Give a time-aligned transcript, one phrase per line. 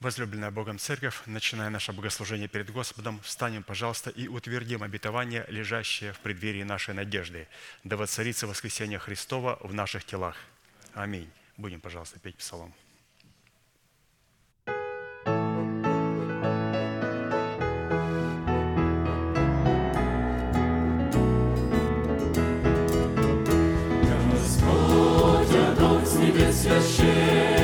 [0.00, 6.20] Возлюбленная Богом Церковь, начиная наше богослужение перед Господом, встанем, пожалуйста, и утвердим обетование, лежащее в
[6.20, 7.48] преддверии нашей надежды,
[7.82, 10.36] да воцарится воскресение Христова в наших телах.
[10.94, 11.28] Аминь.
[11.56, 12.72] Будем, пожалуйста, петь псалом.
[24.30, 25.48] Господь,
[26.20, 27.57] небес священный,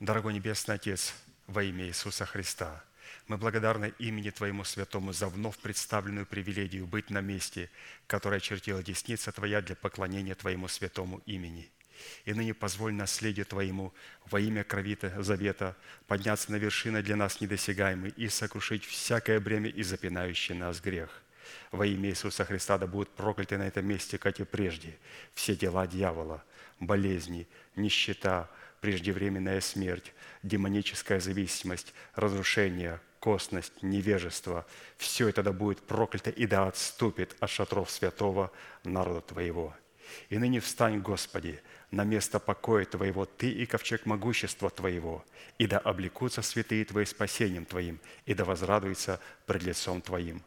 [0.00, 1.14] Дорогой Небесный Отец,
[1.46, 2.82] во имя Иисуса Христа,
[3.28, 7.70] мы благодарны имени Твоему Святому за вновь представленную привилегию быть на месте,
[8.08, 11.70] которое чертила десница Твоя для поклонения Твоему Святому имени.
[12.24, 13.94] И ныне позволь наследию Твоему
[14.26, 15.76] во имя кровита завета
[16.08, 21.22] подняться на вершины для нас недосягаемые и сокрушить всякое бремя и запинающий нас грех.
[21.70, 24.98] Во имя Иисуса Христа да будут прокляты на этом месте, как и прежде,
[25.34, 26.42] все дела дьявола,
[26.80, 28.50] болезни, нищета,
[28.84, 30.12] преждевременная смерть,
[30.42, 34.66] демоническая зависимость, разрушение, косность, невежество.
[34.98, 38.52] Все это да будет проклято и да отступит от шатров святого
[38.84, 39.74] народа Твоего.
[40.28, 45.24] И ныне встань, Господи, на место покоя Твоего Ты и ковчег могущества Твоего,
[45.56, 50.42] и да облекутся святые Твои спасением Твоим, и да возрадуются пред лицом Твоим.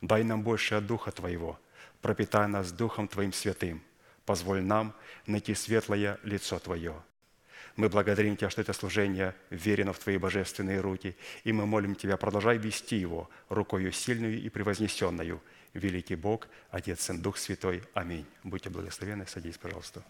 [0.00, 1.58] Дай нам больше от Духа Твоего,
[2.02, 3.82] пропитай нас Духом Твоим святым,
[4.24, 4.94] позволь нам
[5.26, 7.02] найти светлое лицо Твое.
[7.80, 12.18] Мы благодарим Тебя, что это служение верено в Твои божественные руки, и мы молим Тебя,
[12.18, 15.40] продолжай вести его рукою сильную и превознесенную.
[15.72, 17.82] Великий Бог, Отец, Сын, Дух Святой.
[17.94, 18.26] Аминь.
[18.44, 19.26] Будьте благословенны.
[19.26, 20.04] Садись, пожалуйста.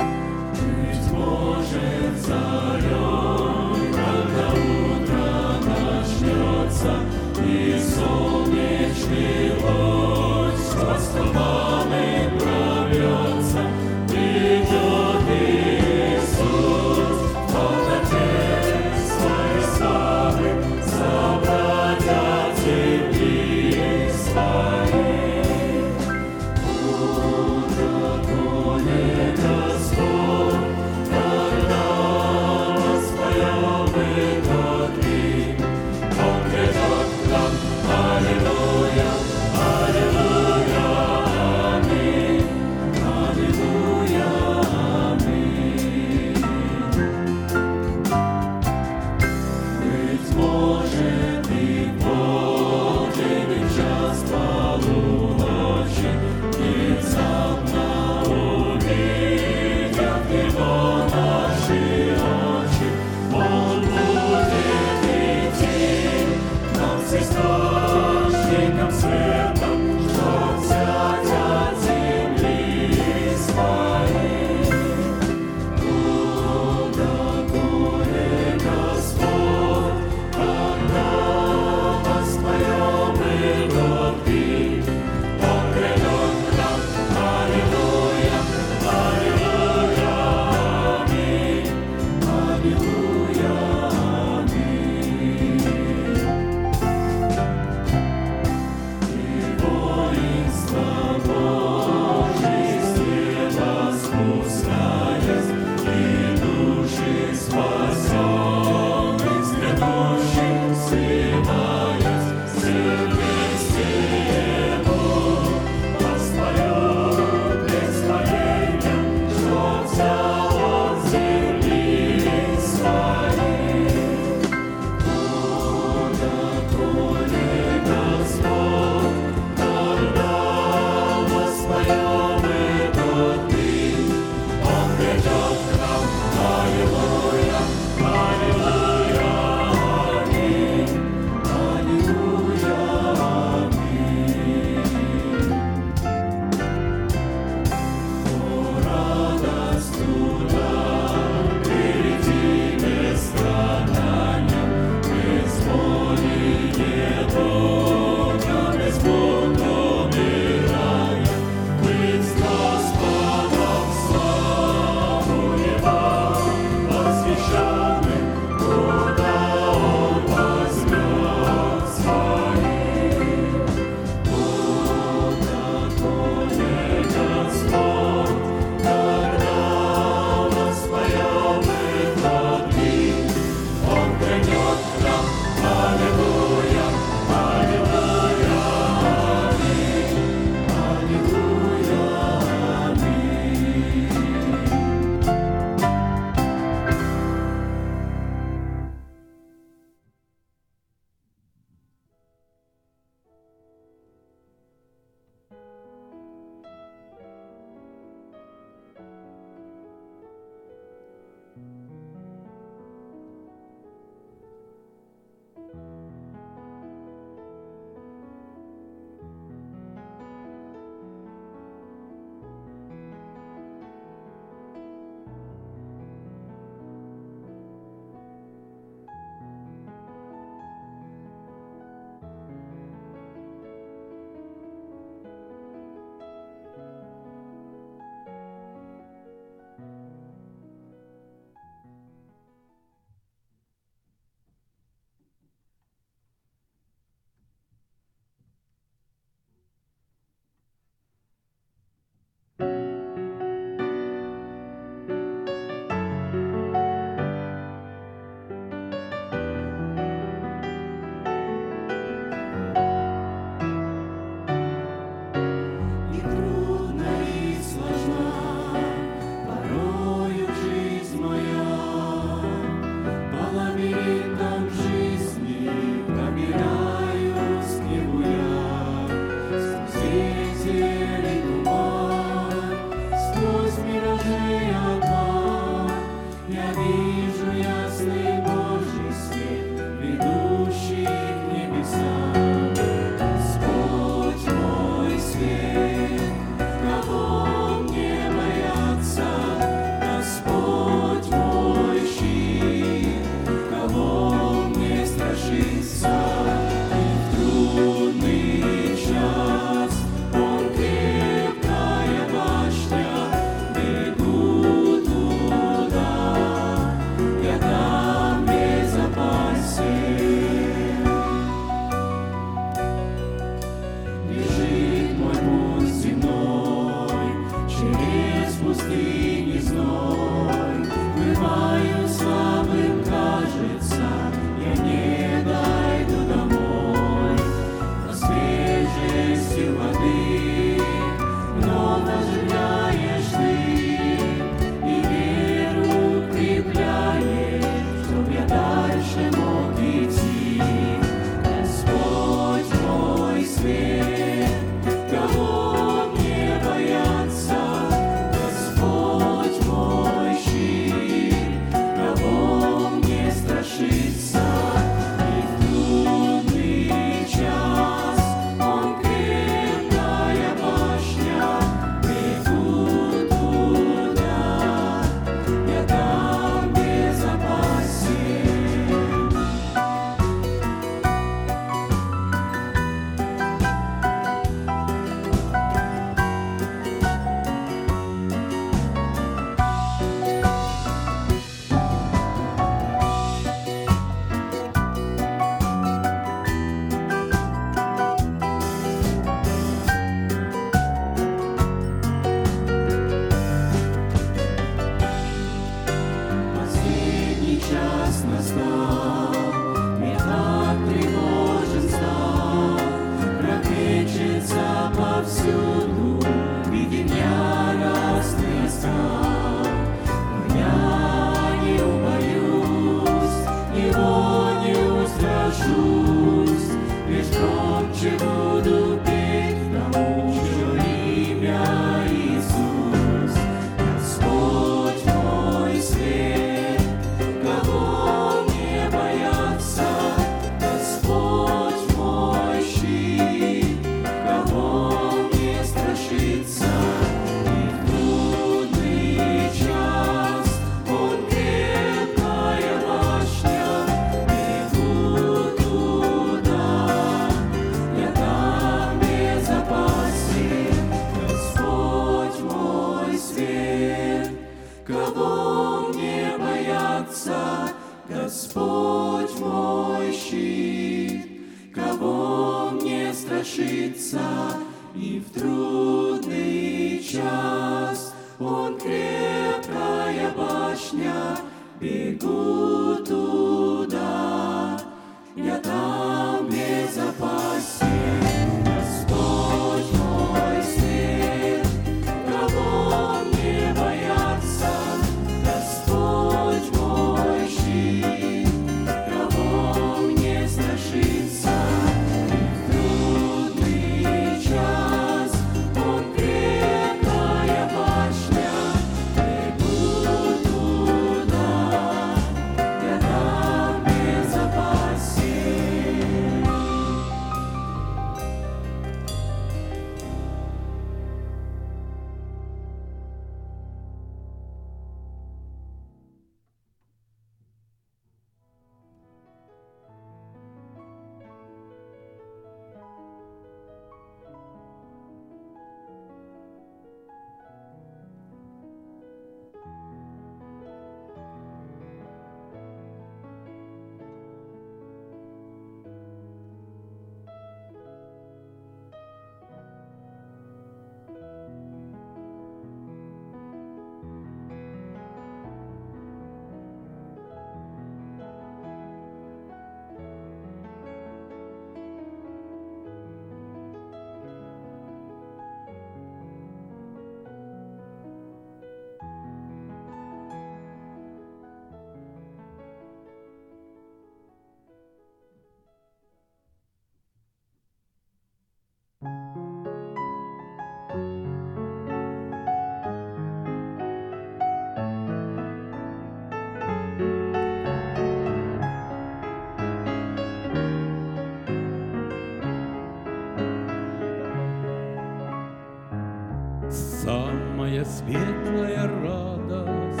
[597.76, 600.00] Самая светлая радость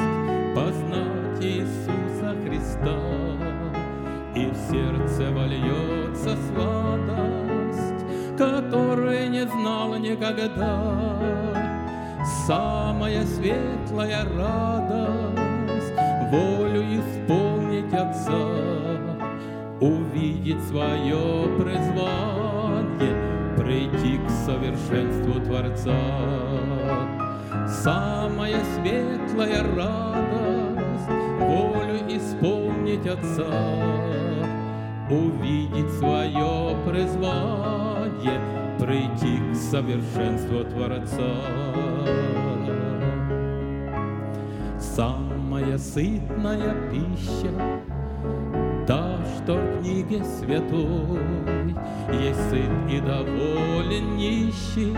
[0.54, 2.96] познать Иисуса Христа,
[4.34, 10.94] И в сердце вольется сладость, которой не знал никогда.
[12.46, 15.92] Самая светлая радость
[16.32, 18.48] волю исполнить Отца,
[19.82, 23.16] увидеть свое призвание,
[23.58, 27.15] прийти к совершенству Творца.
[27.68, 31.08] Самая светлая радость,
[31.40, 33.44] волю исполнить Отца,
[35.10, 38.40] увидеть свое призвание,
[38.78, 41.66] прийти к совершенству Творца.
[44.78, 47.82] Самая сытная пища
[48.86, 51.76] Та, что в книге святой
[52.18, 54.96] Есть сыт и доволен нищий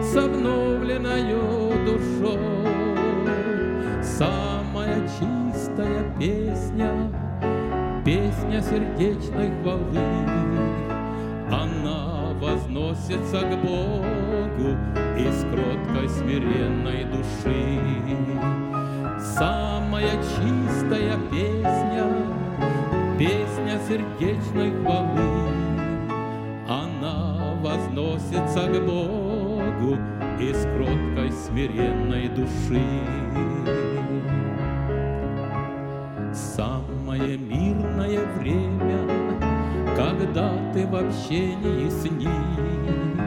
[0.00, 2.66] С обновленною душой.
[4.02, 6.90] Самая чистая песня
[8.04, 9.98] Песня сердечной хвалы
[11.50, 14.76] Она возносится к Богу
[15.18, 17.80] Из кроткой смиренной души.
[19.20, 22.04] Самая чистая песня
[23.18, 25.50] Песня сердечной хвалы,
[26.68, 29.98] Она возносится к Богу
[30.38, 32.82] Из кроткой смиренной души.
[36.32, 38.98] Самое мирное время,
[39.96, 43.18] Когда ты в общении с ним,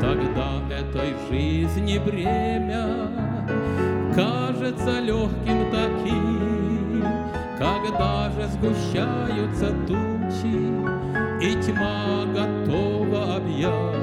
[0.00, 3.08] Тогда этой жизни бремя
[4.14, 7.04] Кажется легким таким,
[7.58, 10.72] когда же сгущаются тучи
[11.40, 13.99] И тьма готова объять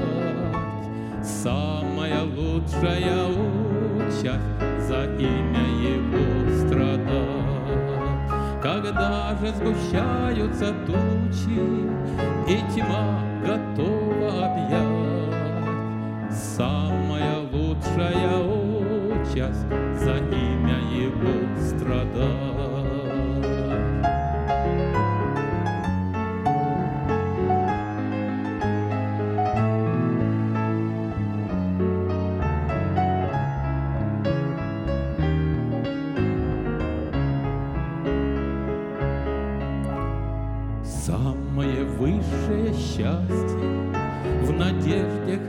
[1.27, 6.25] Самая лучшая участь За имя Его
[6.57, 8.29] страдать
[8.63, 11.59] Когда же сгущаются тучи
[12.47, 19.67] И тьма готова объять Самая лучшая участь
[19.99, 20.46] За имя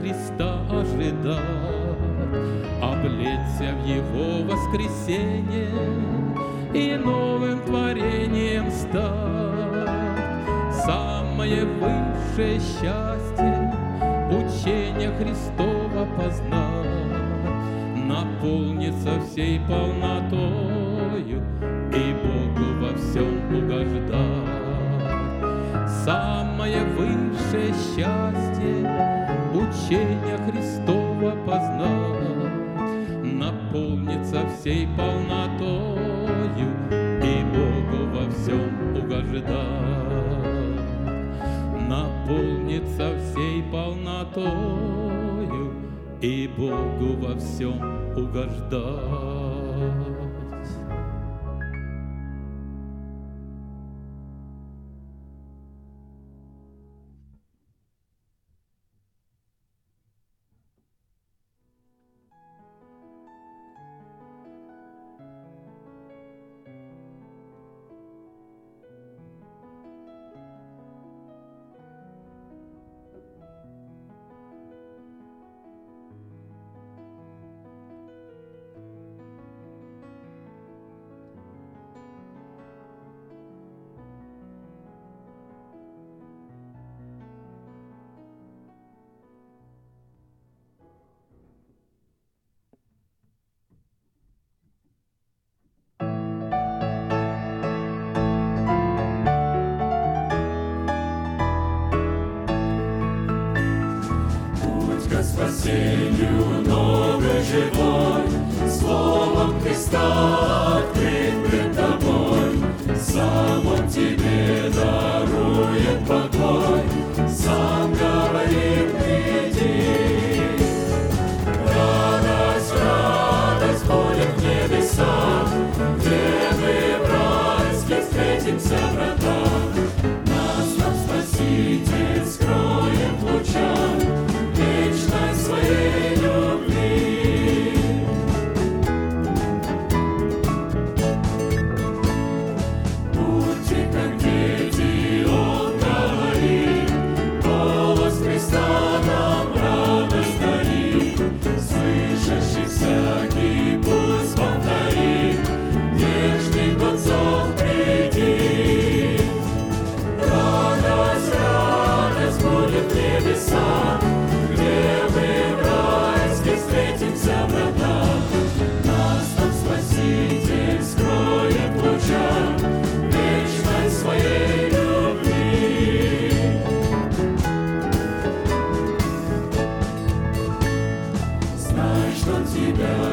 [0.09, 1.37] Христа ожидать,
[2.81, 5.69] облечься в Его воскресенье
[6.73, 9.87] и новым творением стать.
[10.83, 13.71] Самое высшее счастье
[14.31, 21.43] учение Христова познать, наполниться всей полнотою
[21.93, 24.09] и Богу во всем угождать.
[26.03, 29.18] Самое высшее счастье
[29.59, 36.69] учение Христова познать, наполниться всей полнотою
[37.23, 39.99] и Богу во всем угождать
[41.89, 45.73] наполнится всей полнотою
[46.21, 47.81] и Богу во всем
[48.15, 49.98] угождать.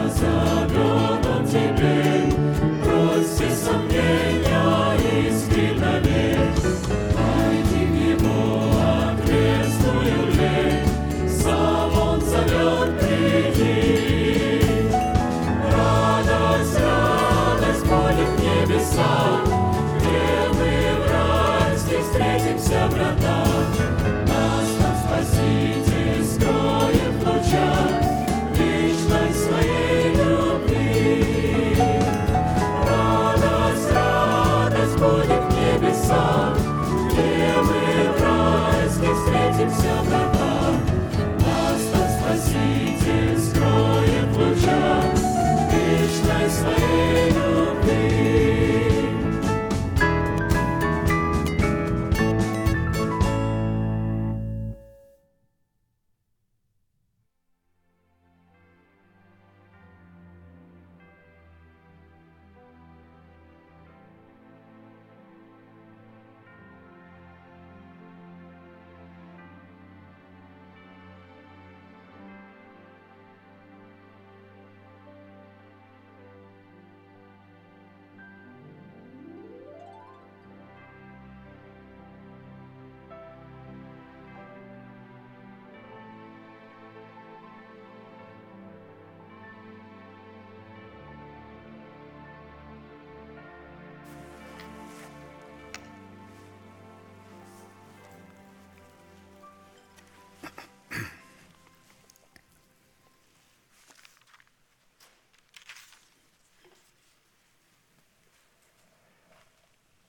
[0.08, 0.65] Тебя зовет,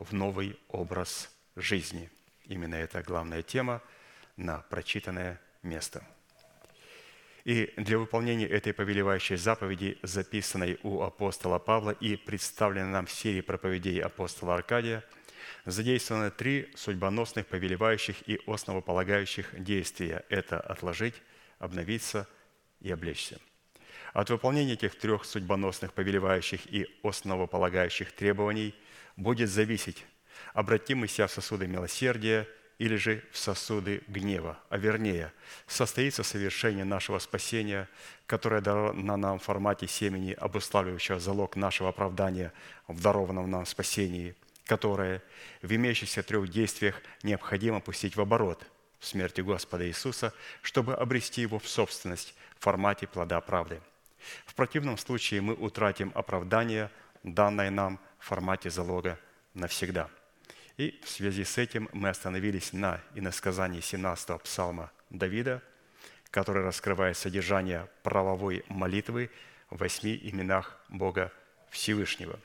[0.00, 2.10] в новый образ жизни.
[2.44, 3.82] Именно это главная тема
[4.36, 6.02] на прочитанное место.
[7.44, 13.40] И для выполнения этой повелевающей заповеди, записанной у апостола Павла и представленной нам в серии
[13.40, 15.04] проповедей апостола Аркадия,
[15.64, 21.14] задействованы три судьбоносных, повелевающих и основополагающих действия– это отложить,
[21.58, 22.26] обновиться
[22.80, 23.38] и облечься.
[24.12, 28.74] От выполнения этих трех судьбоносных, повелевающих и основополагающих требований
[29.20, 30.04] будет зависеть,
[30.54, 32.48] обратим мы себя в сосуды милосердия–
[32.80, 35.34] или же в сосуды гнева, а вернее,
[35.66, 37.90] состоится совершение нашего спасения,
[38.26, 42.54] которое дано нам в формате семени, обуславливающего залог нашего оправдания
[42.88, 45.22] в дарованном нам спасении, которое
[45.60, 48.66] в имеющихся трех действиях необходимо пустить в оборот
[48.98, 53.82] в смерти Господа Иисуса, чтобы обрести его в собственность в формате плода правды.
[54.46, 56.90] В противном случае мы утратим оправдание,
[57.24, 59.18] данное нам формате залога
[59.54, 60.08] навсегда–
[60.80, 65.62] и в связи с этим мы остановились на иносказании 17-го псалма Давида,
[66.30, 69.30] который раскрывает содержание правовой молитвы
[69.68, 71.34] в восьми именах Бога
[71.68, 72.40] Всевышнего.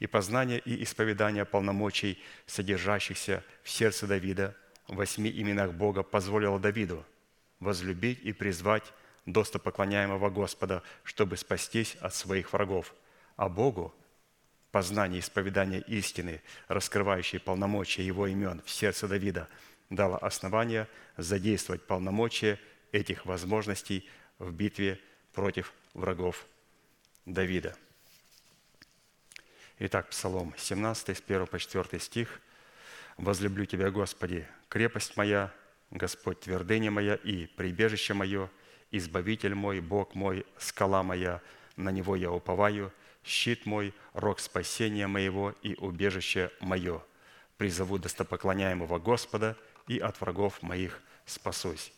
[0.00, 4.54] И познание и исповедание полномочий, содержащихся в сердце Давида,
[4.86, 7.06] в восьми именах Бога позволило Давиду
[7.58, 8.92] возлюбить и призвать
[9.24, 12.94] достопоклоняемого Господа, чтобы спастись от своих врагов,
[13.36, 13.94] а Богу–
[14.76, 19.48] познание исповедания истины, раскрывающей полномочия его имен в сердце Давида,
[19.88, 20.86] дало основание
[21.16, 22.60] задействовать полномочия
[22.92, 24.06] этих возможностей
[24.38, 25.00] в битве
[25.32, 26.44] против врагов
[27.24, 27.74] Давида.
[29.78, 32.42] Итак, Псалом 17, с 1 по 4 стих.
[33.16, 35.54] «Возлюблю Тебя, Господи, крепость моя,
[35.90, 38.50] Господь твердыня моя и прибежище мое,
[38.90, 41.40] Избавитель мой, Бог мой, скала моя,
[41.76, 42.92] на Него я уповаю–
[43.26, 47.02] щит мой, рог спасения моего и убежище мое.
[47.56, 49.56] Призову достопоклоняемого Господа
[49.88, 51.92] и от врагов моих спасусь».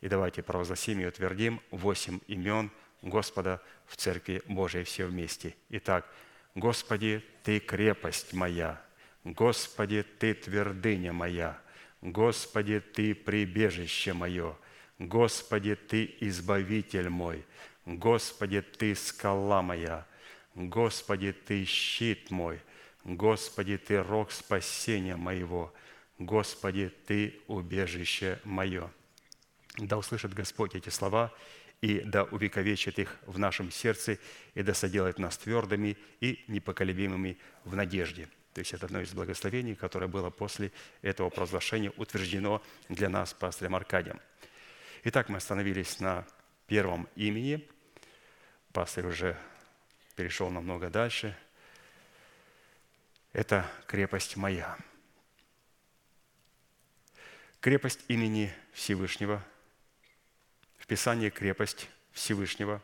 [0.00, 2.70] И давайте провозгласим и утвердим восемь имен
[3.02, 5.54] Господа в Церкви Божией все вместе.
[5.70, 6.06] Итак,
[6.54, 8.80] Господи, Ты крепость моя,
[9.24, 11.60] Господи, Ты твердыня моя,
[12.00, 14.56] Господи, Ты прибежище мое,
[14.98, 17.44] Господи, Ты избавитель мой,
[17.84, 20.06] Господи, Ты скала моя,
[20.58, 22.60] Господи, Ты щит мой,
[23.04, 25.72] Господи, Ты рог спасения моего,
[26.18, 28.90] Господи, Ты убежище мое.
[29.76, 31.32] Да услышит Господь эти слова,
[31.80, 34.18] и да увековечит их в нашем сердце,
[34.54, 38.28] и да соделает нас твердыми и непоколебимыми в надежде.
[38.52, 43.76] То есть это одно из благословений, которое было после этого провозглашения утверждено для нас пастырем
[43.76, 44.18] Аркадием.
[45.04, 46.26] Итак, мы остановились на
[46.66, 47.64] первом имени.
[48.72, 49.36] Пастырь уже
[50.18, 51.32] перешел намного дальше.
[53.32, 54.76] Это крепость моя.
[57.60, 59.44] Крепость имени Всевышнего.
[60.76, 62.82] В Писании крепость Всевышнего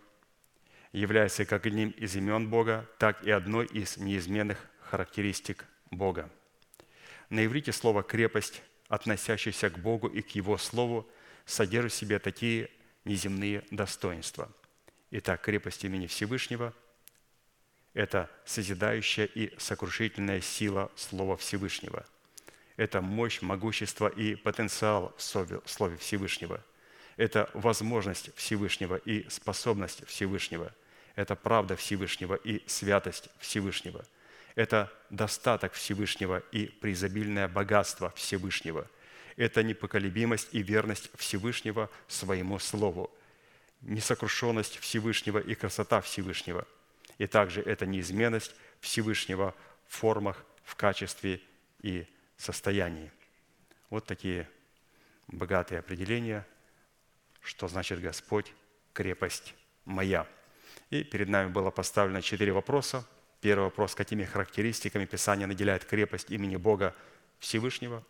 [0.93, 6.31] является как одним из имен Бога, так и одной из неизменных характеристик Бога.
[7.31, 11.11] На иврите слово «крепость», относящееся к Богу и к Его Слову,
[11.47, 12.71] содержит в себе такие
[13.05, 14.53] неземные достоинства.
[15.11, 16.73] Итак, крепость имени Всевышнего–
[17.95, 22.05] это созидающая и сокрушительная сила Слова Всевышнего.
[22.77, 26.61] Это мощь, могущество и потенциал в Слове Всевышнего.
[27.17, 30.75] Это возможность Всевышнего и способность Всевышнего.
[31.15, 34.05] Это правда Всевышнего и святость Всевышнего.
[34.57, 38.91] Это достаток Всевышнего и преизобильное богатство Всевышнего.
[39.37, 43.09] Это непоколебимость и верность Всевышнего своему Слову,
[43.83, 46.67] несокрушенность Всевышнего и красота Всевышнего–
[47.19, 49.55] и также это неизменность Всевышнего
[49.87, 51.41] в формах, в качестве
[51.83, 53.11] и состоянии.
[53.91, 54.49] Вот такие
[55.29, 56.47] богатые определения,
[57.43, 58.53] что значит Господь–
[58.93, 60.27] крепость моя.
[60.91, 63.07] И перед нами было поставлено четыре вопроса.
[63.41, 66.95] Первый вопрос– какими характеристиками Писание наделяет крепость имени Бога
[67.39, 68.03] Всевышнего?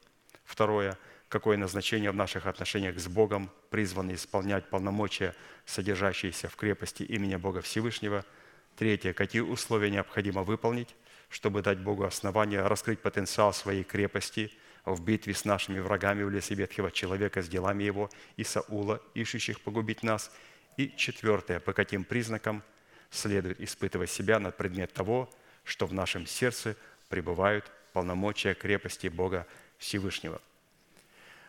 [0.44, 7.36] Второе– какое назначение в наших отношениях с Богом призваны исполнять полномочия, содержащиеся в крепости имени
[7.36, 8.24] Бога Всевышнего–
[8.76, 9.12] Третье.
[9.12, 10.96] Какие условия необходимо выполнить,
[11.28, 14.50] чтобы дать Богу основание раскрыть потенциал своей крепости
[14.84, 19.60] в битве с нашими врагами в лесе ветхого человека с делами его и Саула, ищущих
[19.60, 20.32] погубить нас.
[20.76, 21.60] И четвертое.
[21.60, 22.64] По каким признакам
[23.10, 25.30] следует испытывать себя на предмет того,
[25.62, 26.76] что в нашем сердце
[27.08, 29.46] пребывают полномочия крепости Бога
[29.78, 30.40] Всевышнего.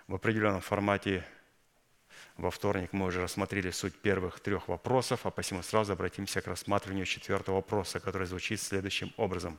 [0.07, 1.25] В определенном формате
[2.37, 7.05] Во вторник мы уже рассмотрели суть первых трех вопросов, а посему сразу обратимся к рассматриванию
[7.05, 9.57] четвертого вопроса, который звучит следующим образом.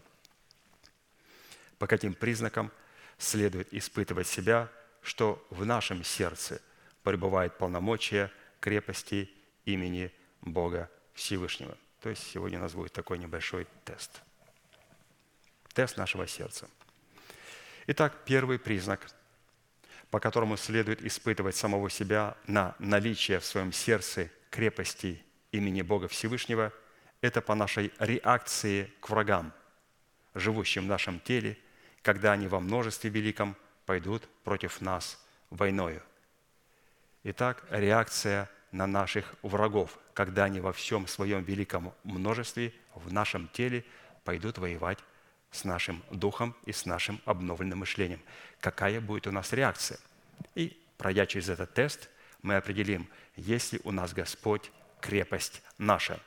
[1.79, 2.71] По каким признакам
[3.17, 6.61] следует испытывать себя, что в нашем сердце
[7.03, 9.31] пребывает полномочия крепости
[9.65, 10.13] имени
[10.43, 11.79] Бога Всевышнего?
[12.03, 14.21] То есть сегодня у нас будет такой небольшой тест.
[15.73, 16.69] Тест нашего сердца.
[17.87, 19.07] Итак, первый признак–
[20.11, 26.73] по которому следует испытывать самого себя на наличие в своем сердце крепости имени Бога Всевышнего,
[27.21, 29.53] это по нашей реакции к врагам,
[30.35, 31.59] живущим в нашем теле,
[32.03, 36.03] когда они во множестве великом пойдут против нас войною.
[37.25, 43.85] Итак, реакция на наших врагов, когда они во всем своем великом множестве в нашем теле
[44.25, 44.99] пойдут воевать
[45.51, 48.21] с нашим духом и с нашим обновленным мышлением.
[48.61, 49.99] Какая будет у нас реакция?
[50.55, 52.09] И, пройдя через этот тест,
[52.43, 56.21] мы определим, есть ли у нас Господь крепость наша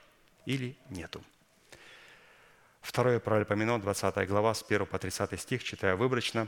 [0.45, 1.23] или нету.
[2.81, 6.47] Второе Паралипоменон, 20 глава, с 1 по 30 стих, читаю выборочно.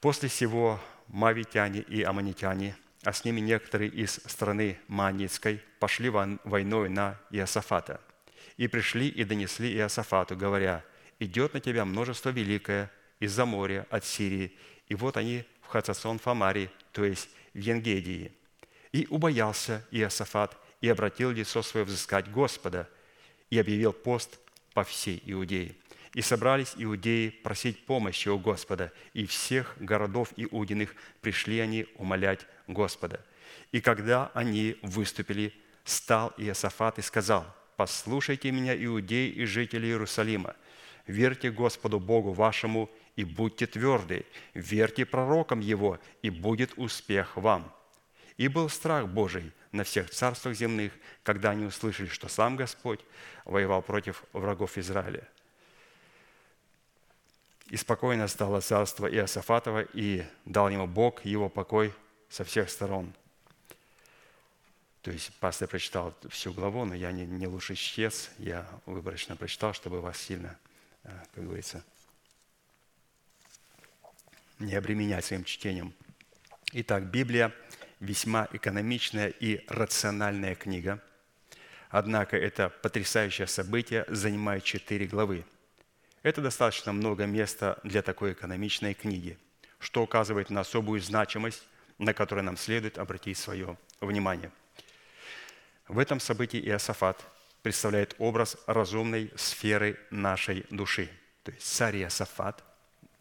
[0.00, 7.18] «После сего мавитяне и аммонитяне, а с ними некоторые из страны Маанитской, пошли войной на
[7.30, 8.00] Иосафата.
[8.56, 10.84] И пришли и донесли Иосафату, говоря,
[11.18, 12.90] идет на тебя множество великое
[13.20, 14.56] из-за моря, от Сирии,
[14.88, 18.32] и вот они в Хацасон Фамари, то есть в Енгедии.
[18.92, 22.88] И убоялся Иосафат, и обратил лицо свое взыскать Господа,
[23.48, 24.38] и объявил пост
[24.74, 25.74] по всей Иудее.
[26.12, 33.24] И собрались иудеи просить помощи у Господа, и всех городов иудиных пришли они умолять Господа.
[33.72, 35.52] И когда они выступили,
[35.84, 37.44] стал Иосафат и сказал,
[37.76, 40.54] «Послушайте меня, иудеи и жители Иерусалима,
[41.06, 44.24] верьте Господу Богу вашему и будьте тверды,
[44.54, 47.72] верьте пророкам Его, и будет успех вам».
[48.36, 50.92] И был страх Божий на всех царствах земных,
[51.22, 53.00] когда они услышали, что сам Господь
[53.44, 55.28] воевал против врагов Израиля.
[57.66, 61.92] И спокойно стало царство Иосафатова, и дал ему Бог его покой
[62.28, 63.12] со всех сторон.
[65.02, 69.72] То есть пастор прочитал всю главу, но я не, не лучший чтец, я выборочно прочитал,
[69.74, 70.58] чтобы вас сильно
[71.04, 71.84] как говорится,
[74.58, 75.94] не обременять своим чтением.
[76.72, 77.52] Итак, Библия
[78.00, 81.02] весьма экономичная и рациональная книга.
[81.90, 85.44] Однако это потрясающее событие занимает четыре главы.
[86.22, 89.38] Это достаточно много места для такой экономичной книги,
[89.78, 91.62] что указывает на особую значимость,
[91.98, 94.50] на которую нам следует обратить свое внимание.
[95.86, 97.22] В этом событии Иосафат
[97.64, 101.08] представляет образ разумной сферы нашей души.
[101.44, 102.62] То есть царь Иосафат,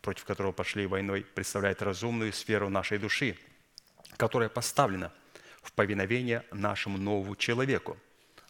[0.01, 3.37] против которого пошли войной, представляет разумную сферу нашей души,
[4.17, 5.13] которая поставлена
[5.61, 7.97] в повиновение нашему новому человеку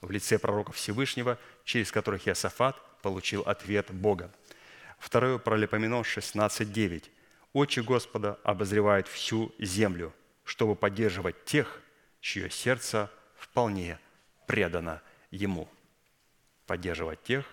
[0.02, 4.32] в лице пророка Всевышнего, через которых Иосафат получил ответ Бога.
[4.98, 7.04] Второе Паралипоменон 16.9.
[7.54, 10.12] «Очи Господа обозревают всю землю,
[10.44, 11.84] чтобы поддерживать тех,
[12.20, 14.00] чье сердце вполне
[14.48, 15.70] предано Ему»
[16.66, 17.45] поддерживать тех,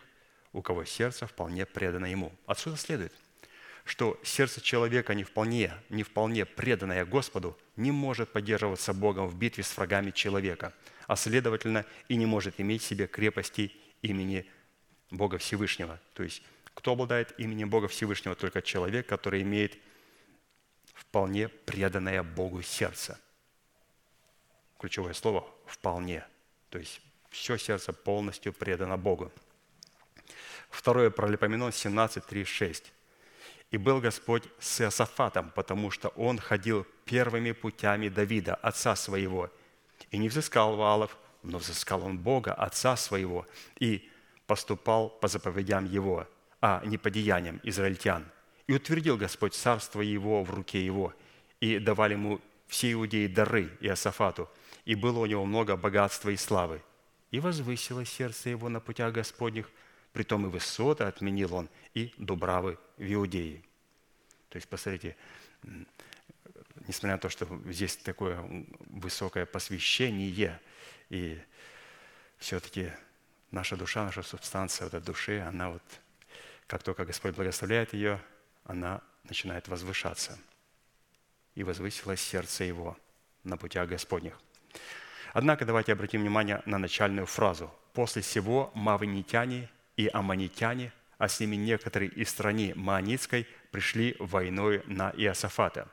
[0.52, 2.32] у кого сердце вполне предано Ему.
[2.46, 3.12] Отсюда следует,
[3.84, 9.64] что сердце человека не вполне, не вполне преданное Господу не может поддерживаться Богом в битве
[9.64, 10.72] с врагами человека,
[11.06, 14.46] а следовательно и не может иметь в себе крепости имени
[15.10, 16.00] Бога Всевышнего.
[16.14, 16.42] То есть,
[16.74, 18.34] кто обладает именем Бога Всевышнего?
[18.34, 19.78] Только человек, который имеет
[20.94, 23.18] вполне преданное Богу сердце.
[24.78, 26.24] Ключевое слово «вполне».
[26.70, 27.00] То есть
[27.30, 29.32] все сердце полностью предано Богу.
[30.68, 32.92] Второе Паралипоменон 17, 3, 6.
[33.70, 39.50] «И был Господь с Иосафатом, потому что он ходил первыми путями Давида, отца своего,
[40.10, 43.46] и не взыскал Валов, но взыскал он Бога, отца своего,
[43.78, 44.10] и
[44.46, 46.26] поступал по заповедям его,
[46.60, 48.26] а не по деяниям израильтян.
[48.66, 51.14] И утвердил Господь царство его в руке его,
[51.60, 54.48] и давали ему все иудеи дары Иосафату,
[54.84, 56.82] и было у него много богатства и славы
[57.30, 59.70] и возвысило сердце его на путях Господних,
[60.12, 63.62] притом и высоты отменил он, и дубравы в Иудее».
[64.48, 65.16] То есть, посмотрите,
[66.88, 68.44] несмотря на то, что здесь такое
[68.80, 70.60] высокое посвящение,
[71.08, 71.40] и
[72.38, 72.92] все-таки
[73.50, 75.82] наша душа, наша субстанция вот этой души, она вот,
[76.66, 78.20] как только Господь благословляет ее,
[78.64, 80.38] она начинает возвышаться.
[81.54, 82.96] И возвысилось сердце его
[83.44, 84.38] на путях Господних.
[85.32, 87.72] Однако давайте обратим внимание на начальную фразу.
[87.92, 95.10] «После всего маванитяне и аммонитяне, а с ними некоторые из страны Маанитской, пришли войной на
[95.16, 95.88] Иосафата».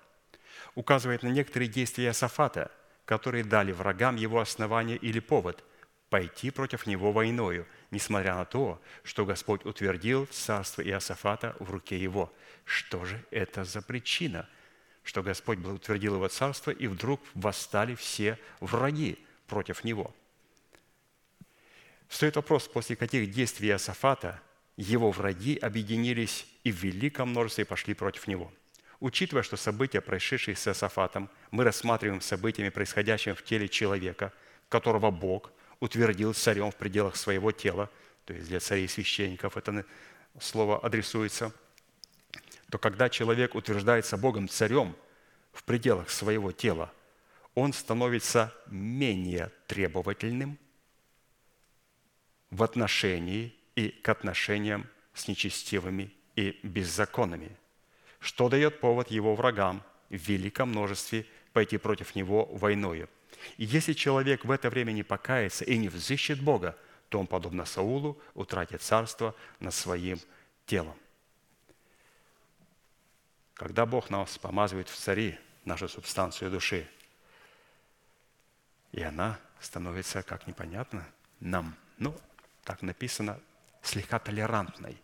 [0.76, 2.72] Указывает на некоторые действия Иосафата,
[3.06, 5.64] которые дали врагам его основание или повод
[6.10, 12.32] пойти против него войною, несмотря на то, что Господь утвердил царство Иосафата в руке его.
[12.64, 14.48] Что же это за причина,
[15.04, 19.18] что Господь утвердил его царство, и вдруг восстали все враги
[19.48, 20.14] против него?
[22.10, 24.42] Стоит вопрос, после каких действий Иосафата
[24.78, 28.52] его враги объединились и в великом множестве пошли против него–
[29.00, 34.34] Учитывая, что события, происшедшие с Иосафатом, мы рассматриваем событиями, происходящими в теле человека,
[34.70, 37.92] которого Бог утвердил царем в пределах своего тела,
[38.26, 39.86] то есть для царей и священников это
[40.40, 41.54] слово адресуется,
[42.72, 44.96] то когда человек утверждается Богом царем
[45.54, 46.92] в пределах своего тела,
[47.58, 50.58] он становится менее требовательным
[52.52, 57.56] в отношении и к отношениям с нечестивыми и беззаконными–
[58.20, 63.10] что дает повод его врагам в великом множестве пойти против него войною.
[63.58, 66.78] И если человек в это время не покается и не взыщет Бога,
[67.10, 70.20] то он, подобно Саулу, утратит царство над своим
[70.66, 70.96] телом.
[73.54, 76.88] Когда Бог нас помазывает в цари, нашу субстанцию души,
[78.92, 81.06] и она становится, как непонятно,
[81.40, 82.16] нам, ну,
[82.64, 83.40] так написано,
[83.82, 84.98] слегка толерантной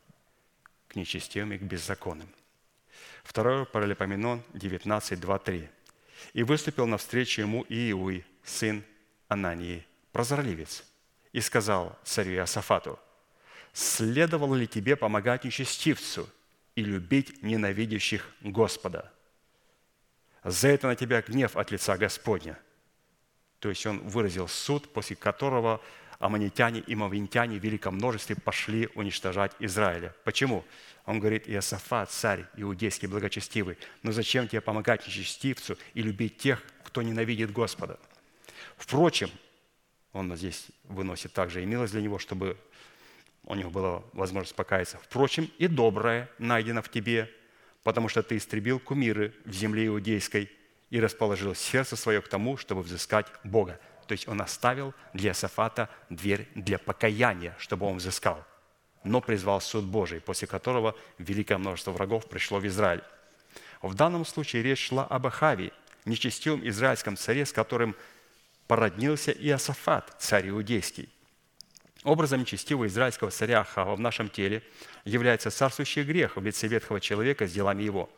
[0.88, 2.30] к нечестивым и к беззаконным–
[3.24, 5.70] Второе Паралипоменон 19, 2, 3.
[6.34, 8.84] «И выступил навстречу ему Иуи, сын
[9.28, 10.84] Анании, прозорливец,
[11.32, 13.00] и сказал царю Иосафату,
[13.74, 16.30] «Следовало ли тебе помогать нечестивцу
[16.76, 19.12] и любить ненавидящих Господа?
[20.44, 22.60] За это на тебя гнев от лица Господня».
[23.64, 25.80] То есть он выразил суд, после которого
[26.20, 30.14] аммонитяне и мавинтяне в великом множестве пошли уничтожать Израиля.
[30.26, 30.66] Почему?
[31.06, 37.02] Он говорит, Иосафат, царь иудейский, благочестивый, но зачем тебе помогать нечестивцу и любить тех, кто
[37.02, 37.98] ненавидит Господа?
[38.76, 39.32] Впрочем,
[40.12, 42.58] он здесь выносит также и милость для него, чтобы
[43.46, 44.98] у него была возможность покаяться.
[44.98, 47.32] Впрочем, и доброе найдено в тебе,
[47.82, 50.52] потому что ты истребил кумиры в земле иудейской
[50.94, 53.80] и расположил сердце свое к тому, чтобы взыскать Бога.
[54.06, 58.46] То есть он оставил для Сафата дверь для покаяния, чтобы он взыскал.
[59.04, 63.02] Но призвал суд Божий, после которого великое множество врагов пришло в Израиль.
[63.82, 65.72] В данном случае речь шла об Ахаве,
[66.06, 67.96] нечестивом израильском царе, с которым
[68.68, 71.10] породнился Иосафат, царь иудейский.
[72.04, 74.62] Образом нечестивого израильского царя Ахава в нашем теле
[75.06, 78.12] является царствующий грех в лице ветхого человека с делами его.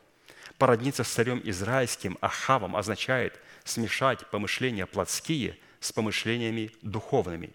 [0.57, 7.53] Породниться с царем израильским Ахавом означает смешать помышления плотские с помышлениями духовными.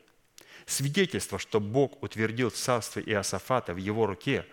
[0.67, 4.47] Свидетельство, что Бог утвердил царство Иосафата в его руке,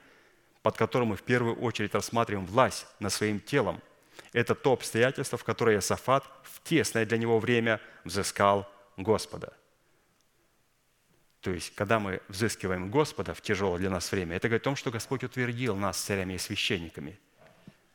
[0.61, 3.81] под которым мы в первую очередь рассматриваем власть над своим телом,
[4.33, 9.53] это то обстоятельство, в которое Иосафат в тесное для него время взыскал Господа.
[11.41, 14.75] То есть, когда мы взыскиваем Господа в тяжелое для нас время, это говорит о том,
[14.75, 17.19] что Господь утвердил нас царями и священниками–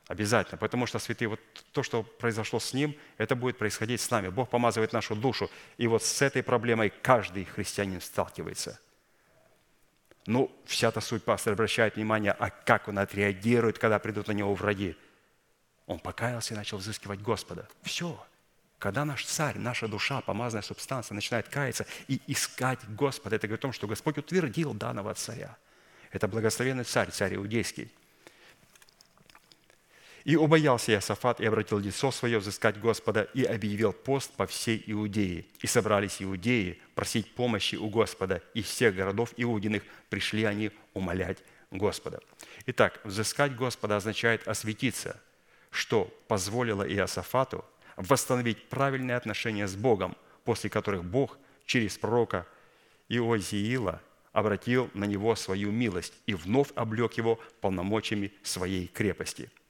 [0.09, 1.41] Обязательно, потому что, святые, вот
[1.73, 4.29] то, что произошло с ним, это будет происходить с нами.
[4.29, 8.81] Бог помазывает нашу душу, и вот с этой проблемой каждый христианин сталкивается.
[10.27, 14.97] Ну, вся-то суть пастор обращает внимание, а как он отреагирует, когда придут на него враги.
[15.87, 17.69] Он покаялся и начал взыскивать Господа.
[17.83, 18.25] Все.
[18.79, 23.63] Когда наш царь, наша душа, помазанная субстанция, начинает каяться и искать Господа, это говорит о
[23.63, 25.57] том, что Господь утвердил данного царя.
[26.11, 27.93] Это благословенный царь, царь иудейский–
[30.25, 35.47] и убоялся Иосафат и обратил лицо свое взыскать Господа и объявил пост по всей Иудее.
[35.61, 38.43] И собрались иудеи просить помощи у Господа.
[38.55, 41.39] Из всех городов Иудиных пришли они умолять
[41.71, 42.21] Господа.
[42.67, 45.21] Итак, взыскать Господа означает осветиться,
[45.71, 47.65] что позволило Иосафату
[47.97, 52.47] восстановить правильные отношения с Богом, после которых Бог через пророка
[53.09, 54.01] Иозиила
[54.33, 59.51] обратил на него свою милость и вновь облег его полномочиями своей крепости–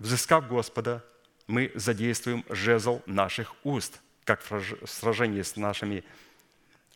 [0.00, 1.04] Взыскав Господа,
[1.46, 6.04] мы задействуем жезл наших уст, как в сражении с нашими,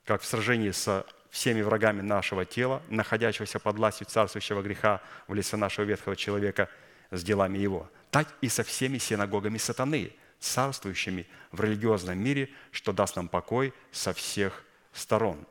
[0.07, 5.59] как в сражении со всеми врагами нашего тела, находящегося под властью царствующего греха в лице
[5.59, 6.71] нашего ветхого человека
[7.11, 13.17] с делами его, так и со всеми синагогами сатаны, царствующими в религиозном мире, что даст
[13.17, 15.45] нам покой со всех сторон.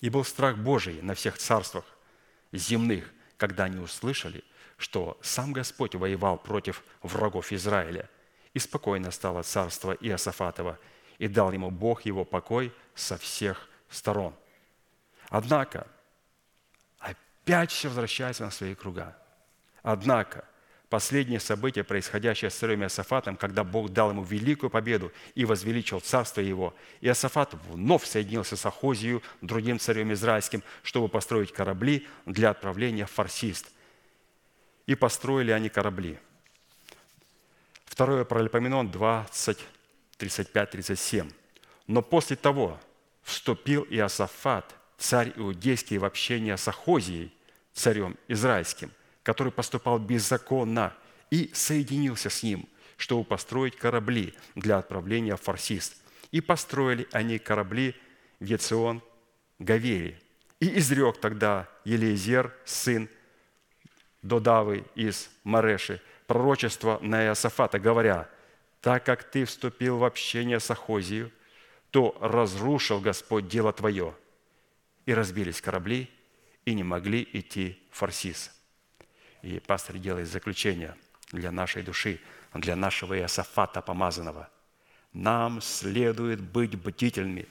[0.00, 1.84] И был страх Божий на всех царствах
[2.50, 4.42] земных, когда они услышали–
[4.78, 8.08] что сам Господь воевал против врагов Израиля,
[8.54, 10.78] и спокойно стало царство Иосафатова,
[11.18, 14.34] и дал ему Бог его покой со всех сторон.
[15.28, 15.86] Однако,
[16.98, 19.18] опять все возвращается на свои круга.
[19.82, 20.44] Однако,
[20.88, 26.40] последнее событие, происходящее с царем Иосафатом, когда Бог дал ему великую победу и возвеличил царство
[26.40, 26.74] его.
[27.00, 33.72] Иосафат вновь соединился с Ахозию, другим царем израильским, чтобы построить корабли для отправления в Фарсист.
[34.88, 36.18] И построили они корабли.
[37.84, 39.58] Второе Паралипоменон 20,
[40.16, 41.30] 35, 37.
[41.88, 42.80] Но после того
[43.22, 47.34] вступил Иосафат, царь иудейский, в общение с Ахозией,
[47.74, 48.90] царем израильским,
[49.22, 50.94] который поступал беззаконно,
[51.30, 52.66] и соединился с ним,
[52.96, 55.98] чтобы построить корабли для отправления в Фарсист.
[56.32, 57.94] И построили они корабли
[58.40, 59.02] в Ецион
[59.58, 60.18] Гавери.
[60.60, 63.10] И изрек тогда Елизер, сын
[64.22, 68.28] Додавы из Мареши, пророчество на Иосафата, говоря,
[68.80, 71.32] «Так как ты вступил в общение с Ахозией,
[71.90, 74.14] то разрушил Господь дело твое».
[75.06, 76.10] И разбились корабли,
[76.64, 78.52] и не могли идти в Фарсис.
[79.42, 80.94] И пастор делает заключение
[81.32, 82.20] для нашей души,
[82.52, 84.50] для нашего Иосафата помазанного.
[85.12, 87.48] Нам следует быть бдительными,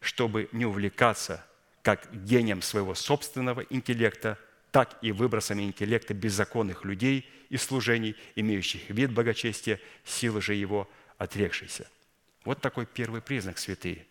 [0.00, 1.44] чтобы не увлекаться
[1.82, 4.38] как гением своего собственного интеллекта,
[4.72, 11.88] так и выбросами интеллекта беззаконных людей и служений, имеющих вид благочестия, силы же его отрекшейся.
[12.44, 14.06] Вот такой первый признак, святые.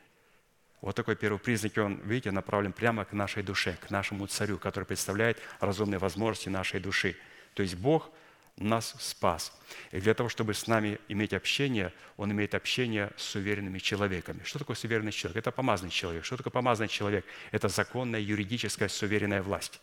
[0.80, 4.86] Вот такой первый признак, он, видите, направлен прямо к нашей душе, к нашему царю, который
[4.86, 7.18] представляет разумные возможности нашей души.
[7.56, 8.10] То есть Бог
[8.56, 9.52] нас спас.
[9.92, 14.42] И для того, чтобы с нами иметь общение, Он имеет общение с уверенными человеками.
[14.44, 15.38] Что такое суверенный человек?
[15.38, 16.24] Это помазанный человек.
[16.24, 17.26] Что такое помазанный человек?
[17.52, 19.82] Это законная юридическая суверенная власть.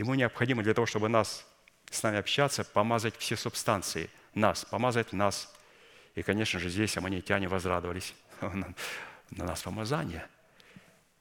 [0.00, 1.46] Ему необходимо для того, чтобы нас
[1.90, 4.08] с нами общаться, помазать все субстанции.
[4.32, 5.54] Нас, помазать нас.
[6.14, 8.74] И, конечно же, здесь аммонитяне возрадовались на
[9.30, 10.26] нас помазание.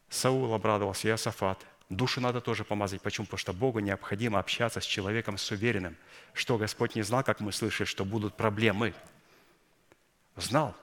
[0.07, 1.65] Саул обрадовался, и Иосафат.
[1.89, 3.01] Душу надо тоже помазать.
[3.01, 3.25] Почему?
[3.25, 5.97] Потому что Богу необходимо общаться с человеком, с уверенным.
[6.31, 8.93] Что Господь не знал, как мы слышали, что будут проблемы.
[10.37, 10.73] Знал.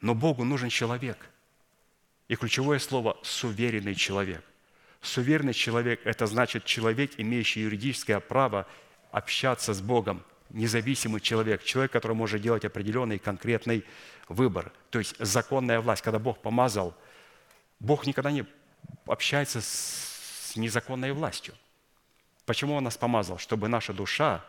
[0.00, 1.28] Но Богу нужен человек.
[2.28, 4.44] И ключевое слово– суверенный человек.
[5.00, 8.66] Суверенный человек– это значит человек, имеющий юридическое право
[9.12, 13.84] общаться с Богом, независимый человек, человек, который может делать определенный конкретный
[14.28, 14.72] выбор.
[14.90, 16.94] То есть законная власть, когда Бог помазал,
[17.78, 18.44] Бог никогда не
[19.06, 21.54] общается с незаконной властью.
[22.44, 23.38] Почему Он нас помазал?
[23.38, 24.44] Чтобы наша душа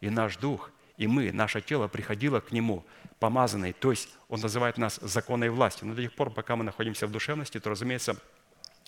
[0.00, 2.84] и наш дух, и мы, наше тело приходило к Нему
[3.18, 3.72] помазанной.
[3.72, 5.88] То есть Он называет нас законной властью.
[5.88, 8.16] Но до тех пор, пока мы находимся в душевности, то, разумеется,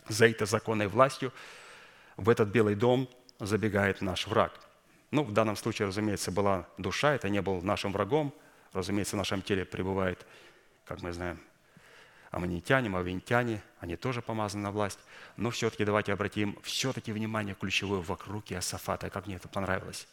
[0.06, 1.32] за этой законной властью
[2.16, 3.08] в этот белый дом
[3.40, 4.52] забегает наш враг–
[5.10, 8.34] ну, в данном случае, разумеется, была душа, это не был нашим врагом.
[8.72, 10.26] Разумеется, в нашем теле пребывает,
[10.84, 11.40] как мы знаем,
[12.30, 14.98] аммонитяне, мавентяне, они тоже помазаны на власть.
[15.36, 20.06] Но все-таки давайте обратим все-таки внимание ключевое вокруг Иосафата, как мне это понравилось,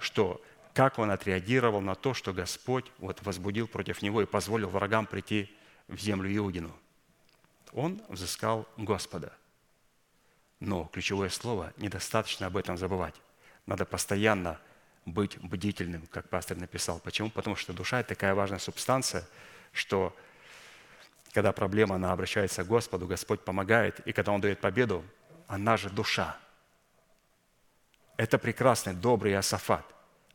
[0.00, 0.42] что
[0.74, 5.56] как он отреагировал на то, что Господь вот возбудил против него и позволил врагам прийти
[5.86, 6.74] в землю Иудину.
[7.76, 9.32] Он взыскал Господа.
[10.60, 13.14] Но ключевое слово, недостаточно об этом забывать.
[13.66, 14.58] Надо постоянно
[15.04, 16.98] быть бдительным, как пастор написал.
[17.00, 17.28] Почему?
[17.30, 19.28] Потому что душа– это такая важная субстанция,
[19.72, 20.16] что
[21.32, 25.04] когда проблема, она обращается к Господу, Господь помогает, и когда Он дает победу,
[25.46, 26.38] она же душа.
[28.16, 29.84] Это прекрасный, добрый Иосафат.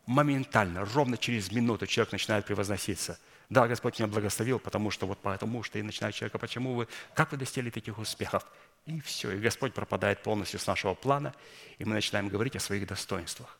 [0.05, 3.19] Моментально, ровно через минуту человек начинает превозноситься.
[3.51, 7.33] Да, Господь меня благословил, потому что вот потому что и начинает человека, почему вы, как
[7.33, 8.45] вы достигли таких успехов?
[8.85, 9.29] И все.
[9.31, 11.35] И Господь пропадает полностью с нашего плана,
[11.77, 13.59] и мы начинаем говорить о своих достоинствах.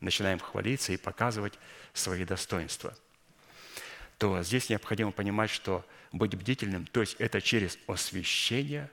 [0.00, 1.56] Начинаем хвалиться и показывать
[1.94, 2.98] свои достоинства.
[4.18, 8.90] То здесь необходимо понимать, что быть бдительным, то есть это через освящение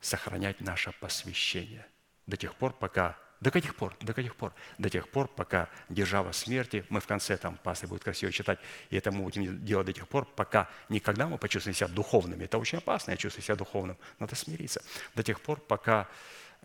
[0.00, 1.84] сохранять наше посвящение
[2.28, 3.96] до тех пор, пока до каких пор?
[4.00, 4.52] До каких пор?
[4.76, 8.58] До тех пор, пока держава смерти, мы в конце, там пастор будет красиво читать,
[8.90, 12.44] и это мы будем делать до тех пор, пока никогда мы почувствуем себя духовными.
[12.44, 13.96] Это очень опасно, я чувствую себя духовным.
[14.18, 14.82] Надо смириться.
[15.14, 16.06] До тех пор, пока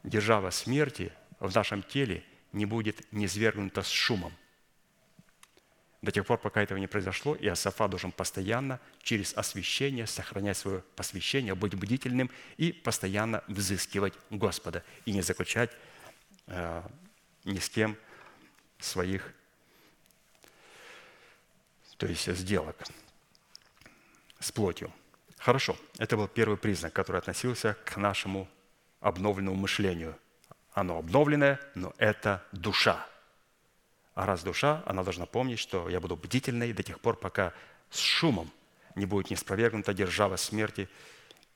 [0.03, 4.33] держава смерти в нашем теле не будет низвергнута с шумом.
[6.01, 10.83] До тех пор, пока этого не произошло, и Иосафа должен постоянно через освящение сохранять свое
[10.95, 15.71] посвящение, быть бдительным и постоянно взыскивать Господа и не заключать
[16.47, 17.97] ни с кем
[18.79, 19.33] своих,
[21.97, 22.75] то есть сделок
[24.39, 24.91] с плотью.
[25.37, 28.47] Хорошо, это был первый признак, который относился к нашему
[28.99, 30.17] обновленному мышлению.
[30.73, 33.07] Оно обновленное, но это душа.
[34.13, 37.53] А раз душа, она должна помнить, что я буду бдительной до тех пор, пока
[37.89, 38.51] с шумом
[38.95, 40.89] не будет неспровергнута держава смерти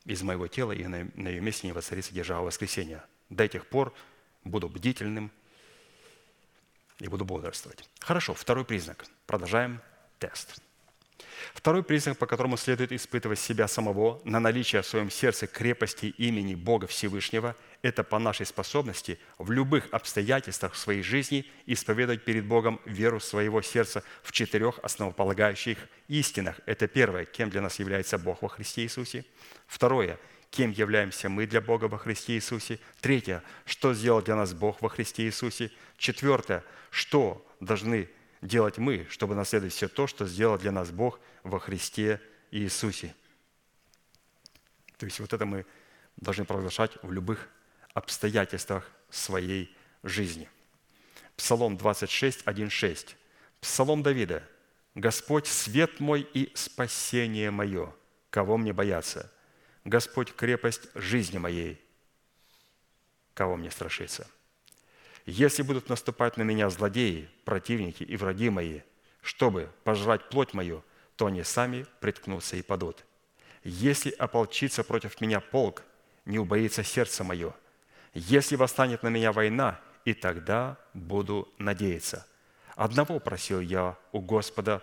[0.06, 3.04] из моего тела, и на ее месте не воцарится держава воскресения.
[3.30, 3.94] До тех пор
[4.44, 5.32] буду бдительным
[7.00, 7.88] и буду бодрствовать.
[8.00, 9.06] Хорошо, второй признак.
[9.26, 9.82] Продолжаем
[10.20, 10.62] тест.
[11.54, 16.56] Второй признак, по которому следует испытывать себя самого на наличие в своем сердце крепости имени
[16.56, 23.20] Бога Всевышнего, это по нашей способности в любых обстоятельствах своей жизни исповедовать перед Богом веру
[23.20, 25.78] своего сердца в четырех основополагающих
[26.08, 26.60] истинах.
[26.66, 29.26] Это первое, кем для нас является Бог во Христе Иисусе.
[29.68, 30.20] Второе,
[30.52, 32.80] кем являемся мы для Бога во Христе Иисусе.
[33.02, 35.72] Третье, что сделал для нас Бог во Христе Иисусе.
[35.98, 38.10] Четвертое, что должны
[38.42, 42.22] делать мы, чтобы наследовать все то, что сделал для нас Бог во Христе
[42.52, 43.14] Иисусе.
[44.98, 45.66] То есть вот это мы
[46.18, 47.48] должны провозглашать в любых
[47.94, 50.50] обстоятельствах своей жизни.
[51.36, 53.16] Псалом 26, 1, 6.
[53.62, 54.44] Псалом Давида.
[54.96, 57.94] «Господь– свет мой и спасение мое,
[58.30, 59.32] кого мне бояться?
[59.86, 61.82] Господь– крепость жизни моей,
[63.34, 64.28] кого мне страшиться?»
[65.26, 68.82] Если будут наступать на меня злодеи, противники и враги мои,
[69.22, 70.84] чтобы пожрать плоть мою,
[71.16, 73.06] то они сами приткнутся и падут.
[73.64, 75.84] Если ополчится против меня полк,
[76.26, 77.54] не убоится сердце мое.
[78.16, 82.26] Если восстанет на меня война, и тогда буду надеяться.
[82.76, 84.82] Одного просил я у Господа,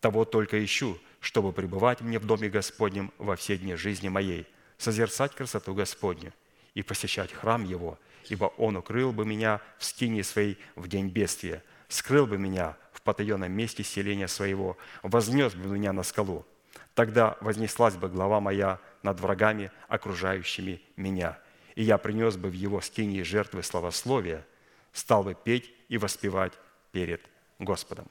[0.00, 4.46] того только ищу, чтобы пребывать мне в доме Господнем во все дни жизни моей,
[4.78, 6.32] созерцать красоту Господню
[6.74, 7.98] и посещать храм Его–
[8.30, 13.02] ибо Он укрыл бы меня в скине своей в день бедствия, скрыл бы меня в
[13.02, 16.46] потаенном месте селения своего, вознес бы меня на скалу.
[16.94, 21.38] Тогда вознеслась бы глава моя над врагами, окружающими меня,
[21.74, 24.46] и я принес бы в его скинии жертвы славословия,
[24.92, 26.54] стал бы петь и воспевать
[26.90, 27.20] перед
[27.58, 28.08] Господом.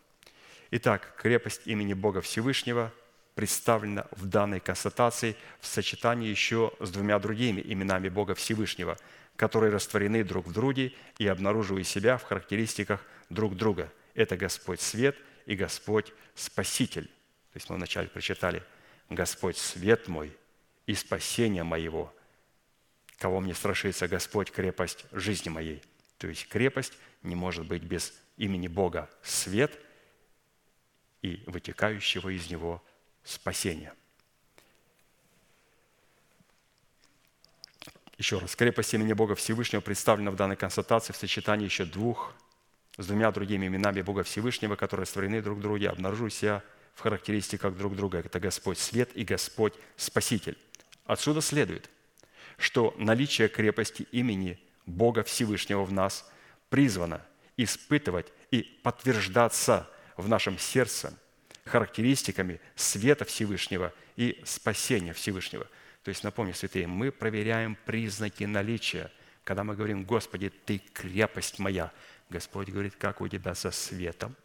[0.71, 2.91] Итак, крепость имени Бога Всевышнего
[3.35, 8.97] представлена в данной констатации в сочетании еще с двумя другими именами Бога Всевышнего–
[9.35, 13.91] которые растворены друг в друге и обнаруживают себя в характеристиках друг друга.
[14.13, 17.05] Это Господь свет и Господь Спаситель.
[17.07, 18.63] То есть мы вначале прочитали
[19.09, 20.35] «Господь свет мой
[20.85, 22.13] и спасение моего,
[23.17, 25.83] кого мне страшится Господь, крепость жизни моей».
[26.17, 29.77] То есть крепость не может быть без имени Бога свет
[31.21, 32.81] и вытекающего из него
[33.25, 33.93] спасения–
[38.17, 42.33] Еще раз, крепость имени Бога Всевышнего представлена в данной консультации в сочетании еще двух
[42.97, 46.63] с двумя другими именами Бога Всевышнего, которые створены друг в друге, обнаруживают себя
[46.93, 48.19] в характеристиках друг друга.
[48.19, 50.57] Это Господь Свет и Господь Спаситель.
[51.05, 51.89] Отсюда следует,
[52.57, 56.25] что наличие крепости имени Бога Всевышнего в нас
[56.69, 57.21] призвано
[57.57, 61.13] испытывать и подтверждаться в нашем сердце
[61.65, 65.67] характеристиками света Всевышнего и спасения Всевышнего–
[66.05, 69.11] то есть, напомню, святые, мы проверяем признаки наличия.
[69.43, 71.91] Когда мы говорим, Господи, Ты крепость моя,
[72.29, 74.35] Господь говорит, как у тебя со светом,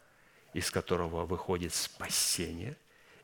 [0.55, 2.75] из которого выходит спасение,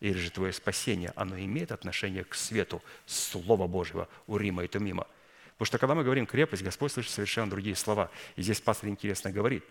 [0.01, 5.07] или же твое спасение, оно имеет отношение к свету Слова Божьего у Рима и Тумима.
[5.53, 8.11] Потому что когда мы говорим крепость, Господь слышит совершенно другие слова.
[8.35, 9.63] И здесь пастор интересно говорит,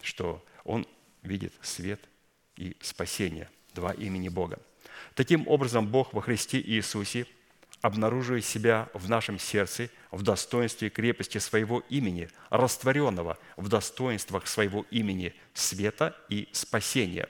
[0.00, 0.88] что он
[1.22, 2.00] видит свет
[2.56, 4.58] и спасение, два имени Бога.
[5.14, 7.26] Таким образом, Бог во Христе Иисусе–
[7.82, 14.86] обнаруживая себя в нашем сердце в достоинстве и крепости своего имени, растворенного в достоинствах своего
[14.90, 17.28] имени света и спасения.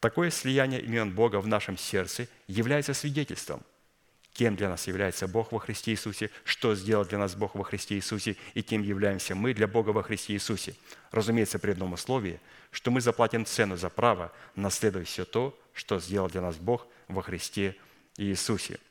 [0.00, 3.62] Такое слияние имен Бога в нашем сердце является свидетельством,
[4.38, 7.96] кем для нас является Бог во Христе Иисусе, что сделал для нас Бог во Христе
[7.96, 10.76] Иисусе и кем являемся мы для Бога во Христе Иисусе.
[11.10, 12.38] Разумеется, при одном условии,
[12.70, 17.20] что мы заплатим цену за право наследовать все то, что сделал для нас Бог во
[17.22, 17.74] Христе
[18.16, 18.78] Иисусе–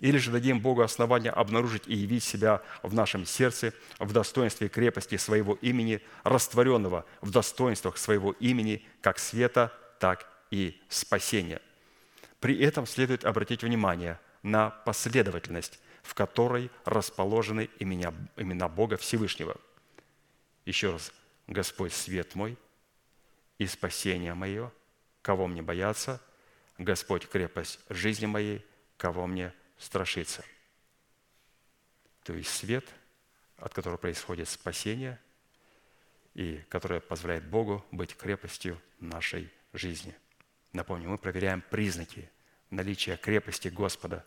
[0.00, 5.16] или же дадим Богу основания обнаружить и явить себя в нашем сердце в достоинстве крепости
[5.16, 11.62] своего имени, растворенного в достоинствах своего имени, как света, так и спасения.
[12.40, 19.56] При этом следует обратить внимание на последовательность, в которой расположены имена, имена Бога Всевышнего.
[20.66, 21.12] Еще раз,
[21.46, 22.56] Господь свет мой
[23.58, 24.70] и спасение мое,
[25.22, 26.20] кого мне бояться,
[26.76, 28.64] Господь крепость жизни моей,
[28.98, 30.44] кого мне страшиться.
[32.22, 32.86] То есть свет,
[33.56, 35.18] от которого происходит спасение,
[36.34, 40.14] и которое позволяет Богу быть крепостью нашей жизни.
[40.72, 42.28] Напомню, мы проверяем признаки
[42.70, 44.26] наличия крепости Господа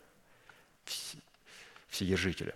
[1.88, 2.54] Вседержителя.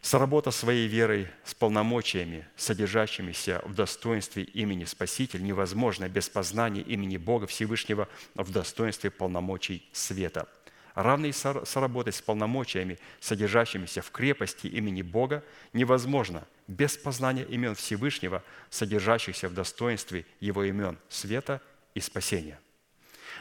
[0.00, 7.46] Соработа своей верой с полномочиями, содержащимися в достоинстве имени Спаситель, невозможна без познания имени Бога
[7.46, 10.48] Всевышнего в достоинстве полномочий света–
[10.94, 18.42] равно и соработать с полномочиями, содержащимися в крепости имени Бога, невозможно без познания имен Всевышнего,
[18.70, 21.60] содержащихся в достоинстве Его имен света
[21.94, 22.58] и спасения.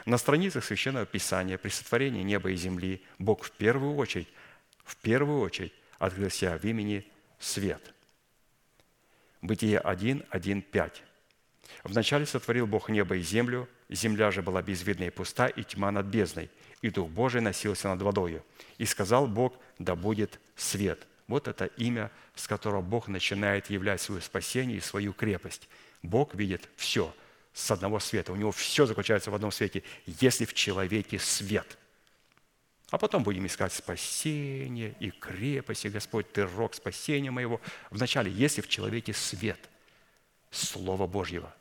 [0.06, 4.28] На страницах Священного Писания при сотворении неба и земли Бог в первую очередь,
[4.84, 7.06] в первую очередь открыл себя в имени
[7.40, 7.94] свет.
[9.42, 11.04] Бытие 1, 1, 5.
[11.84, 16.06] Вначале сотворил Бог небо и землю, земля же была безвидна и пуста, и тьма над
[16.06, 16.50] бездной,
[16.82, 18.44] и Дух Божий носился над водою.
[18.78, 21.08] И сказал Бог, да будет свет.
[21.28, 25.70] Вот это имя, с которого Бог начинает являть свое спасение и свою крепость.
[26.04, 27.14] Бог видит все
[27.54, 28.32] с одного света.
[28.32, 31.78] У него все заключается в одном свете, если в человеке свет.
[32.90, 37.62] А потом будем искать спасение и крепость, и Господь, Ты рог спасения моего.
[37.90, 39.60] Вначале, если в человеке свет
[40.52, 41.54] Слова Божьего.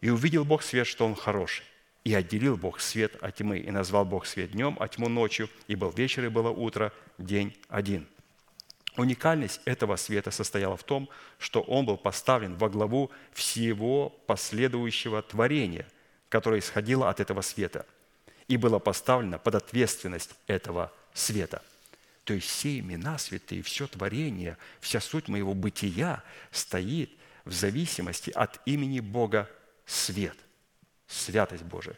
[0.00, 1.64] И увидел Бог свет, что он хороший.
[2.02, 5.74] И отделил Бог свет от тьмы, и назвал Бог свет днем, а тьму ночью, и
[5.74, 8.06] был вечер, и было утро, день один.
[8.96, 15.86] Уникальность этого света состояла в том, что он был поставлен во главу всего последующего творения,
[16.28, 17.84] которое исходило от этого света,
[18.48, 21.62] и было поставлено под ответственность этого света.
[22.24, 27.10] То есть все имена святые, все творение, вся суть моего бытия стоит
[27.44, 29.48] в зависимости от имени Бога
[29.84, 30.36] свет
[31.06, 31.96] святость Божия.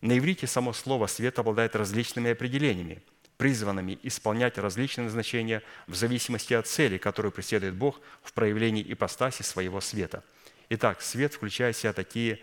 [0.00, 3.02] На иврите само слово «свет» обладает различными определениями,
[3.40, 9.80] призванными исполнять различные назначения в зависимости от цели, которую преследует Бог в проявлении ипостаси своего
[9.80, 10.22] света.
[10.68, 12.42] Итак, свет включает в себя такие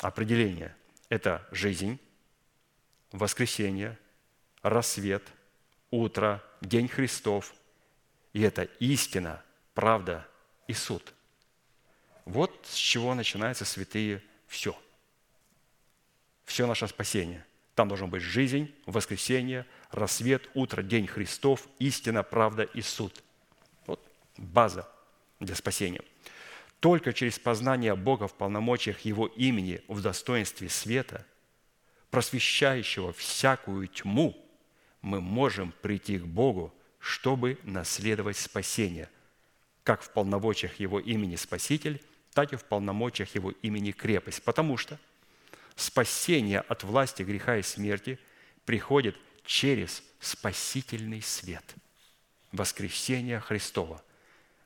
[0.00, 0.74] определения.
[1.10, 2.00] Это жизнь,
[3.12, 3.96] воскресенье,
[4.62, 5.22] рассвет,
[5.92, 7.54] утро, день Христов.
[8.32, 10.26] И это истина, правда
[10.66, 11.14] и суд.
[12.24, 14.76] Вот с чего начинаются святые все–
[16.46, 17.46] все наше спасение.
[17.76, 23.22] Там должен быть жизнь, воскресенье, рассвет, утро, день Христов, истина, правда и суд.
[23.86, 24.00] Вот
[24.36, 24.88] база
[25.40, 26.02] для спасения.
[26.80, 31.24] Только через познание Бога в полномочиях Его имени в достоинстве света,
[32.10, 34.36] просвещающего всякую тьму,
[35.00, 39.08] мы можем прийти к Богу, чтобы наследовать спасение,
[39.84, 42.00] как в полномочиях Его имени Спаситель,
[42.32, 44.42] так и в полномочиях Его имени крепость.
[44.42, 44.98] Потому что–
[45.76, 48.18] спасение от власти греха и смерти
[48.64, 51.64] приходит через спасительный свет–
[52.52, 54.02] воскресения Христова,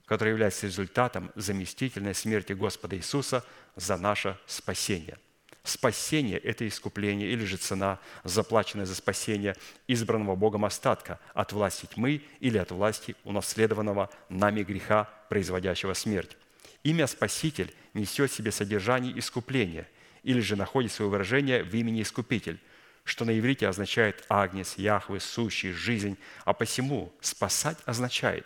[0.04, 5.18] который является результатом заместительной смерти Господа Иисуса за наше спасение.
[5.62, 9.56] Спасение– это искупление или же цена, заплаченная за спасение
[9.88, 16.36] избранного Богом остатка от власти тьмы или от власти унаследованного нами греха, производящего смерть.
[16.84, 19.88] Имя Спаситель несет в себе содержание искупления–
[20.26, 22.58] или же находит свое выражение в имени Искупитель,
[23.07, 28.44] что на иврите означает «агнец», «яхвы», «сущий», «жизнь», а посему «спасать» означает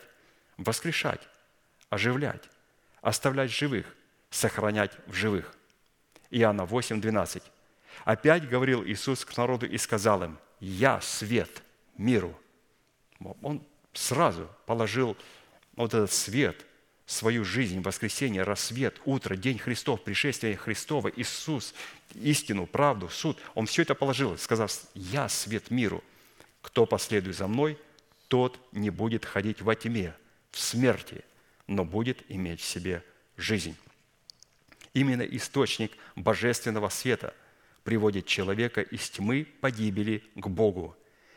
[0.57, 1.27] воскрешать,
[1.89, 2.43] оживлять,
[3.01, 3.87] оставлять живых,
[4.29, 5.53] сохранять в живых.
[6.29, 7.43] Иоанна 8, 12.
[8.05, 11.63] Опять говорил Иисус к народу и сказал им, «Я свет
[11.97, 12.39] миру».
[13.41, 15.17] Он сразу положил
[15.75, 16.65] вот этот свет–
[17.05, 21.73] свою жизнь, воскресенье, рассвет, утро, день Христов, пришествие Христова, Иисус,
[22.15, 23.37] истину, правду, суд.
[23.55, 26.03] Он все это положил, сказав, «Я свет миру.
[26.61, 27.77] Кто последует за мной,
[28.27, 30.15] тот не будет ходить во тьме,
[30.51, 31.23] в смерти,
[31.67, 33.03] но будет иметь в себе
[33.37, 33.75] жизнь».
[34.93, 37.33] Именно источник божественного света
[37.83, 40.95] приводит человека из тьмы погибели к Богу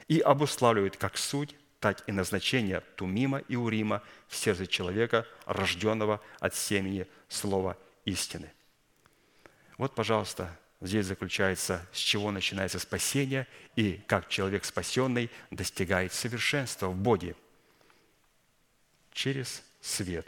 [0.08, 1.54] и обуславливает как суть,
[1.84, 7.76] так и назначение Тумима и Урима в сердце человека, рожденного от семени слова
[8.06, 8.50] истины.
[9.76, 16.96] Вот, пожалуйста, здесь заключается, с чего начинается спасение и как человек спасенный достигает совершенства в
[16.96, 17.36] Боге
[19.12, 20.26] через свет.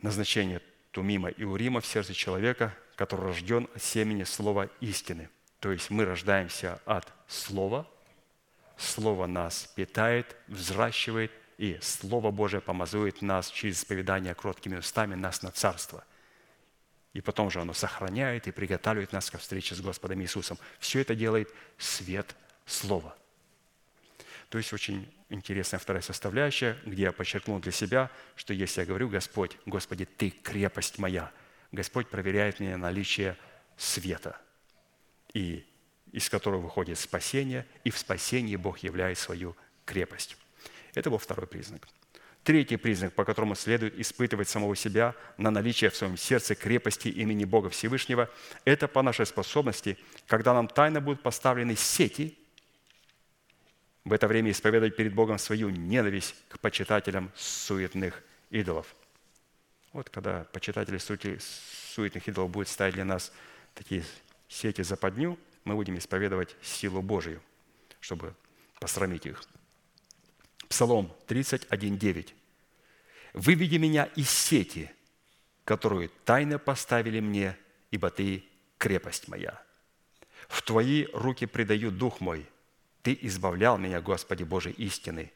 [0.00, 5.28] Назначение Тумима и Урима в сердце человека, который рожден от семени слова истины.
[5.60, 7.86] То есть мы рождаемся от слова–
[8.76, 15.50] Слово нас питает, взращивает, и Слово Божие помазует нас через исповедание кроткими устами нас на
[15.50, 16.04] царство.
[17.14, 20.58] И потом же оно сохраняет и приготавливает нас ко встрече с Господом Иисусом.
[20.78, 21.48] Все это делает
[21.78, 23.16] свет Слова.
[24.50, 29.08] То есть очень интересная вторая составляющая, где я подчеркнул для себя, что если я говорю,
[29.08, 31.32] Господь, Господи, Ты крепость моя,
[31.72, 33.36] Господь проверяет мне наличие
[33.76, 34.38] света.
[35.32, 35.66] И
[36.16, 39.54] из которого выходит спасение, и в спасении Бог являет свою
[39.84, 40.38] крепость.
[40.94, 41.86] Это был второй признак.
[42.42, 47.44] Третий признак, по которому следует испытывать самого себя на наличие в своем сердце крепости имени
[47.44, 48.30] Бога Всевышнего,
[48.64, 52.38] это по нашей способности, когда нам тайно будут поставлены сети,
[54.06, 58.96] в это время исповедовать перед Богом свою ненависть к почитателям суетных идолов.
[59.92, 63.32] Вот когда почитатели суетных идолов будут ставить для нас
[63.74, 64.02] такие
[64.48, 67.42] сети западню, мы будем исповедовать силу Божию,
[68.00, 68.34] чтобы
[68.80, 69.42] посрамить их.
[70.68, 72.32] Псалом 31.9.
[73.34, 74.90] «Выведи меня из сети,
[75.64, 77.56] которую тайно поставили мне,
[77.90, 78.44] ибо Ты–
[78.78, 79.60] крепость моя.
[80.48, 82.46] В Твои руки предаю дух мой.
[83.02, 85.32] Ты избавлял меня, Господи Божий истины.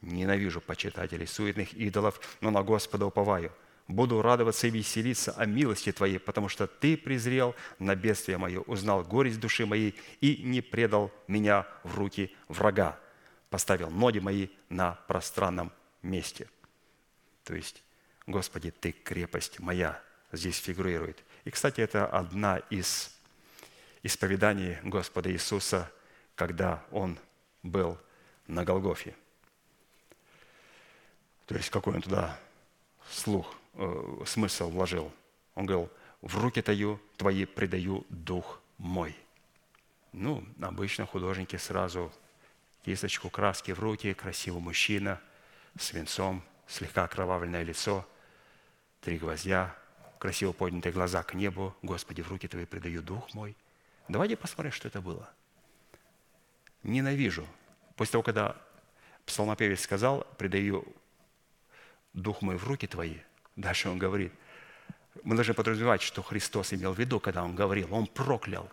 [0.00, 3.52] Ненавижу почитателей суетных идолов, но на Господа уповаю–
[3.88, 9.02] буду радоваться и веселиться о милости Твоей, потому что Ты презрел на бедствие мое, узнал
[9.02, 12.98] горесть души моей и не предал меня в руки врага,
[13.50, 15.72] поставил ноги мои на пространном
[16.02, 16.48] месте».
[17.44, 17.82] То есть,
[18.26, 20.00] Господи, Ты крепость моя,
[20.32, 21.22] здесь фигурирует.
[21.44, 23.14] И, кстати, это одна из
[24.02, 25.90] исповеданий Господа Иисуса,
[26.34, 27.18] когда Он
[27.62, 27.98] был
[28.46, 29.14] на Голгофе.
[31.46, 32.40] То есть, какой Он туда
[33.10, 35.12] слух э, смысл вложил.
[35.54, 39.16] Он говорил, в руки таю твои предаю дух мой.
[40.12, 42.12] Ну, обычно художники сразу
[42.84, 45.20] кисточку краски в руки, красивый мужчина,
[45.78, 48.06] свинцом, слегка окровавленное лицо,
[49.00, 49.74] три гвоздя,
[50.18, 51.74] красиво поднятые глаза к небу.
[51.82, 53.56] Господи, в руки Твои предаю дух мой.
[54.08, 55.28] Давайте посмотрим, что это было.
[56.82, 57.46] Ненавижу.
[57.96, 58.56] После того, когда
[59.26, 60.86] псалмопевец сказал, предаю
[62.12, 63.18] дух мой в руки Твои–
[63.56, 64.32] Дальше он говорит,
[65.22, 68.68] мы должны подразумевать, что Христос имел в виду, когда он говорил, он проклял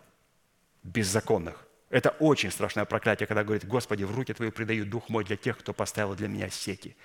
[0.82, 1.64] беззаконных.
[1.88, 5.58] Это очень страшное проклятие, когда говорит, Господи, в руки Твои предаю дух мой для тех,
[5.58, 6.96] кто поставил для меня сети.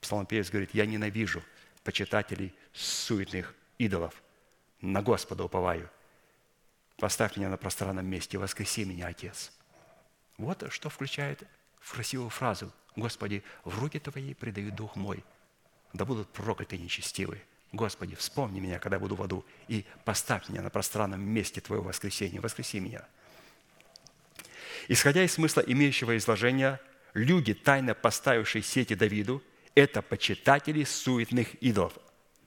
[0.00, 1.42] Псалмопевец говорит, я ненавижу
[1.84, 4.14] почитателей суетных идолов.
[4.80, 5.88] На Господа уповаю.
[6.96, 9.52] Поставь меня на пространном месте, воскреси меня, Отец.
[10.38, 11.42] Вот что включает
[11.80, 12.72] в красивую фразу.
[12.96, 15.22] Господи, в руки Твои предаю дух мой–
[15.92, 17.42] да будут прокляты нечестивые.
[17.72, 22.40] Господи, вспомни меня, когда буду в аду, и поставь меня на пространном месте Твоего воскресения.
[22.40, 23.04] Воскреси меня.
[24.88, 26.80] Исходя из смысла имеющего изложения,
[27.14, 29.42] люди, тайно поставившие сети Давиду,
[29.76, 31.92] это почитатели суетных идолов.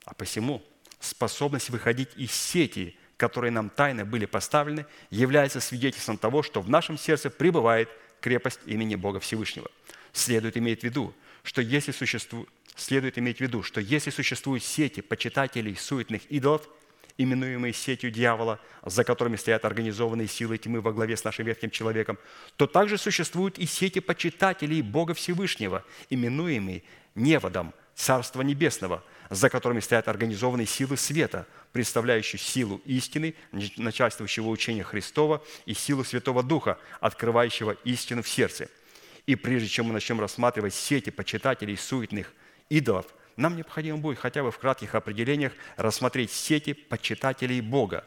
[0.03, 0.61] А посему
[0.99, 6.97] способность выходить из сети, которые нам тайно были поставлены, является свидетельством того, что в нашем
[6.97, 7.89] сердце пребывает
[8.19, 9.69] крепость имени Бога Всевышнего.
[10.11, 11.13] Следует иметь в виду,
[11.43, 16.67] что если существует, следует иметь в виду, что если существуют сети почитателей суетных идолов,
[17.17, 22.17] именуемые сетью дьявола, за которыми стоят организованные силы тьмы во главе с нашим ветхим человеком,
[22.57, 30.07] то также существуют и сети почитателей Бога Всевышнего, именуемые неводом Царства Небесного, за которыми стоят
[30.07, 33.35] организованные силы света, представляющие силу истины,
[33.77, 38.69] начальствующего учения Христова и силу Святого Духа, открывающего истину в сердце–
[39.25, 42.33] и прежде чем мы начнем рассматривать сети почитателей суетных
[42.69, 43.05] идолов,
[43.35, 48.05] нам необходимо будет хотя бы в кратких определениях рассмотреть сети почитателей Бога,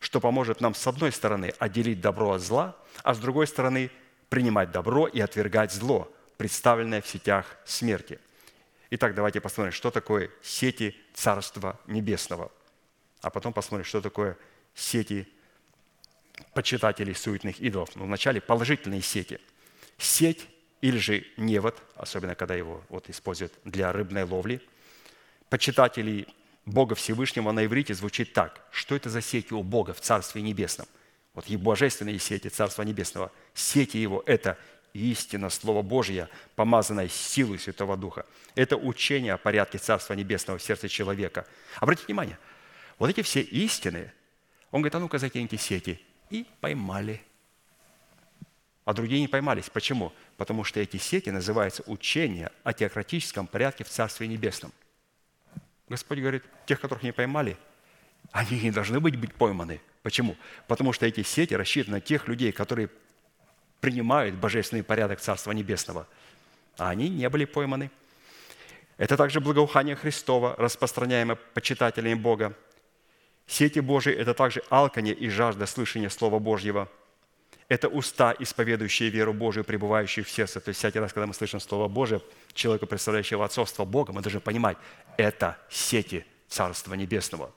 [0.00, 3.90] что поможет нам с одной стороны отделить добро от зла, а с другой стороны
[4.28, 8.18] принимать добро и отвергать зло, представленное в сетях смерти.
[8.90, 12.52] Итак, давайте посмотрим, что такое сети Царства Небесного,
[13.22, 14.36] а потом посмотрим, что такое
[14.74, 15.28] сети
[16.52, 17.96] почитателей суетных идолов.
[17.96, 19.40] Но ну, вначале положительные сети–
[19.98, 20.46] сеть
[20.84, 24.60] или же невод, особенно когда его вот используют для рыбной ловли.
[25.48, 26.28] Почитателей
[26.66, 28.60] Бога Всевышнего на иврите звучит так.
[28.70, 30.86] Что это за сети у Бога в Царстве Небесном?
[31.32, 33.32] Вот и божественные сети Царства Небесного.
[33.54, 34.58] Сети Его– это
[34.92, 38.26] истина, Слово Божье, помазанное силой Святого Духа.
[38.54, 41.46] Это учение о порядке Царства Небесного в сердце человека.
[41.80, 42.38] Обратите внимание,
[42.98, 44.12] вот эти все истины,
[44.70, 45.98] он говорит, а ну-ка закиньте сети.
[46.28, 47.22] И поймали–
[48.84, 49.70] а другие не поймались.
[49.70, 50.12] Почему?
[50.36, 54.72] Потому что эти сети называются учение о теократическом порядке в Царстве Небесном.
[55.88, 57.56] Господь говорит, тех, которых не поймали,
[58.32, 59.80] они не должны быть, быть пойманы.
[60.02, 60.36] Почему?
[60.66, 62.90] Потому что эти сети рассчитаны на тех людей, которые
[63.80, 66.06] принимают божественный порядок Царства Небесного,
[66.76, 67.90] а они не были пойманы.
[68.96, 72.54] Это также благоухание Христова, распространяемое почитателями Бога.
[73.46, 76.88] Сети Божии– это также алканье и жажда слышания Слова Божьего–
[77.68, 80.60] это уста, исповедующие веру Божию, пребывающие в сердце.
[80.60, 82.20] То есть всякий раз, когда мы слышим Слово Божие,
[82.52, 84.76] человека, представляющего отцовство Бога, мы должны понимать,
[85.16, 87.52] это сети Царства Небесного.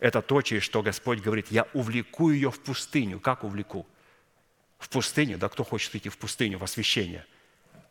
[0.00, 3.20] Это то, через что Господь говорит, я увлеку ее в пустыню.
[3.20, 3.86] Как увлеку?
[4.78, 5.38] В пустыню?
[5.38, 7.24] Да кто хочет идти в пустыню, в освящение?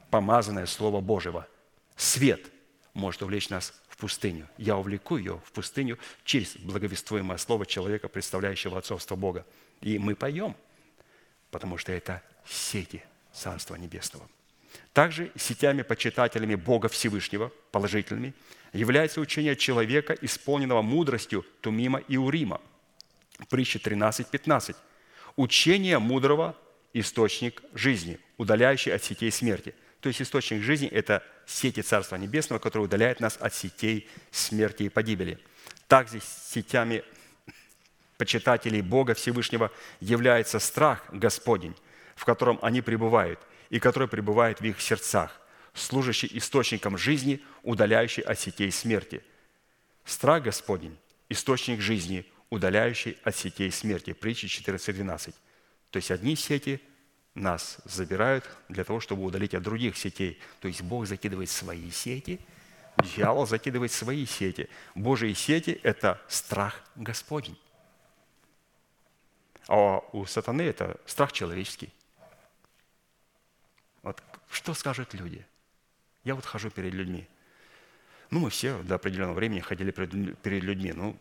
[0.09, 1.47] Помазанное Слово Божьего.
[1.95, 2.51] свет
[2.93, 4.47] может увлечь нас в пустыню.
[4.57, 9.45] Я увлеку ее в пустыню через благовествуемое слово человека, представляющего отцовство Бога.
[9.81, 10.55] И мы поем,
[11.53, 14.27] потому что это сети Царства Небесного.
[14.91, 18.33] Также сетями почитателями Бога Всевышнего, положительными,
[18.73, 22.59] является учение человека, исполненного мудростью Тумима и Урима.
[23.49, 24.75] Притча 13.15.
[25.35, 26.57] Учение мудрого–
[26.93, 29.75] источник жизни, удаляющий от сетей смерти.
[29.99, 34.89] То есть источник жизни– это сети Царства Небесного, которые удаляют нас от сетей смерти и
[34.89, 35.37] погибели.
[35.87, 37.03] Также сетями
[38.17, 41.75] почитателей Бога Всевышнего является страх Господень,
[42.15, 43.39] в котором они пребывают,
[43.69, 45.41] и который пребывает в их сердцах,
[45.73, 49.23] служащий источником жизни, удаляющий от сетей смерти.
[50.05, 50.97] Страх Господень–
[51.29, 54.13] источник жизни, удаляющий от сетей смерти.
[54.13, 55.33] Притча 14.12.
[55.89, 56.81] То есть одни сети
[57.33, 60.39] нас забирают для того, чтобы удалить от других сетей.
[60.59, 62.39] То есть Бог закидывает свои сети,
[63.15, 64.69] дьявол закидывает свои сети.
[64.93, 67.57] Божьи сети– это страх Господень.
[69.67, 71.93] А у сатаны это страх человеческий.
[74.01, 75.45] Вот что скажут люди?
[76.23, 77.27] Я вот хожу перед людьми.
[78.29, 80.91] Ну, мы все до определенного времени ходили перед людьми.
[80.93, 81.17] Ну,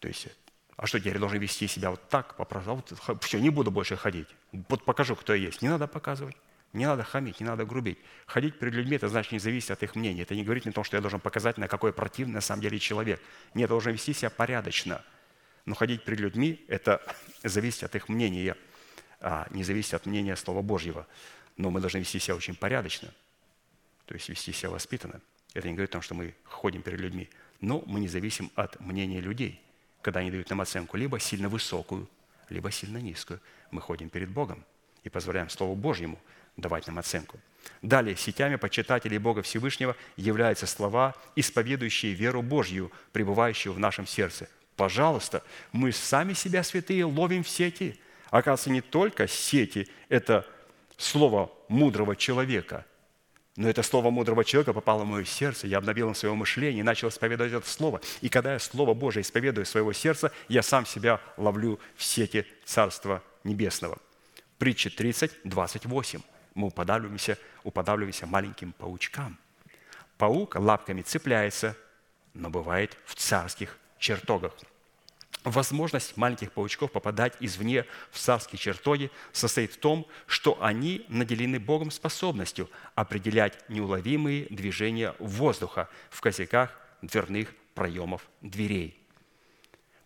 [0.00, 0.28] то есть,
[0.76, 4.28] а что, теперь должен вести себя вот так, попросил, вот, все, не буду больше ходить.
[4.68, 5.62] Вот покажу, кто я есть.
[5.62, 6.36] Не надо показывать.
[6.72, 7.98] Не надо хамить, не надо грубить.
[8.26, 10.22] Ходить перед людьми– это значит не зависит от их мнения.
[10.22, 12.78] Это не говорит о том, что я должен показать, на какой противный на самом деле
[12.78, 13.20] человек.
[13.54, 15.02] Нет, я должен вести себя порядочно–
[15.66, 17.02] но ходить перед людьми– это
[17.44, 18.56] зависит от их мнения,
[19.20, 21.06] а не зависит от мнения Слова Божьего.
[21.56, 23.12] Но мы должны вести себя очень порядочно,
[24.06, 25.20] то есть вести себя воспитанно.
[25.52, 27.28] Это не говорит о том, что мы ходим перед людьми.
[27.60, 29.60] Но мы не зависим от мнения людей,
[30.02, 32.08] когда они дают нам оценку либо сильно высокую,
[32.50, 33.40] либо сильно низкую.
[33.70, 34.64] Мы ходим перед Богом
[35.02, 36.20] и позволяем Слову Божьему
[36.56, 37.40] давать нам оценку.
[37.82, 44.48] Далее, сетями почитателей Бога Всевышнего являются слова, исповедующие веру Божью, пребывающую в нашем сердце.
[44.76, 47.98] Пожалуйста, мы сами себя святые ловим в сети.
[48.30, 50.46] Оказывается, не только сети– это
[50.98, 52.84] слово мудрого человека,
[53.56, 56.82] но это слово мудрого человека попало в мое сердце, я обновил им свое мышление и
[56.82, 58.02] начал исповедовать это слово.
[58.20, 63.22] И когда я Слово Божие исповедую своего сердца, я сам себя ловлю в сети Царства
[63.44, 63.98] Небесного.
[64.58, 66.20] Притча 30, 28.
[66.54, 69.38] Мы уподавливаемся, уподавливаемся маленьким паучкам.
[70.18, 71.76] Паук лапками цепляется,
[72.34, 74.52] но бывает в царских чертогах.
[75.46, 81.92] Возможность маленьких паучков попадать извне в царские чертоги состоит в том, что они наделены Богом
[81.92, 88.98] способностью определять неуловимые движения воздуха в косяках дверных проемов дверей.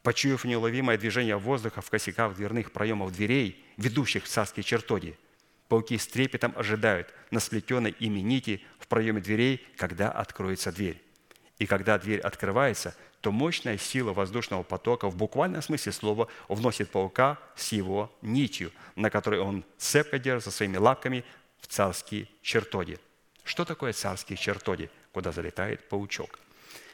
[0.02, 5.18] Почуяв неуловимое движение воздуха в косяках дверных проемов дверей, ведущих в царские чертоги,
[5.68, 11.02] пауки с трепетом ожидают на сплетенной ими нити в проеме дверей, когда откроется дверь.
[11.60, 17.38] И когда дверь открывается– то мощная сила воздушного потока в буквальном смысле слова вносит паука
[17.54, 21.24] с его нитью, на которой он цепко держится своими лапками
[21.60, 22.98] в царские чертоги.
[23.44, 26.38] Что такое царские чертоги, куда залетает паучок?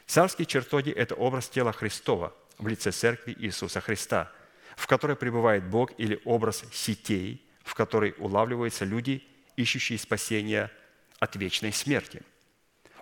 [0.07, 4.33] Царские чертоги– это образ тела Христова в лице Церкви Иисуса Христа,
[4.77, 10.71] в которой пребывает Бог или образ сетей, в которой улавливаются люди, ищущие спасения
[11.19, 12.23] от вечной смерти.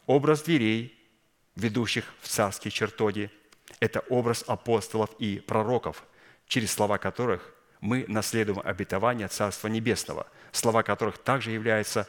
[0.07, 0.94] Образ дверей,
[1.57, 3.31] ведущих в царские чертоги.
[3.81, 6.05] Это образ апостолов и пророков,
[6.47, 12.09] через слова которых мы наследуем обетование Царства Небесного, слова которых также являются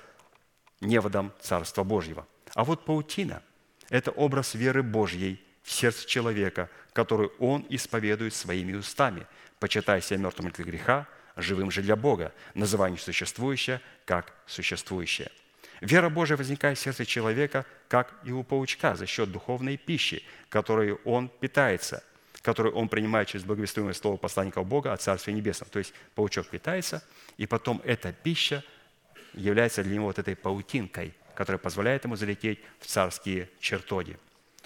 [0.81, 2.27] неводом Царства Божьего.
[2.53, 3.43] А вот паутина–
[3.89, 9.27] это образ веры Божьей в сердце человека, которую он исповедует своими устами,
[9.59, 15.31] почитая себя мертвым для греха, живым же для Бога, называя несуществующее как существующее–
[15.85, 20.93] Вера Божия возникает в сердце человека, как и у паучка, за счет духовной пищи, которой
[21.05, 22.03] он питается,
[22.41, 25.69] которую он принимает через благовествуемое слово посланников Бога о Царстве Небесном.
[25.69, 27.03] То есть паучок питается,
[27.37, 28.63] и потом эта пища
[29.33, 34.17] является для него вот этой паутинкой, которая позволяет ему залететь в царские чертоги.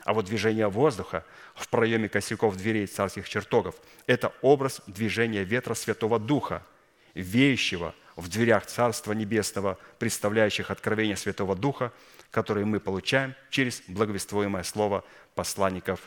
[0.06, 3.76] А вот движение воздуха в проеме косяков дверей царских чертогов–
[4.08, 6.66] это образ движения ветра Святого Духа,
[7.14, 11.94] веющего в дверях Царства Небесного, представляющих откровение Святого Духа,
[12.32, 15.04] которые мы получаем через благовествуемое слово
[15.36, 16.02] посланников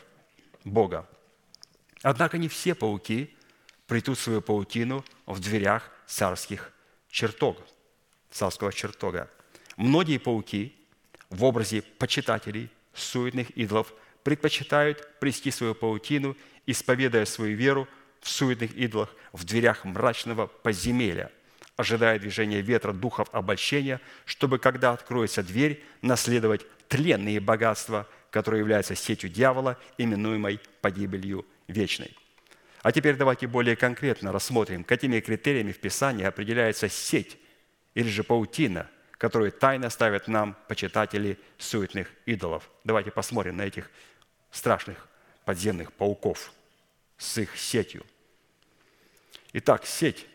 [0.63, 1.07] Бога.
[2.01, 3.35] Однако не все пауки
[3.87, 6.71] притут свою паутину в дверях царских
[7.09, 7.57] чертог,
[8.31, 9.29] царского чертога.
[9.75, 10.75] Многие пауки
[11.29, 13.93] в образе почитателей суетных идолов
[14.23, 16.37] предпочитают прести свою паутину,
[16.67, 17.87] исповедуя свою веру
[18.21, 21.31] в суетных идолах в дверях мрачного подземелья–
[21.75, 29.29] ожидая движения ветра духов обольщения, чтобы, когда откроется дверь, наследовать тленные богатства, которые являются сетью
[29.29, 32.15] дьявола, именуемой погибелью вечной.
[32.81, 37.37] А теперь давайте более конкретно рассмотрим, какими критериями в Писании определяется сеть
[37.95, 42.69] или же паутина, которую тайно ставят нам почитатели суетных идолов.
[42.83, 43.89] Давайте посмотрим на этих
[44.51, 45.07] страшных
[45.45, 46.51] подземных пауков
[47.17, 48.05] с их сетью.
[49.53, 50.27] Итак, сеть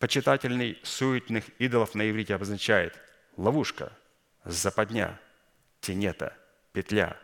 [0.00, 2.98] почитательный суетных идолов на иврите обозначает
[3.36, 3.92] ловушка,
[4.44, 5.20] западня,
[5.80, 6.36] тенета,
[6.72, 7.16] петля,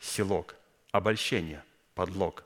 [0.00, 0.56] селок,
[0.90, 1.62] обольщение,
[1.94, 2.42] подлог,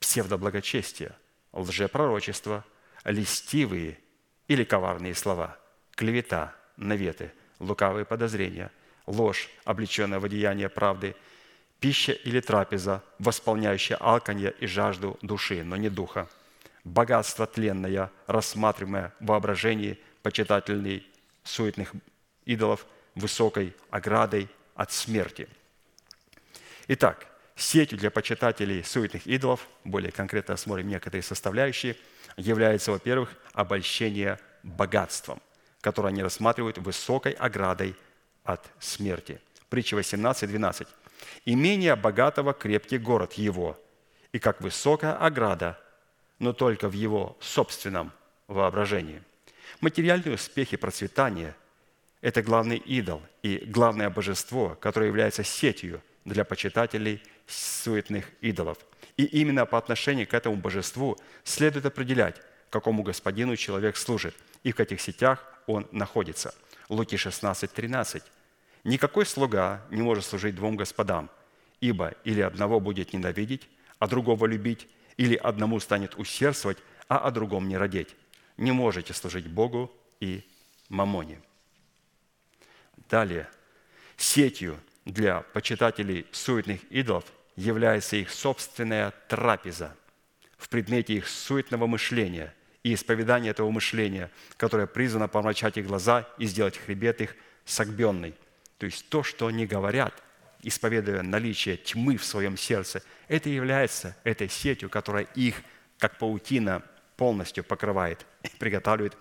[0.00, 1.12] псевдоблагочестие,
[1.52, 2.64] лжепророчество,
[3.04, 4.00] листивые
[4.48, 5.56] или коварные слова,
[5.92, 8.72] клевета, наветы, лукавые подозрения,
[9.06, 11.14] ложь, облеченная в одеяние правды,
[11.78, 16.28] пища или трапеза, восполняющая алканье и жажду души, но не духа,
[16.84, 21.06] богатство тленное, рассматриваемое в воображении почитательный
[21.44, 21.92] суетных
[22.44, 25.48] идолов высокой оградой от смерти.
[26.88, 27.26] Итак,
[27.56, 31.96] сетью для почитателей суетных идолов, более конкретно осмотрим некоторые составляющие,
[32.36, 35.40] является, во-первых, обольщение богатством,
[35.80, 37.94] которое они рассматривают высокой оградой
[38.44, 39.40] от смерти.
[39.68, 40.88] Притча 18, 12.
[41.44, 43.78] «Имение богатого крепкий город его,
[44.32, 45.78] и как высокая ограда,
[46.42, 48.12] но только в его собственном
[48.48, 49.22] воображении».
[49.80, 51.56] Материальные успехи процветания–
[52.20, 58.78] это главный идол и главное божество, которое является сетью для почитателей суетных идолов.
[59.16, 62.36] И именно по отношению к этому божеству следует определять,
[62.70, 66.54] какому господину человек служит и в каких сетях он находится.
[66.88, 68.22] Луки 16, 13.
[68.84, 71.30] «Никакой слуга не может служить двум господам,
[71.80, 76.78] ибо или одного будет ненавидеть, а другого любить, или одному станет усердствовать,
[77.08, 78.14] а о другом не родить.
[78.56, 79.90] Не можете служить Богу
[80.20, 80.44] и
[80.88, 81.40] мамоне».
[83.08, 83.48] Далее,
[84.16, 87.24] сетью для почитателей суетных идолов
[87.56, 89.96] является их собственная трапеза
[90.56, 96.46] в предмете их суетного мышления и исповедания этого мышления, которое призвано помрачать их глаза и
[96.46, 98.34] сделать хребет их согбенный.
[98.78, 100.14] То есть то, что они говорят,
[100.62, 105.56] исповедуя наличие тьмы в своем сердце, это является этой сетью, которая их,
[105.98, 106.82] как паутина,
[107.16, 109.16] полностью покрывает и приготавливает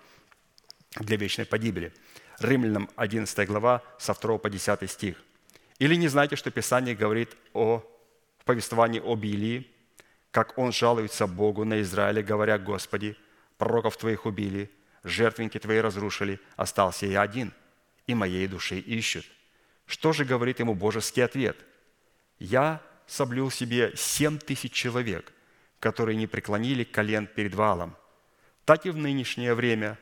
[0.95, 1.93] для вечной погибели.
[2.39, 5.23] Римлянам 11 глава, со 2 по 10 стих.
[5.79, 7.83] «Или не знаете, что Писание говорит о
[8.39, 9.67] в повествовании об Илии,
[10.31, 13.15] как он жалуется Богу на Израиле, говоря, «Господи,
[13.57, 14.71] пророков Твоих убили,
[15.03, 17.53] жертвенники Твои разрушили, остался я один,
[18.07, 19.25] и моей души ищут».
[19.91, 21.57] Что же говорит ему божеский ответ?
[22.39, 25.33] «Я соблюл себе семь тысяч человек,
[25.81, 27.97] которые не преклонили колен перед валом.
[28.63, 29.99] Так и в нынешнее время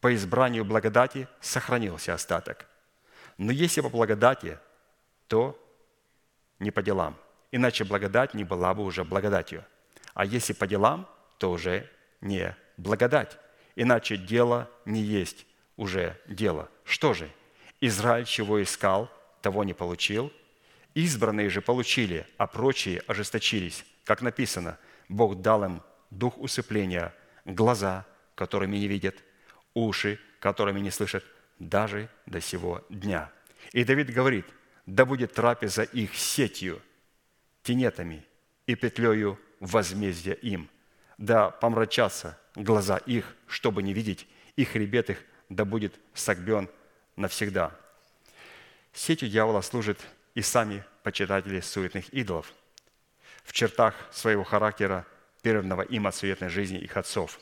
[0.00, 2.66] по избранию благодати сохранился остаток.
[3.36, 4.58] Но если по благодати,
[5.26, 5.62] то
[6.58, 7.14] не по делам–
[7.52, 9.66] иначе благодать не была бы уже благодатью.
[10.14, 11.06] А если по делам,
[11.36, 11.90] то уже
[12.22, 13.38] не благодать,
[13.76, 15.44] иначе дело не есть
[15.76, 16.70] уже дело.
[16.84, 17.30] Что же?
[17.80, 19.10] Израиль чего искал,
[19.40, 20.32] того не получил.
[20.94, 23.84] Избранные же получили, а прочие ожесточились.
[24.04, 24.78] Как написано,
[25.08, 27.14] Бог дал им дух усыпления,
[27.44, 29.16] глаза, которыми не видят,
[29.74, 31.24] уши, которыми не слышат,
[31.58, 33.30] даже до сего дня.
[33.72, 34.46] И Давид говорит,
[34.86, 36.82] да будет трапеза их сетью–
[37.68, 38.24] тенетами
[38.66, 40.70] и петлею возмездия им.
[41.18, 44.26] Да помрачатся глаза их, чтобы не видеть,
[44.56, 45.18] и хребет их
[45.50, 46.70] да будет согбен
[47.18, 47.72] навсегда.
[48.92, 49.98] Сетью дьявола служат
[50.34, 52.52] и сами почитатели суетных идолов
[53.44, 55.06] в чертах своего характера,
[55.42, 57.38] первого им от суетной жизни их отцов.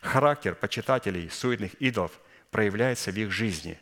[0.00, 2.12] Характер почитателей суетных идолов
[2.50, 3.78] проявляется в их жизни,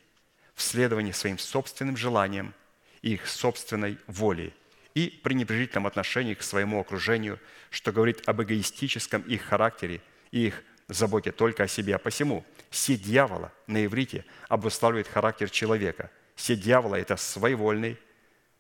[0.55, 2.55] в следовании своим собственным желаниям,
[3.01, 4.53] их собственной воле
[4.95, 7.39] и пренебрежительном отношении к своему окружению,
[7.71, 10.63] что говорит об эгоистическом их характере и их
[10.95, 11.97] заботе только о себе.
[11.97, 16.11] А посему сеть дьявола на иврите обуславливает характер человека.
[16.37, 17.99] Сеть дьявола– это своевольный,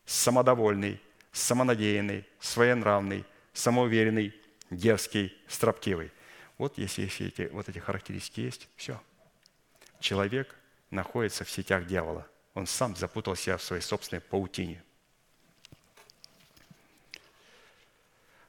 [0.05, 1.01] самодовольный,
[1.33, 4.35] самонадеянный, своенравный, самоуверенный,
[4.71, 6.11] дерзкий, строптивый.
[6.59, 9.01] Вот если все эти, вот эти характеристики есть, все.
[10.01, 10.55] Человек
[10.91, 12.27] находится в сетях дьявола.
[12.55, 14.83] Он сам запутался в своей собственной паутине–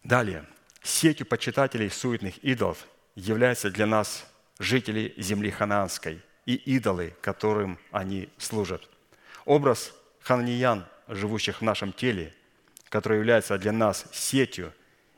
[0.04, 0.46] Далее.
[0.82, 2.86] Сетью почитателей суетных идолов
[3.16, 4.26] являются для нас
[4.60, 8.88] жители земли ханаанской и идолы, которым они служат.
[9.46, 12.34] Образ хананиян, живущих в нашем теле,
[12.90, 14.74] который является для нас сетью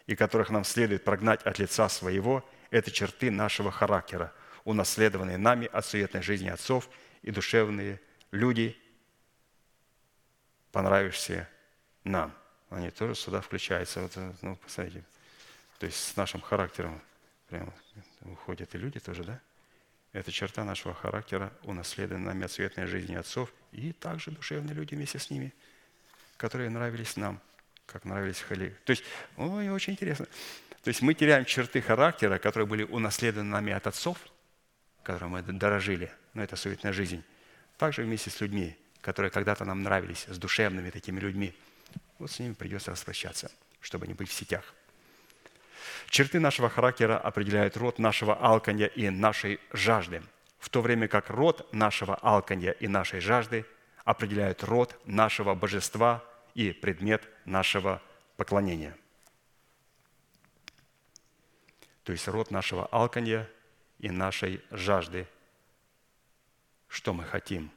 [0.07, 4.33] и которых нам следует прогнать от лица своего, это черты нашего характера.
[4.63, 6.89] унаследованные нами от суетной жизни отцов
[7.21, 8.01] и душевные
[8.31, 8.75] люди,
[10.71, 11.47] понравишься
[12.03, 12.33] нам.
[12.71, 14.01] Они тоже сюда включаются.
[14.01, 15.03] Вот, ну, посмотрите,
[15.77, 16.99] то есть с нашим характером
[17.47, 17.73] прямо
[18.21, 19.39] уходят и люди тоже, да?
[20.11, 25.19] Это черта нашего характера, унаследована нами от светной жизни отцов, и также душевные люди вместе
[25.19, 25.53] с ними,
[26.37, 27.41] которые нравились нам,
[27.85, 28.75] как нравились Хали.
[28.85, 29.03] То есть,
[29.35, 30.25] ой, очень интересно.
[30.83, 34.17] То есть мы теряем черты характера, которые были унаследованы нами от отцов,
[35.03, 37.23] которым мы дорожили, но это суетная жизнь.
[37.77, 41.53] Также вместе с людьми, которые когда-то нам нравились, с душевными такими людьми.
[42.19, 43.51] Вот с ними придется распрощаться,
[43.81, 44.73] чтобы не быть в сетях.
[46.09, 50.23] Черты нашего характера определяют род нашего алканья и нашей жажды,
[50.59, 53.65] в то время как род нашего алканья и нашей жажды
[54.03, 58.01] определяют род нашего божества и предмет нашего
[58.37, 58.95] поклонения.
[62.03, 63.49] То есть род нашего алканья
[63.99, 65.27] и нашей жажды,
[66.87, 67.71] что мы хотим,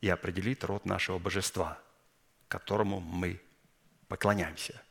[0.00, 1.78] и определит род нашего божества,
[2.48, 3.40] которому мы
[4.08, 4.80] поклоняемся–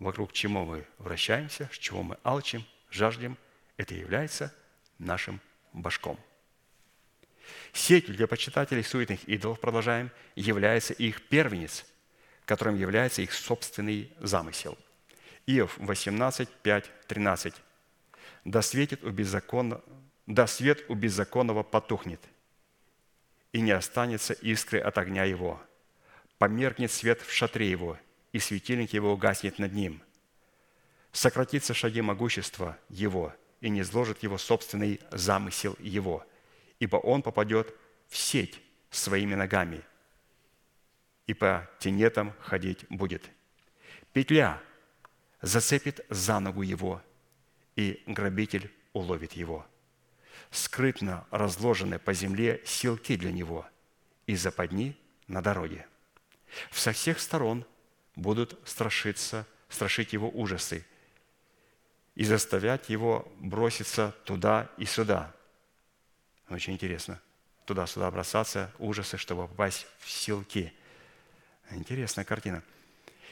[0.00, 3.36] вокруг чего мы вращаемся, с чего мы алчим, жаждем,
[3.76, 4.52] это является
[4.98, 5.40] нашим
[5.72, 6.18] башком.
[7.72, 11.84] Сетью для почитателей суетных идолов, продолжаем, является их первенец,
[12.44, 14.76] которым является их собственный замысел.
[15.46, 17.54] Иов 18, 5, 13.
[18.44, 19.80] «Да, светит у беззаконно...
[20.26, 22.20] «Да свет у беззаконного потухнет,
[23.52, 25.60] и не останется искры от огня его.
[26.38, 27.98] Померкнет свет в шатре его,
[28.32, 30.02] и светильник его угаснет над ним.
[31.12, 36.24] Сократится шаги могущества его, и не сложит его собственный замысел его,
[36.78, 37.74] ибо он попадет
[38.08, 39.82] в сеть своими ногами,
[41.26, 43.30] и по тенетам ходить будет.
[44.12, 44.60] Петля
[45.42, 47.02] зацепит за ногу его,
[47.76, 49.66] и грабитель уловит его.
[50.50, 53.66] Скрытно разложены по земле силки для него
[54.26, 54.96] и западни
[55.28, 55.86] на дороге.
[56.72, 57.64] Со всех сторон
[58.20, 60.84] будут страшиться, страшить его ужасы
[62.14, 65.34] и заставлять его броситься туда и сюда.
[66.48, 67.20] Очень интересно.
[67.64, 70.72] Туда-сюда бросаться, ужасы, чтобы попасть в силки.
[71.70, 72.62] Интересная картина.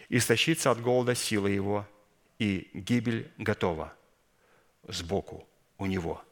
[0.09, 1.87] Истощиться от голода силы его,
[2.39, 3.93] и гибель готова
[4.85, 5.47] сбоку
[5.77, 6.25] у него.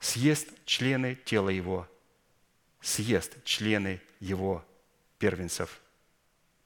[0.00, 1.86] Съест члены тела его,
[2.80, 4.64] съест члены его
[5.18, 5.80] первенцев–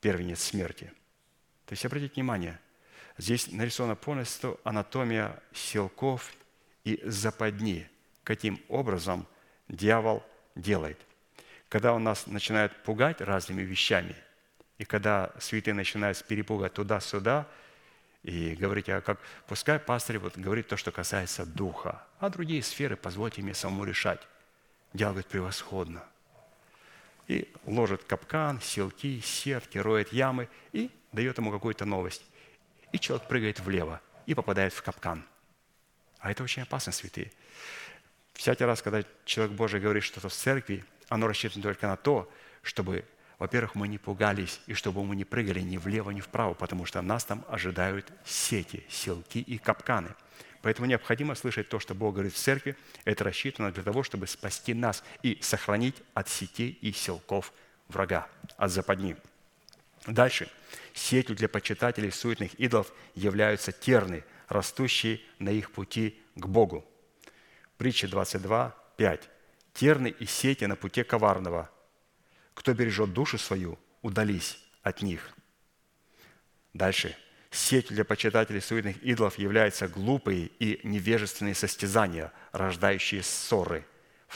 [0.04, 0.92] первенец смерти.
[1.64, 2.60] То есть обратите внимание,
[3.16, 6.30] здесь нарисована полностью анатомия силков
[6.84, 7.88] и западни,
[8.22, 9.26] каким образом
[9.68, 10.22] дьявол
[10.54, 11.00] делает.
[11.70, 14.14] Когда он нас начинает пугать разными вещами,
[14.76, 17.48] и когда святые начинают с перепуга туда-сюда,
[18.24, 22.96] и говорить, а как, пускай пастырь вот говорит то, что касается духа, а другие сферы
[22.96, 24.20] позвольте мне самому решать.
[24.92, 26.04] Дьявол говорит, превосходно
[27.28, 32.24] и ложит капкан, селки, сетки, роет ямы и дает ему какую-то новость.
[32.92, 35.24] И человек прыгает влево и попадает в капкан.
[36.18, 37.32] А это очень опасно, святые.
[38.32, 42.30] Всякий раз, когда человек Божий говорит что-то в церкви, оно рассчитано только на то,
[42.62, 43.04] чтобы,
[43.38, 47.02] во-первых, мы не пугались, и чтобы мы не прыгали ни влево, ни вправо, потому что
[47.02, 50.14] нас там ожидают сети, селки и капканы–
[50.64, 52.74] Поэтому необходимо слышать то, что Бог говорит в церкви.
[53.04, 57.52] Это рассчитано для того, чтобы спасти нас и сохранить от сетей и селков
[57.88, 58.26] врага,
[58.56, 59.14] от западни.
[60.06, 60.48] Дальше.
[60.94, 66.82] Сетью для почитателей суетных идолов являются терны, растущие на их пути к Богу.
[67.76, 69.30] Притча 22, 5.
[69.74, 71.70] Терны и сети на пути коварного.
[72.54, 75.34] Кто бережет душу свою, удались от них.
[76.72, 77.18] Дальше
[77.54, 83.84] сетью для почитателей суетных идолов являются глупые и невежественные состязания, рождающие ссоры.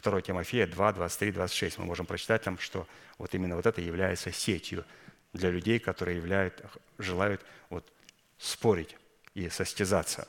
[0.00, 1.78] 2 Тимофея 2, 23, 26.
[1.78, 2.86] Мы можем прочитать там, что
[3.18, 4.84] вот именно вот это является сетью
[5.32, 6.62] для людей, которые являют,
[6.98, 7.90] желают вот
[8.38, 8.96] спорить
[9.34, 10.28] и состязаться.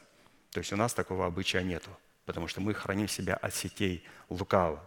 [0.52, 1.90] То есть у нас такого обычая нету,
[2.26, 4.84] потому что мы храним себя от сетей лукавого.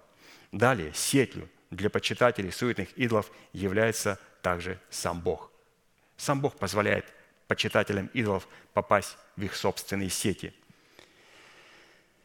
[0.50, 5.50] Далее, сетью для почитателей суетных идолов является также сам Бог.
[6.16, 7.06] Сам Бог позволяет
[7.52, 10.54] почитателям идолов попасть в их собственные сети.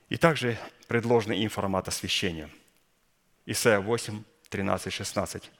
[0.07, 2.49] И также предложены им формат освящения.
[3.45, 5.51] Исайя 8, 13, 16.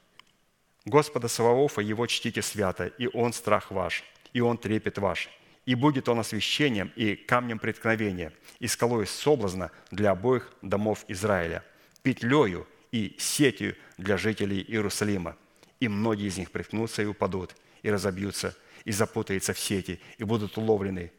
[0.86, 5.28] «Господа Саваофа, Его чтите свято, и Он страх ваш, и Он трепет ваш,
[5.66, 11.62] и будет Он освящением и камнем преткновения, и скалой соблазна для обоих домов Израиля,
[12.02, 15.36] петлею и сетью для жителей Иерусалима.
[15.78, 18.56] И многие из них приткнутся и упадут, и разобьются,
[18.88, 21.12] и запутается в сети, и будут уловлены.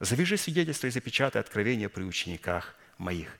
[0.00, 3.38] Завяжи свидетельство и запечатай откровение при учениках, моих».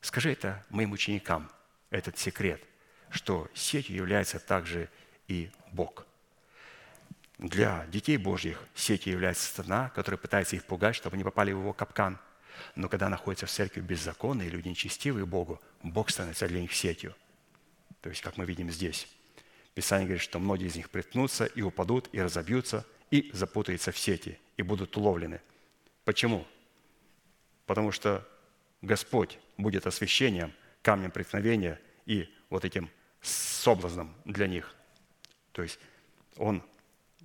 [0.00, 1.50] Скажи это моим ученикам,
[1.90, 2.62] этот секрет,
[3.10, 4.88] что сетью является также
[5.28, 6.06] и Бог.
[7.36, 11.74] Для детей Божьих сетью является сатана, который пытается их пугать, чтобы они попали в его
[11.74, 12.18] капкан.
[12.76, 17.14] Но когда находятся в церкви беззаконные люди, нечестивые Богу, Бог становится для них сетью.
[18.00, 19.06] То есть, как мы видим здесь.
[19.76, 24.38] Писание говорит, что многие из них приткнутся и упадут, и разобьются, и запутаются в сети,
[24.56, 25.42] и будут уловлены.
[26.06, 26.46] Почему?
[27.66, 28.26] Потому что
[28.80, 32.88] Господь будет освящением, камнем преткновения и вот этим
[33.20, 34.74] соблазном для них.
[35.52, 35.78] То есть
[36.38, 36.62] Он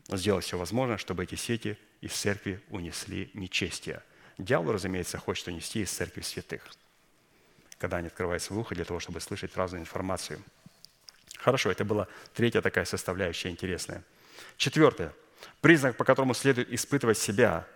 [0.09, 4.03] сделал все возможное, чтобы эти сети из церкви унесли нечестие.
[4.37, 6.69] Дьявол, разумеется, хочет унести из церкви святых,
[7.77, 10.43] когда они открывают свое ухо для того, чтобы слышать разную информацию.
[11.41, 14.03] Хорошо, это была третья такая составляющая интересная.
[14.57, 15.13] Четвертое.
[15.59, 17.67] Признак, по которому следует испытывать себя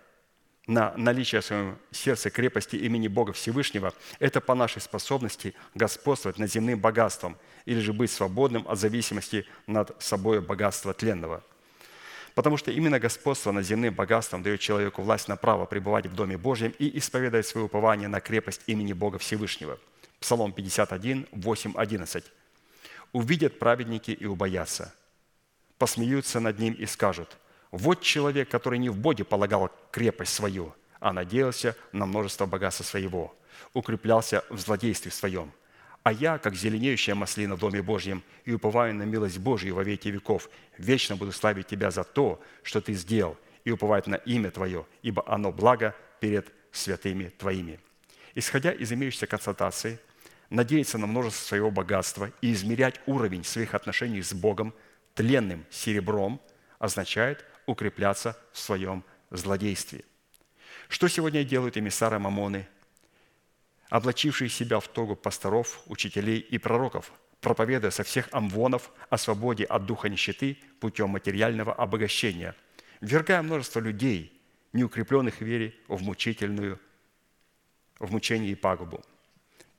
[0.68, 6.50] на наличие в своем сердце крепости имени Бога Всевышнего, это по нашей способности господствовать над
[6.50, 11.42] земным богатством или же быть свободным от зависимости над собой богатства тленного.
[12.36, 16.36] Потому что именно господство над земным богатством дает человеку власть на право пребывать в Доме
[16.36, 19.78] Божьем и исповедовать свое упование на крепость имени Бога Всевышнего.
[20.20, 22.24] Псалом 51, 8, 11.
[23.12, 24.94] «Увидят праведники и убоятся,
[25.78, 27.36] посмеются над ним и скажут–
[27.70, 33.36] вот человек, который не в Боге полагал крепость свою, а надеялся на множество богатства своего,
[33.74, 35.52] укреплялся в злодействе своем.
[36.02, 40.08] А я, как зеленеющая маслина в Доме Божьем, и уповаю на милость Божью во веки
[40.08, 44.86] веков, вечно буду славить Тебя за то, что Ты сделал, и уповать на имя Твое,
[45.02, 47.80] ибо оно благо перед святыми Твоими».
[48.34, 49.98] Исходя из имеющейся констатации,
[50.50, 54.74] надеяться на множество своего богатства и измерять уровень своих отношений с Богом
[55.14, 56.40] тленным серебром
[56.78, 60.04] означает укрепляться в своем злодействе.
[60.88, 62.68] Что сегодня делают эмиссары Мамоны,
[63.88, 69.86] облачившие себя в тогу пасторов, учителей и пророков, проповедуя со всех амвонов о свободе от
[69.86, 72.54] духа нищеты путем материального обогащения,
[73.00, 74.40] ввергая множество людей,
[74.72, 76.80] неукрепленных в вере, в мучительную,
[77.98, 79.02] в мучение и пагубу.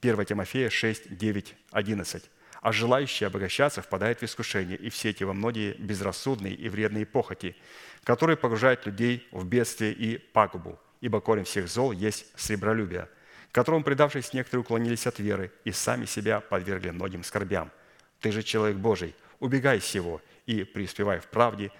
[0.02, 2.30] 1 Тимофея 6, 9, 11
[2.61, 7.56] а желающие обогащаться впадают в искушение и все эти во многие безрассудные и вредные похоти,
[8.03, 13.10] которые погружают людей в бедствие и пагубу, ибо корень всех зол есть сребролюбие,
[13.52, 17.72] которому, предавшись, некоторые уклонились от веры и сами себя подвергли многим скорбям.
[18.19, 21.72] Ты же человек Божий, убегай всего и преуспевай в правде,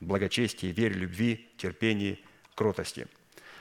[0.00, 2.22] благочестии, вере, любви, терпении,
[2.54, 3.06] кротости.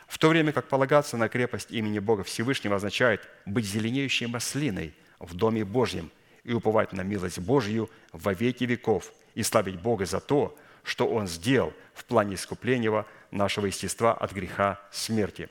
[0.07, 5.33] В то время как полагаться на крепость имени Бога Всевышнего означает быть зеленеющей маслиной в
[5.35, 6.11] Доме Божьем–
[6.45, 11.27] и уповать на милость Божью во веки веков и славить Бога за то, что Он
[11.27, 15.49] сделал в плане искупления нашего естества от греха смерти.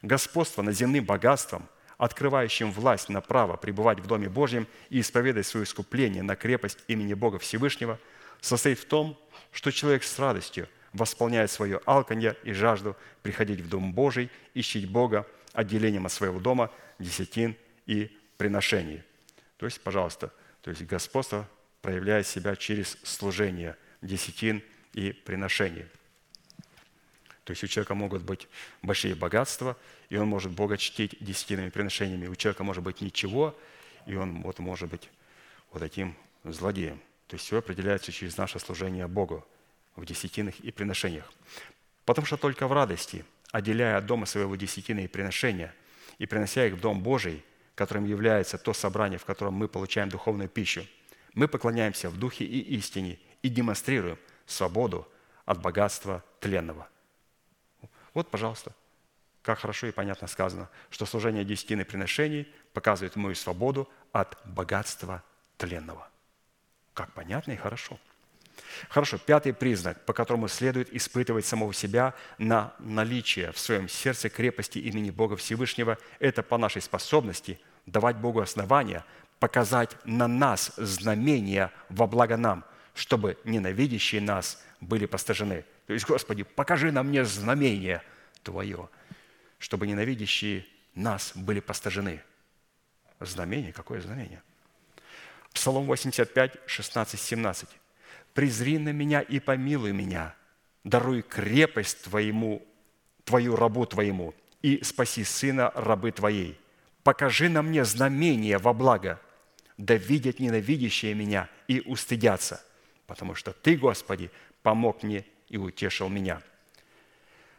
[0.00, 1.68] Господство над земным богатством,
[1.98, 7.14] открывающим власть на право пребывать в Доме Божьем и исповедать свое искупление на крепость имени
[7.14, 7.98] Бога Всевышнего,
[8.40, 9.18] состоит в том,
[9.50, 15.26] что человек с радостью восполняет свое алканье и жажду приходить в Дом Божий, ищить Бога
[15.52, 17.56] отделением от своего дома, десятин
[17.86, 19.02] и приношений.
[19.56, 20.32] То есть, пожалуйста,
[20.62, 21.48] то есть господство
[21.82, 24.62] проявляет себя через служение десятин
[24.92, 25.86] и приношений.
[27.44, 28.46] То есть у человека могут быть
[28.82, 29.76] большие богатства,
[30.10, 32.26] и он может Бога чтить десятинными приношениями.
[32.26, 33.58] У человека может быть ничего,
[34.06, 35.08] и он вот может быть
[35.72, 37.00] вот таким злодеем.
[37.26, 39.46] То есть все определяется через наше служение Богу
[39.98, 41.32] в десятинах и приношениях.
[42.04, 45.74] Потому что только в радости, отделяя от дома своего десятины и приношения,
[46.18, 47.44] и принося их в Дом Божий–
[47.78, 50.84] которым является то собрание, в котором мы получаем духовную пищу.
[51.34, 55.06] Мы поклоняемся в духе и истине и демонстрируем свободу
[55.44, 56.88] от богатства тленного.
[58.14, 58.74] Вот, пожалуйста,
[59.42, 65.22] как хорошо и понятно сказано, что служение десятины приношений показывает мою свободу от богатства
[65.56, 66.08] тленного.
[66.94, 67.96] Как понятно и хорошо–
[68.88, 74.78] Хорошо, пятый признак, по которому следует испытывать самого себя на наличие в своем сердце крепости
[74.78, 79.04] имени Бога Всевышнего, это по нашей способности давать Богу основания,
[79.38, 82.64] показать на нас знамения во благо нам,
[82.94, 85.64] чтобы ненавидящие нас были постажены.
[85.86, 88.02] То есть, Господи, покажи нам мне знамение
[88.42, 88.88] Твое,
[89.58, 92.22] чтобы ненавидящие нас были постажены.
[93.20, 93.72] Знамение?
[93.72, 94.42] Какое знамение?
[95.52, 97.68] Псалом 85, 16, 17
[98.38, 100.32] презри на меня и помилуй меня,
[100.84, 102.64] даруй крепость твоему,
[103.24, 104.32] твою рабу твоему,
[104.62, 106.56] и спаси сына рабы твоей.
[107.02, 109.20] Покажи на мне знамение во благо,
[109.76, 112.64] да видят ненавидящие меня и устыдятся,
[113.08, 114.30] потому что Ты, Господи,
[114.62, 116.40] помог мне и утешил меня».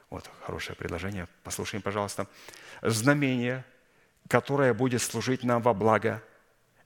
[0.10, 1.28] Вот хорошее предложение.
[1.44, 2.26] Послушаем, пожалуйста.
[2.82, 3.66] Знамение,
[4.30, 6.24] которое будет служить нам во благо,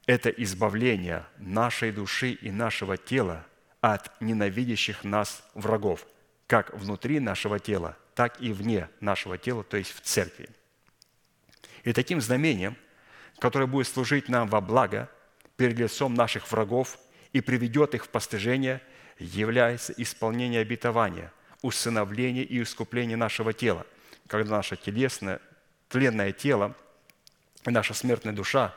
[0.07, 3.45] это избавление нашей души и нашего тела
[3.84, 6.08] от ненавидящих нас врагов,
[6.48, 10.48] как внутри нашего тела, так и вне нашего тела, то есть в церкви.
[11.84, 12.78] И таким знамением,
[13.40, 15.10] которое будет служить нам во благо
[15.58, 16.98] перед лицом наших врагов
[17.34, 18.82] и приведет их в постижение,
[19.20, 23.86] является исполнение обетования, усыновление и искупление нашего тела,
[24.28, 25.42] когда наше телесное,
[25.90, 26.74] тленное тело
[27.68, 28.74] и наша смертная душа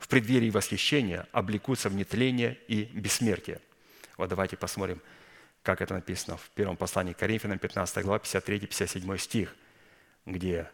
[0.00, 3.60] в преддверии восхищения облекутся в нетление и бессмертие.
[4.22, 5.02] Вот давайте посмотрим,
[5.64, 9.56] как это написано в первом послании к Коринфянам, 15 глава, 53-57 стих,
[10.26, 10.70] где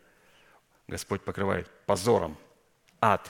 [0.87, 2.37] Господь покрывает позором
[3.01, 3.27] ад.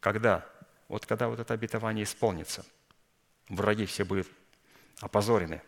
[0.00, 0.46] Когда?
[0.88, 2.66] Вот когда вот это обетование исполнится.
[3.48, 4.28] Враги все будут
[5.00, 5.62] опозорены.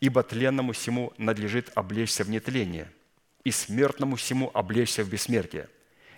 [0.00, 2.92] «Ибо тленному всему надлежит облечься в нетление,
[3.44, 5.70] и смертному всему облечься в бессмертие.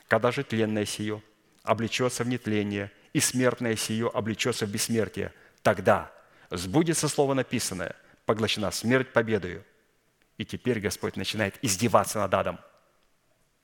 [0.09, 1.23] Когда же тленное сие
[1.63, 5.33] облечется в нетление, и смертное сие облечется в бессмертие,
[5.63, 6.11] тогда
[6.57, 7.97] сбудется слово написанное,
[8.27, 9.65] поглощена смерть победою».
[10.39, 12.59] И теперь Господь начинает издеваться над адом–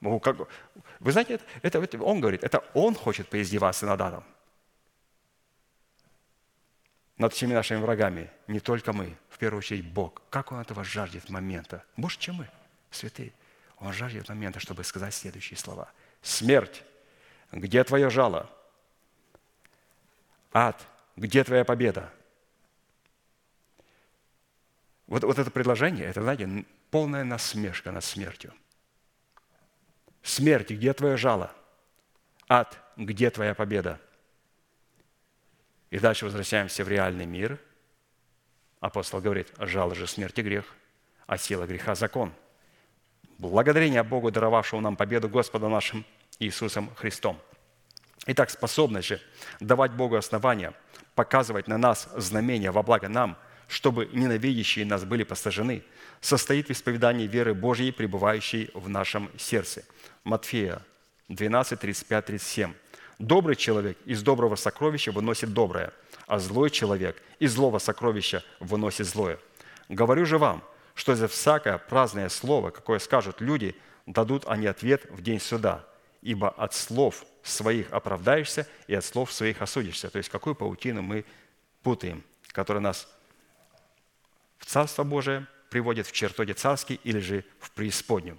[0.00, 4.24] вы знаете, это, это он говорит, это он хочет поиздеваться над Адом.
[7.16, 10.22] Над всеми нашими врагами, не только мы, в первую очередь Бог.
[10.30, 11.84] Как Он этого жаждет момента?
[11.96, 12.48] Больше, чем мы,
[12.92, 13.32] святые.
[13.78, 15.90] Он жаждет момента, чтобы сказать следующие слова.
[16.22, 16.84] Смерть,
[17.50, 18.48] где твое жало?
[20.52, 20.80] Ад,
[21.16, 22.12] где твоя победа?
[25.08, 28.54] Вот, вот это предложение, это, знаете, полная насмешка над смертью–
[30.28, 31.50] Смерть, где твое жало?
[32.48, 33.98] Ад, где твоя победа?
[35.88, 37.58] И дальше возвращаемся в реальный мир.
[38.80, 40.66] Апостол говорит, жало же смерти грех,
[41.26, 42.34] а сила греха– закон.
[43.38, 46.04] Благодарение Богу, даровавшему нам победу Господа нашим
[46.38, 47.40] Иисусом Христом.
[48.26, 49.22] Итак, способность же
[49.60, 50.74] давать Богу основания,
[51.14, 53.38] показывать на нас знамения во благо нам,
[53.68, 55.84] чтобы ненавидящие нас были посажены,
[56.20, 59.84] состоит в исповедании веры Божьей, пребывающей в нашем сердце–
[60.28, 60.82] Матфея
[61.28, 62.74] 12, 35, 37.
[63.18, 65.92] «Добрый человек из доброго сокровища выносит доброе,
[66.26, 69.38] а злой человек из злого сокровища выносит злое.
[69.88, 70.62] Говорю же вам,
[70.94, 73.74] что за всякое праздное слово, какое скажут люди,
[74.04, 75.82] дадут они ответ в день суда,
[76.20, 80.10] ибо от слов своих оправдаешься и от слов своих осудишься».
[80.10, 81.24] То есть какую паутину мы
[81.82, 82.22] путаем,
[82.52, 83.08] которая нас
[84.68, 88.38] Царство Божие приводит в чертоге царский или же в преисподнюю.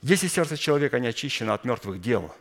[0.00, 2.34] Если сердце человека не очищено от мертвых дел,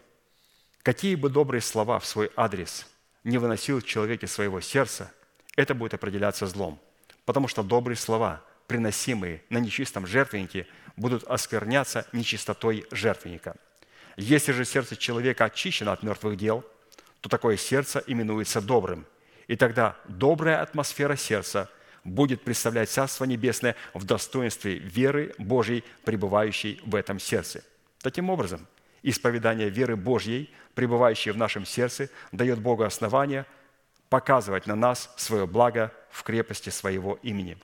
[0.82, 2.88] какие бы добрые слова в свой адрес
[3.26, 5.12] не выносил человек из своего сердца,
[5.58, 6.80] это будет определяться злом.
[7.26, 13.58] Потому что добрые слова, приносимые на нечистом жертвеннике, будут оскверняться нечистотой жертвенника.
[14.16, 16.64] Если же сердце человека очищено от мертвых дел,
[17.20, 19.06] то такое сердце именуется добрым.
[19.48, 21.70] И тогда добрая атмосфера сердца
[22.04, 27.64] будет представлять Царство Небесное в достоинстве веры Божьей, пребывающей в этом сердце.
[28.00, 28.68] Таким образом,
[29.04, 33.46] исповедание веры Божьей, пребывающей в нашем сердце, дает Богу основание
[34.10, 37.58] показывать на нас свое благо в крепости своего имени.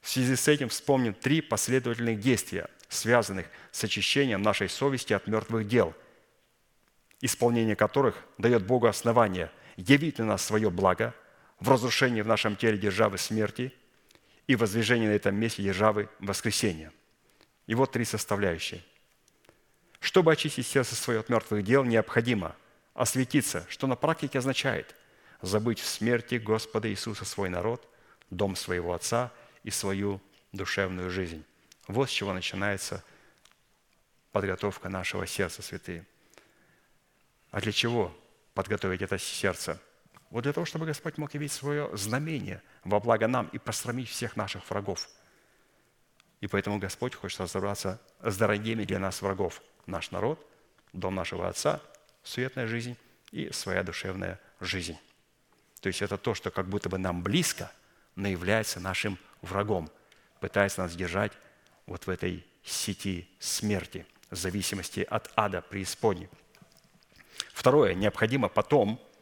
[0.00, 5.66] В связи с этим вспомним три последовательных действия, связанных с очищением нашей совести от мертвых
[5.66, 5.94] дел,
[7.20, 11.14] исполнение которых дает Богу основание явить на нас свое благо–
[11.62, 13.72] в разрушении в нашем теле державы смерти
[14.48, 16.92] и воздвижении на этом месте державы воскресения.
[17.68, 18.82] И вот три составляющие.
[20.00, 22.56] Чтобы очистить сердце свое от мертвых дел, необходимо
[22.94, 24.96] осветиться, что на практике означает
[25.40, 27.88] забыть в смерти Господа Иисуса свой народ,
[28.30, 29.32] дом своего Отца
[29.62, 30.20] и свою
[30.50, 31.44] душевную жизнь.
[31.86, 33.04] Вот с чего начинается
[34.32, 36.04] подготовка нашего сердца, святые.
[37.52, 38.12] А для чего
[38.54, 39.80] подготовить это сердце–
[40.32, 44.34] вот для того, чтобы Господь мог явить свое знамение во благо нам и посрамить всех
[44.34, 45.06] наших врагов.
[46.40, 49.62] И поэтому Господь хочет разобраться с дорогими для нас врагов.
[49.84, 50.44] Наш народ,
[50.94, 51.82] дом нашего Отца,
[52.22, 52.96] суетная жизнь
[53.30, 54.96] и своя душевная жизнь.
[55.82, 57.70] То есть это то, что как будто бы нам близко,
[58.16, 59.90] но является нашим врагом,
[60.40, 61.32] пытается нас держать
[61.84, 66.30] вот в этой сети смерти, зависимости от ада преисподней.
[67.52, 69.00] Второе, необходимо потом–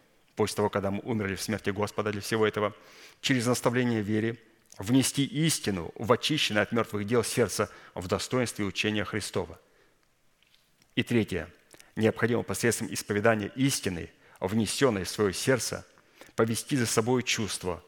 [0.40, 2.74] после того, когда мы умерли в смерти Господа для всего этого,
[3.20, 4.38] через наставление вере
[4.78, 9.60] внести истину в очищенное от мертвых дел сердце в достоинстве учения Христова.
[10.94, 11.50] И третье.
[11.94, 14.10] Необходимо посредством исповедания истины,
[14.40, 15.86] внесенной в свое сердце,
[16.36, 17.84] повести за собой чувство,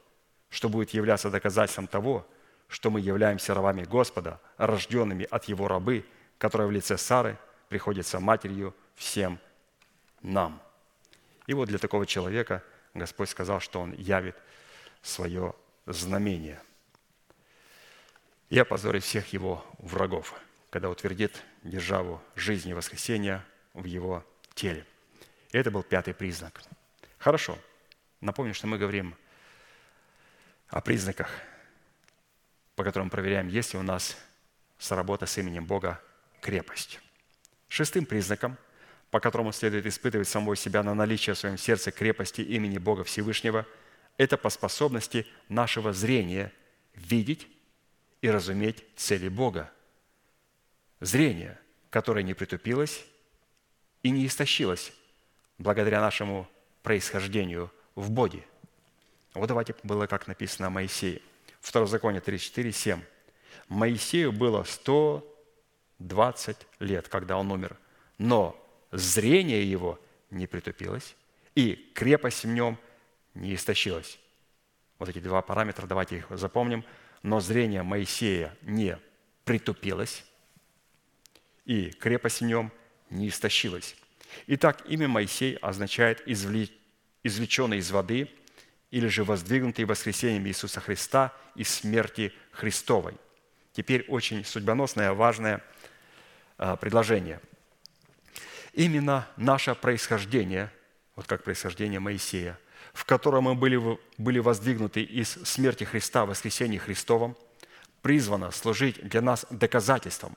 [0.51, 2.29] что будет являться доказательством того,
[2.69, 6.05] что мы являемся рабами Господа, рожденными от Его рабы,
[6.37, 7.39] которая в лице Сары
[7.71, 9.39] приходится матерью всем
[10.23, 10.62] нам.
[11.47, 12.62] И вот для такого человека
[12.94, 14.36] Господь сказал, что Он явит
[15.03, 15.55] свое
[15.86, 16.61] знамение
[18.51, 20.35] и опозорит всех его врагов,
[20.70, 23.44] когда утвердит державу жизни и воскресения
[23.74, 24.24] в его
[24.55, 24.86] теле.
[25.53, 26.62] И это был пятый признак.
[27.19, 27.59] Хорошо.
[28.20, 29.16] Напомню, что мы говорим
[30.69, 31.31] о признаках,
[32.77, 34.16] по которым проверяем, есть ли у нас
[34.78, 36.01] соработа с именем Бога
[36.40, 37.01] крепость.
[37.69, 38.57] Шестым признаком,
[39.13, 43.67] по которому следует испытывать самого себя на наличие в своем сердце крепости имени Бога Всевышнего,
[44.17, 46.51] это по способности нашего зрения
[46.95, 47.47] видеть
[48.23, 49.71] и разуметь цели Бога.
[51.01, 51.61] Зрение,
[51.91, 53.05] которое не притупилось
[54.03, 54.95] и не истощилось
[55.59, 56.49] благодаря нашему
[56.83, 58.47] происхождению в Боге.
[59.35, 61.21] Вот давайте было, как написано о Моисее.
[61.61, 63.03] Второзаконие 34, 7.
[63.69, 67.77] Моисею было 120 лет, когда он умер,
[68.17, 68.59] но
[68.93, 69.98] зрение его
[70.31, 71.16] не притупилось,
[71.55, 72.78] и крепость в нем
[73.35, 74.19] не истощилась.
[74.98, 76.85] Вот эти два параметра, давайте их запомним.
[77.23, 78.98] Но зрение Моисея не
[79.44, 80.24] притупилось,
[81.64, 82.73] и крепость в нем
[83.10, 83.97] не истощилась.
[84.47, 88.28] Итак, имя Моисей означает извлеченный из воды
[88.90, 93.14] или же воздвигнутый воскресением Иисуса Христа из смерти Христовой.
[93.73, 95.62] Теперь очень судьбоносное, важное
[96.59, 97.40] а, предложение.
[98.73, 100.73] Именно наше происхождение,
[101.15, 102.59] вот как происхождение Моисея,
[102.94, 107.36] в котором мы были, были воздвигнуты из смерти Христа, воскресения Христовом,
[108.01, 110.36] призвано служить для нас доказательством,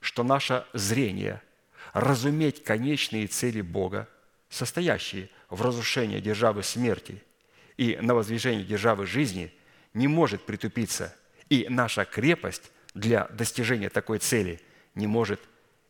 [0.00, 1.42] что наше зрение–
[1.92, 4.08] разуметь конечные цели Бога,
[4.48, 7.22] состоящие в разрушении державы смерти
[7.76, 9.52] и на воздвижении державы жизни,
[9.94, 11.14] не может притупиться,
[11.50, 14.60] и наша крепость для достижения такой цели
[14.94, 15.40] не может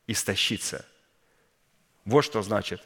[0.06, 0.84] истощиться.
[2.04, 2.82] Вот что значит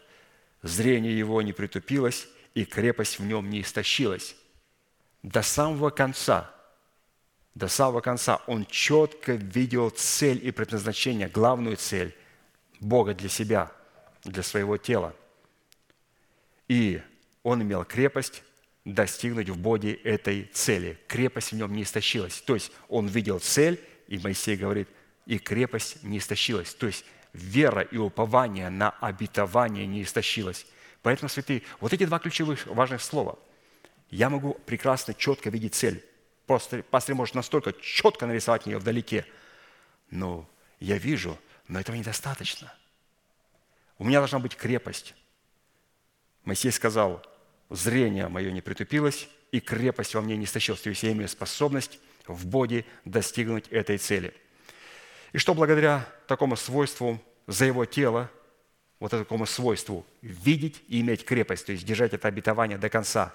[0.62, 4.34] зрение его не притупилось, и крепость в нем не истощилась.
[5.22, 6.50] До самого конца,
[7.54, 12.14] до самого конца он четко видел цель и предназначение, главную цель–
[12.80, 13.72] Бога для себя,
[14.24, 15.14] для своего тела.
[16.68, 17.00] И
[17.42, 18.42] он имел крепость
[18.84, 20.98] достигнуть в Боге этой цели.
[21.08, 22.40] Крепость в нем не истощилась.
[22.42, 24.88] То есть он видел цель, и Моисей говорит,
[25.26, 26.74] и крепость не истощилась.
[26.74, 27.04] То есть
[27.36, 30.66] вера и упование на обетование не истощилась.
[31.02, 33.38] Поэтому, святые, вот эти два ключевых важных слова.
[34.10, 36.04] Я могу прекрасно, четко видеть цель.
[36.46, 39.26] Пастор, пастор может настолько четко нарисовать ее вдалеке.
[40.10, 40.48] Но
[40.80, 41.38] я вижу,
[41.68, 42.72] но этого недостаточно.
[43.98, 45.14] У меня должна быть крепость.
[46.44, 47.24] Моисей сказал,
[47.70, 50.80] зрение мое не притупилось, и крепость во мне не истощилась.
[50.80, 54.34] То есть я имею способность в Боге достигнуть этой цели.
[55.32, 58.30] И что благодаря такому свойству за его тело,
[59.00, 63.34] вот такому свойству видеть и иметь крепость, то есть держать это обетование до конца,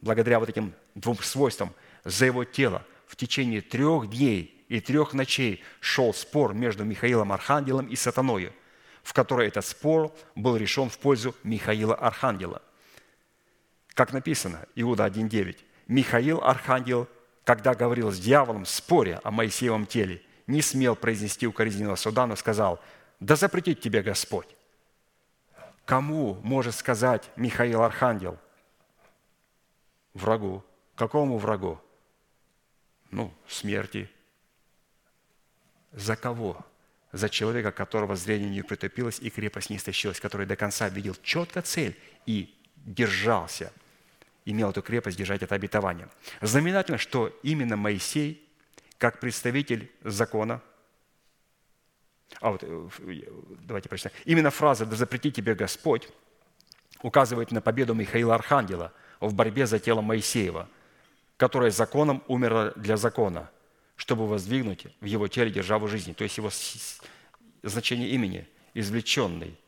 [0.00, 1.72] благодаря вот этим двум свойствам
[2.04, 7.86] за его тело в течение трех дней и трех ночей шел спор между Михаилом Архангелом
[7.86, 8.52] и Сатаною,
[9.02, 12.62] в которой этот спор был решен в пользу Михаила Архангела.
[13.94, 15.56] Как написано, Иуда 1.9,
[15.88, 17.08] Михаил Архангел,
[17.44, 22.34] когда говорил с дьяволом в споре о Моисеевом теле, не смел произнести укоризненного суда, но
[22.34, 22.80] сказал,
[23.20, 24.48] «Да запретит тебе Господь».
[25.84, 28.38] Кому может сказать Михаил Архангел?
[30.12, 30.62] Врагу.
[30.94, 31.80] Какому врагу?
[33.10, 34.10] Ну, смерти,
[35.92, 36.64] за кого?
[37.12, 41.62] За человека, которого зрение не притупилось и крепость не истощилась, который до конца видел четко
[41.62, 43.72] цель и держался,
[44.44, 46.10] имел эту крепость держать это обетование.
[46.42, 48.46] Знаменательно, что именно Моисей,
[48.98, 50.60] как представитель закона,
[52.40, 52.88] а вот э,
[53.62, 54.14] давайте прочитаем.
[54.24, 56.08] Именно фраза «Да запрети тебе Господь»
[57.02, 60.68] указывает на победу Михаила Архангела в борьбе за тело Моисеева,
[61.36, 63.50] которое законом умерло для закона–
[63.98, 66.12] чтобы воздвигнуть в его теле державу жизни.
[66.12, 66.50] То есть его
[67.64, 69.58] значение имени– извлеченный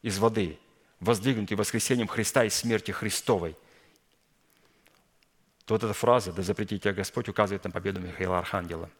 [0.00, 0.58] из воды,
[0.98, 3.54] воздвигнутый воскресением Христа и смерти Христовой.
[5.68, 8.90] То вот эта фраза «Да запретит тебя Господь» указывает на победу Михаила Архангела.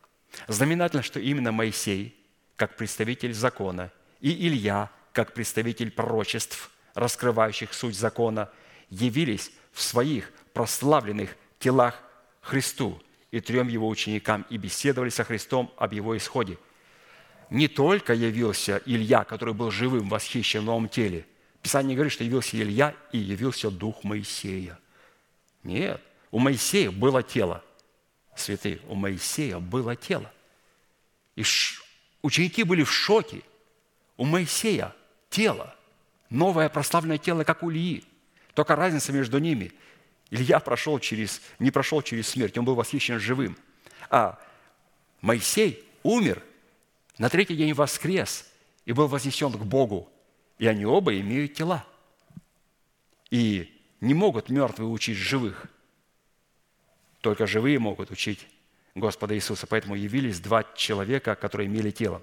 [0.47, 2.15] Знаменательно, что именно Моисей,
[2.55, 3.91] как представитель закона,
[4.21, 8.51] и Илья, как представитель пророчеств, раскрывающих суть закона,
[8.91, 12.01] явились в своих прославленных телах
[12.43, 16.59] Христу– и трем его ученикам и беседовали со Христом об его исходе.
[17.51, 21.27] Не только явился Илья, который был живым, в восхищенном теле.
[21.63, 24.79] Писание говорит, что явился Илья и явился Дух Моисея.
[25.63, 26.01] Нет,
[26.31, 27.65] у Моисея было тело.
[28.37, 30.31] Святые, у Моисея было тело.
[31.37, 31.45] И
[32.23, 33.43] ученики были в шоке.
[34.17, 34.95] у Моисея
[35.31, 35.75] тело,
[36.31, 38.05] новое прославленное тело, как у Ильи.
[38.55, 39.73] Только разница между ними.
[40.31, 43.57] Илья прошел через, не прошел через смерть, он был восхищен живым.
[44.11, 44.39] А
[45.21, 46.43] Моисей умер,
[47.19, 48.47] на третий день воскрес
[48.85, 50.11] и был вознесен к Богу.
[50.59, 51.85] И они оба имеют тела.
[53.31, 55.67] И не могут мертвые учить живых.
[57.29, 58.47] Только живые могут учить
[58.95, 59.67] Господа Иисуса.
[59.67, 62.23] Поэтому явились два человека, которые имели тело.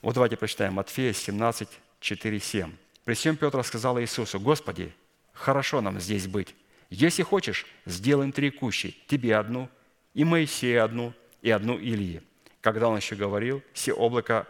[0.00, 1.68] Вот давайте прочитаем Матфея 17,
[2.00, 2.72] 4, 7.
[3.04, 4.94] При всем Петр сказал Иисусу, «Господи,
[5.34, 6.54] хорошо нам здесь быть.
[6.88, 9.68] Если хочешь, сделаем три кущи, тебе одну,
[10.14, 11.12] и Моисея одну,
[11.42, 12.22] и одну Илии».
[12.62, 14.48] Когда он еще говорил, все облако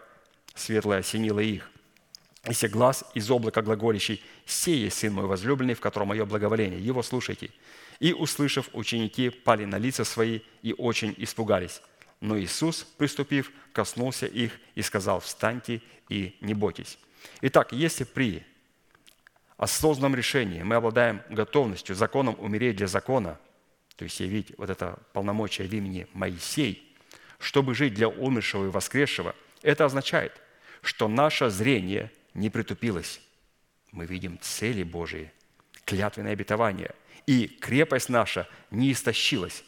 [0.54, 1.68] светлое осенило их.
[2.48, 6.78] И все глаз из облака глаголящий, «Сей есть Сын мой возлюбленный, в котором мое благоволение,
[6.78, 7.50] его слушайте».
[8.00, 11.80] И, услышав, ученики пали на лица свои и очень испугались.
[12.20, 16.98] Но Иисус, приступив, коснулся их и сказал, «Встаньте и не бойтесь».
[17.40, 18.44] Итак, если при
[19.56, 23.38] осознанном решении мы обладаем готовностью законом умереть для закона,
[23.96, 26.94] то есть явить вот это полномочия в имени Моисей,
[27.38, 30.32] чтобы жить для умершего и воскресшего, это означает,
[30.82, 33.20] что наше зрение не притупилось.
[33.92, 35.32] Мы видим цели Божии,
[35.84, 36.94] клятвенное обетование,
[37.26, 39.64] и крепость наша не истощилась,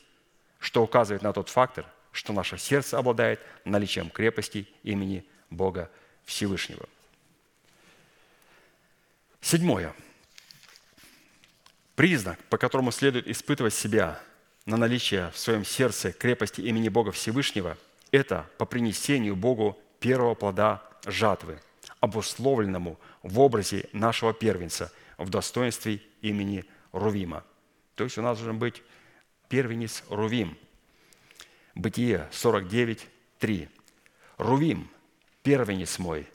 [0.59, 5.91] что указывает на тот фактор, что наше сердце обладает наличием крепости имени Бога
[6.25, 6.89] Всевышнего.
[9.41, 9.95] Седьмое.
[11.95, 14.21] Признак, по которому следует испытывать себя
[14.67, 17.77] на наличие в своем сердце крепости имени Бога Всевышнего,
[18.11, 21.61] это по принесению Богу первого плода жатвы,
[22.01, 27.45] обусловленному в образе нашего первенца в достоинстве имени Рувима.
[27.99, 28.85] То есть у нас должен быть
[29.49, 30.57] первенец Рувим.
[31.75, 33.05] Бытие 49,
[33.41, 33.69] 3.
[34.37, 34.89] Рувим,
[35.43, 36.29] первенец мой,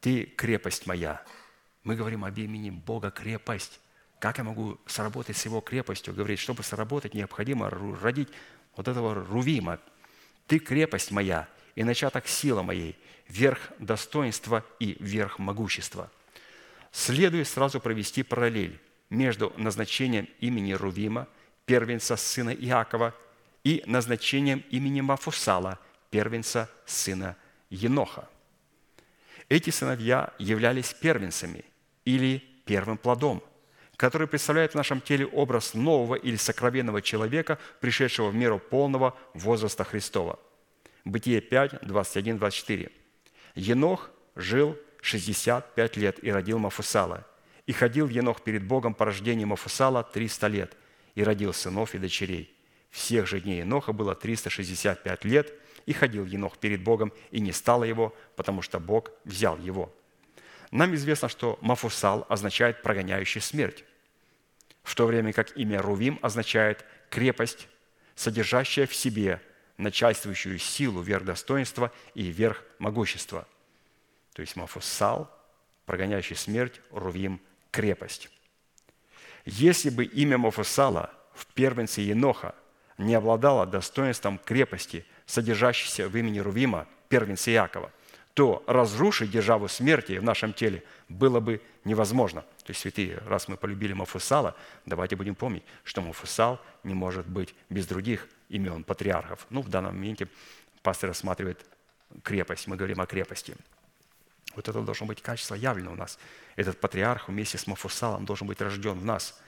[0.00, 1.22] ты крепость моя.
[1.84, 3.80] Мы говорим об имени Бога крепость.
[4.18, 6.14] Как я могу сработать с его крепостью?
[6.14, 8.30] Говорит, чтобы сработать, необходимо родить
[8.74, 9.78] вот этого Рувима.
[10.46, 12.98] Ты крепость моя и начаток сила моей,
[13.28, 16.10] верх достоинства и верх могущества.
[16.92, 18.80] Следует сразу провести параллель
[19.10, 21.26] между назначением имени Рувима,
[21.66, 23.14] первенца сына Иакова,
[23.62, 25.78] и назначением имени Мафусала,
[26.10, 27.36] первенца сына
[27.68, 28.28] Еноха.
[29.48, 31.64] Эти сыновья являлись первенцами
[32.04, 33.42] или первым плодом,
[33.96, 39.84] который представляет в нашем теле образ нового или сокровенного человека, пришедшего в меру полного возраста
[39.84, 40.38] Христова.
[41.04, 42.90] Бытие 5, 21, 24.
[43.56, 47.26] Енох жил 65 лет и родил Мафусала.
[47.70, 50.76] И ходил Енох перед Богом по рождению Мафусала 300 лет
[51.14, 52.52] и родил сынов и дочерей.
[52.90, 55.54] Всех же дней Еноха было 365 лет,
[55.86, 59.94] и ходил Енох перед Богом, и не стало его, потому что Бог взял его.
[60.72, 63.84] Нам известно, что Мафусал означает «прогоняющий смерть»,
[64.82, 67.68] в то время как имя Рувим означает «крепость,
[68.16, 69.40] содержащая в себе
[69.76, 73.46] начальствующую силу верх достоинства и верх могущества».
[74.32, 75.30] То есть Мафусал,
[75.86, 77.40] прогоняющий смерть, Рувим–
[77.70, 78.30] крепость.
[79.44, 82.54] Если бы имя Мафусала в первенце Еноха
[82.98, 87.90] не обладало достоинством крепости, содержащейся в имени Рувима, первенца Иакова,
[88.34, 92.42] то разрушить державу смерти в нашем теле было бы невозможно.
[92.64, 94.56] То есть, святые, раз мы полюбили Мафусала,
[94.86, 99.46] давайте будем помнить, что Мафусал не может быть без других имен патриархов.
[99.50, 100.28] Ну, в данном моменте
[100.82, 101.64] пастор рассматривает
[102.22, 103.56] крепость, мы говорим о крепости.
[104.56, 106.18] Вот это должно быть качество явлено у нас.
[106.56, 109.40] Этот патриарх вместе с Мафусалом должен быть рожден в нас.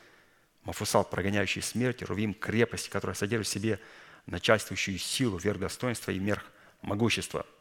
[0.64, 3.80] Мафусал, прогоняющий смерть, Рувим– крепость, которая содержит в себе
[4.26, 6.44] начальствующую силу, верх достоинства и мерх
[6.82, 7.46] могущества–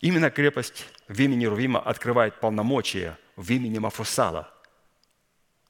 [0.00, 4.52] Именно крепость в имени Рувима открывает полномочия в имени Мафусала,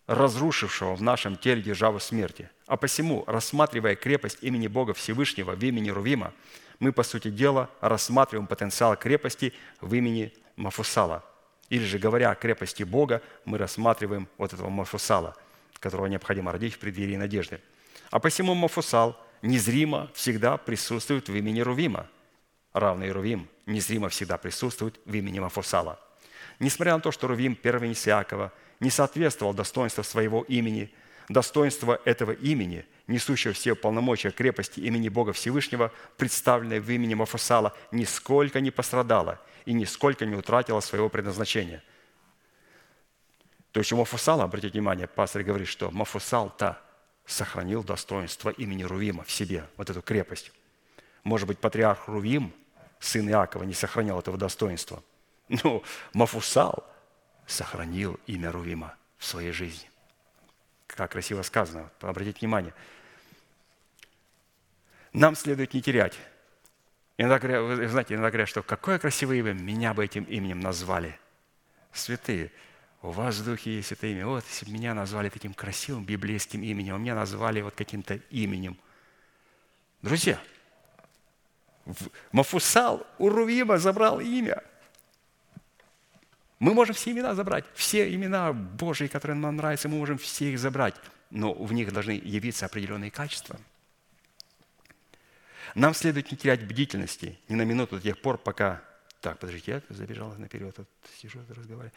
[0.07, 2.51] разрушившего в нашем теле державу смерти.
[2.67, 6.33] А посему, рассматривая крепость имени Бога Всевышнего в имени Рувима,
[6.79, 11.25] мы, по сути дела, рассматриваем потенциал крепости в имени Мафусала.
[11.69, 15.37] Или же, говоря о крепости Бога, мы рассматриваем вот этого Мафусала,
[15.79, 17.61] которого необходимо родить в преддверии надежды.
[18.11, 22.09] А посему Мафусал незримо всегда присутствует в имени Рувима–
[22.79, 25.99] равный Рувим, незримо всегда присутствует в имени Мафусала.
[26.59, 30.93] Несмотря на то, что Рувим, первенец Иакова, не соответствовал достоинству своего имени,
[31.29, 38.61] достоинство этого имени, несущего все полномочия крепости имени Бога Всевышнего, представленное в имени Мафусала, нисколько
[38.61, 41.83] не пострадало и нисколько не утратило своего предназначения.
[43.73, 46.81] То есть у Мафусала, обратите внимание, пастор говорит, что Мафусал-то
[47.27, 50.53] сохранил достоинство имени Рувима в себе, вот эту крепость.
[51.25, 52.53] Может быть, патриарх Рувим–
[53.01, 55.03] сын Иакова, не сохранял этого достоинства.
[55.49, 56.85] Ну, Мафусал
[57.47, 59.89] сохранил имя Рувима в своей жизни.
[60.87, 62.75] Как красиво сказано, обратите внимание.
[65.17, 66.19] Нам следует не терять.
[67.17, 71.19] Иногда говорят, вы знаете, иногда говорят, что какое красивое имя, меня бы этим именем назвали.
[71.91, 72.53] Святые,
[73.01, 74.27] у вас в духе есть это имя.
[74.27, 78.77] Вот, если бы меня назвали таким красивым библейским именем, а меня назвали вот каким-то именем.
[80.03, 80.39] Друзья,
[82.33, 84.63] Мафусал у Рувима забрал имя.
[86.59, 90.59] Мы можем все имена забрать, все имена Божьи, которые нам нравятся, мы можем все их
[90.59, 90.95] забрать,
[91.31, 93.59] но в них должны явиться определенные качества.
[95.77, 98.83] Нам следует не терять бдительности ни на минуту до тех пор, пока...
[99.21, 100.89] Так, подождите, я забежал наперед, тут
[101.21, 101.93] сижу, разговариваю.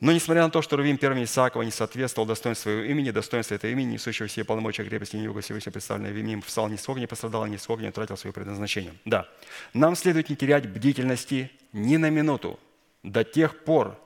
[0.00, 3.70] Но несмотря на то, что Рувим первым Исаакова не соответствовал достоинству своего имени, достоинство этого
[3.70, 7.44] имени, несущего все полномочия крепости и юга Всевышнего представленного Вимим, встал ни сколько не пострадал,
[7.44, 8.94] ни сколько не утратил свое предназначение.
[9.04, 9.28] Да,
[9.74, 12.58] нам следует не терять бдительности ни на минуту
[13.02, 14.00] до тех пор,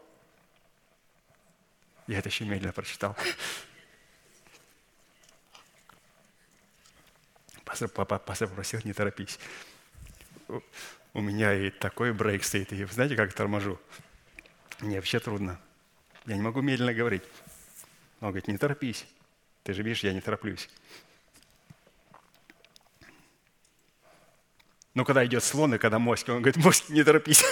[2.08, 3.16] я это еще медленно прочитал,
[7.72, 9.38] Пастор, папа, пастор попросил, не торопись.
[11.14, 13.80] У меня и такой брейк стоит, и знаете, как торможу?
[14.80, 15.58] Мне вообще трудно.
[16.26, 17.22] Я не могу медленно говорить.
[18.20, 19.06] Он говорит, не торопись.
[19.62, 20.68] Ты же видишь, я не тороплюсь.
[24.92, 27.42] Но когда идет слон, и когда моськи, он говорит, моськи, не торопись.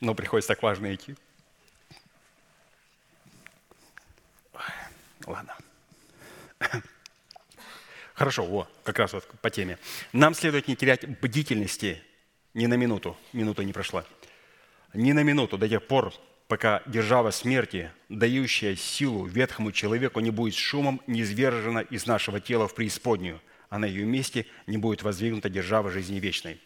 [0.00, 1.16] Но приходится так важно идти.
[5.26, 5.56] Ладно.
[8.14, 9.78] Хорошо, о, как раз вот по теме.
[10.12, 12.02] Нам следует не терять бдительности
[12.54, 14.04] ни на минуту, минута не прошла,
[14.92, 16.12] ни на минуту до тех пор,
[16.48, 22.74] пока держава смерти, дающая силу ветхому человеку, не будет шумом низвержена из нашего тела в
[22.74, 26.60] преисподнюю, а на ее месте не будет воздвигнута держава жизни вечной.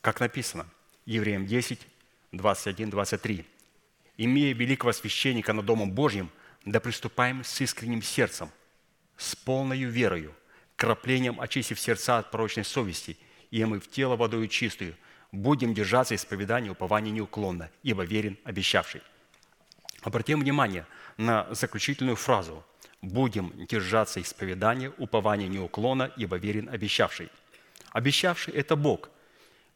[0.00, 0.66] Как написано,
[1.04, 1.80] Евреям 10,
[2.32, 3.44] 21, 23.
[4.16, 6.30] «Имея великого священника над Домом Божьим,
[6.64, 8.50] да приступаем с искренним сердцем,
[9.16, 10.34] с полною верою,
[10.76, 13.18] краплением очистив сердца от порочной совести,
[13.50, 14.94] и мы в тело водою чистую,
[15.32, 19.02] будем держаться исповедания упования неуклонно, ибо верен обещавший».
[20.02, 20.86] Обратим внимание
[21.16, 22.64] на заключительную фразу
[23.02, 27.28] «Будем держаться исповедания упования неуклонно, ибо верен обещавший».
[27.90, 29.10] Обещавший– это Бог,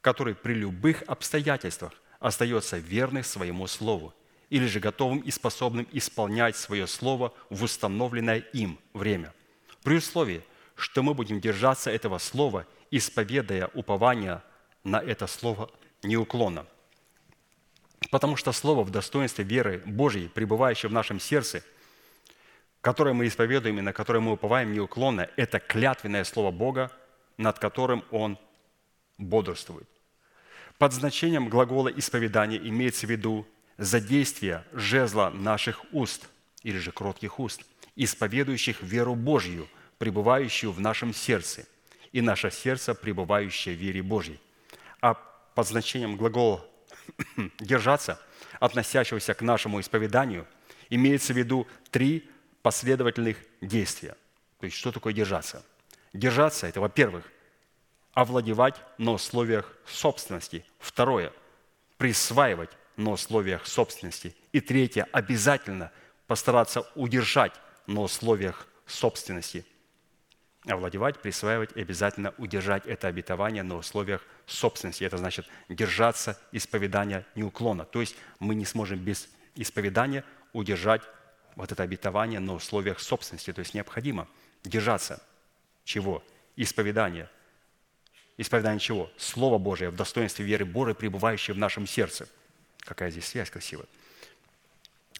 [0.00, 1.92] который при любых обстоятельствах
[2.26, 4.14] остается верным своему слову
[4.50, 9.32] или же готовым и способным исполнять свое слово в установленное им время.
[9.82, 10.42] При условии–
[10.76, 14.42] что мы будем держаться этого слова, исповедая упование
[14.82, 15.70] на это слово
[16.02, 16.66] неуклонно.
[18.10, 21.62] Потому что слово в достоинстве веры Божьей, пребывающее в нашем сердце,
[22.80, 26.92] которое мы исповедуем и на которое мы уповаем неуклонно, это клятвенное слово Бога,
[27.38, 28.38] над которым Он
[29.16, 29.88] бодрствует.
[30.78, 33.46] Под значением глагола исповедания имеется в виду
[33.78, 36.28] задействие жезла наших уст
[36.62, 37.62] или же кротких уст,
[37.96, 39.68] исповедующих веру Божью–
[39.98, 41.66] пребывающую в нашем сердце,
[42.12, 44.38] и наше сердце, пребывающее в вере Божьей.
[45.00, 45.14] А
[45.54, 46.64] под значением глагола
[47.58, 48.20] «держаться»,
[48.60, 50.46] относящегося к нашему исповеданию,
[50.90, 52.28] имеется в виду три
[52.62, 54.16] последовательных действия.
[54.60, 55.64] То есть, что такое держаться?
[56.12, 57.24] Держаться– это, во-первых,
[58.14, 60.64] овладевать на условиях собственности.
[60.78, 61.32] Второе–
[61.98, 64.34] присваивать на условиях собственности.
[64.52, 65.90] И третье– обязательно
[66.26, 67.52] постараться удержать
[67.86, 69.64] на условиях собственности
[70.66, 75.04] овладевать, присваивать и обязательно удержать это обетование на условиях собственности.
[75.04, 77.84] Это значит держаться исповедания неуклонно.
[77.84, 81.02] То есть мы не сможем без исповедания удержать
[81.56, 83.52] вот это обетование на условиях собственности.
[83.52, 84.26] То есть необходимо
[84.62, 85.22] держаться
[85.84, 86.22] чего?
[86.56, 87.30] Исповедания.
[88.36, 89.10] Исповедание чего?
[89.16, 92.28] Слово Божие в достоинстве веры Божией, пребывающее в нашем сердце.
[92.80, 93.86] Какая здесь связь красивая.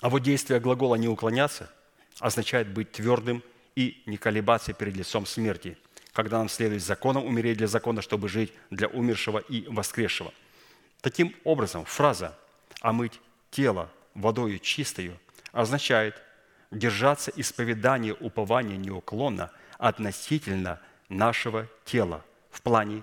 [0.01, 1.71] А вот действие глагола «не уклоняться»
[2.19, 3.43] означает быть твердым
[3.77, 5.79] и не колебаться перед лицом смерти,
[6.13, 10.33] когда нам следует законом умереть для закона, чтобы жить для умершего и воскресшего.
[11.01, 12.37] Таким образом, фраза
[12.81, 13.21] «омыть
[13.51, 15.19] тело водою чистою»
[15.53, 16.21] означает
[16.71, 22.25] держаться исповедания упования неуклонно относительно нашего тела
[22.55, 23.03] в плане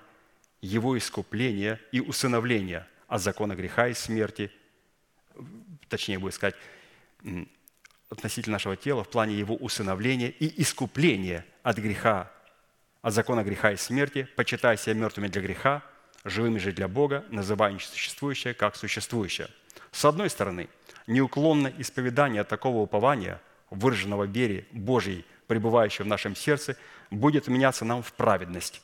[0.61, 4.49] его искупления и усыновления от закона греха и смерти,
[5.89, 6.55] точнее будет сказать,
[8.09, 12.31] относительно нашего тела в плане его усыновления и искупления от греха,
[13.01, 15.83] от закона греха и смерти, почитая себя мертвыми для греха,
[16.23, 19.49] живыми же для Бога, называя несуществующее как существующее.
[19.91, 20.69] С одной стороны,
[21.07, 26.77] неуклонное исповедание такого упования, выраженного в вере Божьей, пребывающее в нашем сердце,
[27.09, 28.81] будет меняться нам в праведность.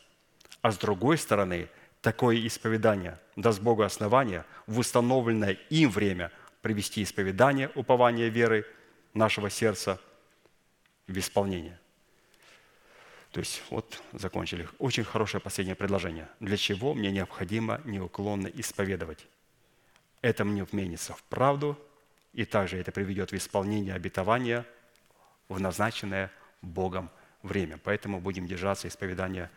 [0.61, 1.69] А с другой стороны,
[2.01, 6.31] такое исповедание даст Богу основание в установленное им время
[6.61, 8.65] привести исповедание, упование веры
[9.13, 9.99] нашего сердца
[11.07, 11.79] в исполнение.
[13.31, 14.67] То есть вот закончили.
[14.79, 16.27] Очень хорошее последнее предложение.
[16.39, 19.27] Для чего мне необходимо неуклонно исповедовать?
[20.21, 21.77] Это мне вменится в правду,
[22.33, 24.65] и также это приведет в исполнение обетования
[25.49, 26.31] в назначенное
[26.61, 27.09] Богом
[27.43, 27.79] время.
[27.83, 29.51] Поэтому будем держаться исповедания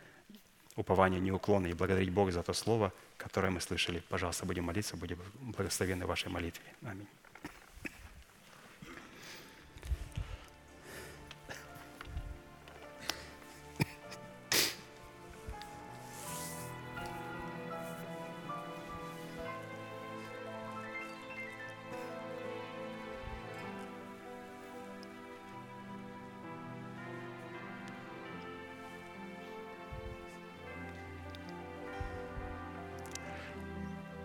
[0.77, 4.03] упования неуклонно и благодарить Бога за то слово, которое мы слышали.
[4.09, 6.65] Пожалуйста, будем молиться, будем благословенны вашей молитве.
[6.83, 7.07] Аминь.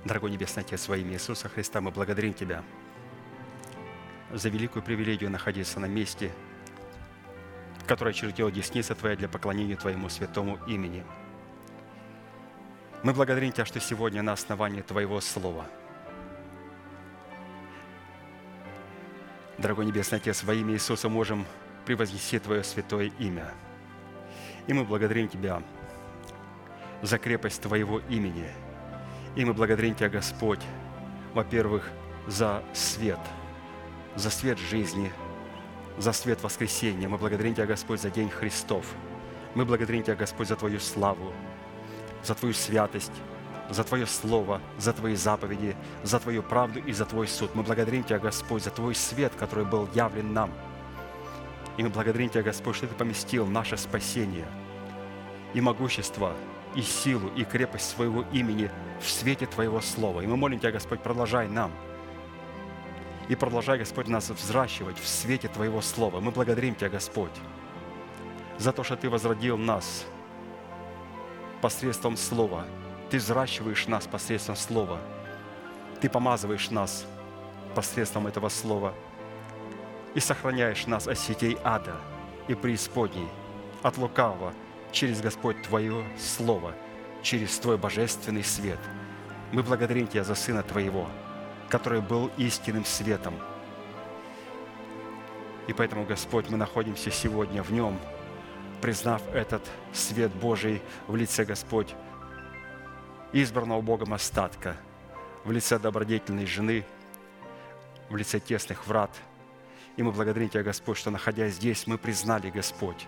[0.05, 2.63] Дорогой Небесный Отец, во имя Иисуса Христа, мы благодарим Тебя
[4.31, 6.31] за великую привилегию находиться на месте,
[7.87, 11.03] которое чертила десница Твоя для поклонения Твоему святому имени.
[13.01, 15.65] Мы благодарим Тебя, что сегодня на основании Твоего Слова,
[19.57, 21.47] Дорогой Небесный Отец, во имя Иисуса можем
[21.87, 23.51] превознести Твое святое имя.
[24.67, 25.63] И мы благодарим Тебя
[27.01, 28.51] за крепость Твоего имени–
[29.35, 30.61] и мы благодарим Тебя, Господь,
[31.33, 31.89] во-первых,
[32.27, 33.19] за свет,
[34.15, 35.11] за свет жизни,
[35.97, 37.07] за свет воскресения.
[37.07, 38.85] Мы благодарим Тебя, Господь, за День Христов.
[39.53, 41.33] Мы благодарим Тебя, Господь, за Твою славу,
[42.23, 43.11] за Твою святость,
[43.69, 47.53] за Твое Слово, за Твои заповеди, за Твою правду и за Твой суд.
[47.55, 50.51] Мы благодарим Тебя, Господь, за Твой свет, который был явлен нам.
[51.77, 54.47] И мы благодарим Тебя, Господь, что Ты поместил наше спасение
[55.53, 56.33] и могущество–
[56.75, 58.69] и силу, и крепость своего имени
[58.99, 60.21] в свете Твоего Слова.
[60.21, 61.71] И мы молим Тебя, Господь, продолжай нам.
[63.29, 66.19] И продолжай, Господь, нас взращивать в свете Твоего Слова.
[66.19, 67.31] Мы благодарим Тебя, Господь,
[68.57, 70.05] за то, что Ты возродил нас
[71.61, 72.65] посредством Слова.
[73.09, 74.99] Ты взращиваешь нас посредством Слова.
[76.01, 77.05] Ты помазываешь нас
[77.73, 78.93] посредством этого Слова.
[80.13, 81.95] И сохраняешь нас от сетей ада
[82.47, 83.27] и преисподней,
[83.81, 84.53] от лукавого–
[84.95, 86.73] через, Господь, Твое Слово,
[87.21, 88.79] через Твой божественный свет.
[89.51, 91.07] Мы благодарим Тебя за Сына Твоего,
[91.69, 93.35] который был истинным светом.
[95.67, 97.99] И поэтому, Господь, мы находимся сегодня в Нем,
[98.81, 99.61] признав этот
[99.91, 101.93] свет Божий в лице, Господь,
[103.33, 104.77] избранного Богом остатка,
[105.43, 106.85] в лице добродетельной жены,
[108.09, 109.11] в лице тесных врат.
[109.97, 113.07] И мы благодарим Тебя, Господь, что, находясь здесь, мы признали, Господь,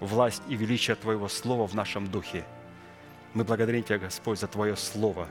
[0.00, 2.44] власть и величие Твоего Слова в нашем духе.
[3.34, 5.28] Мы благодарим Тебя, Господь, за Твое Слово,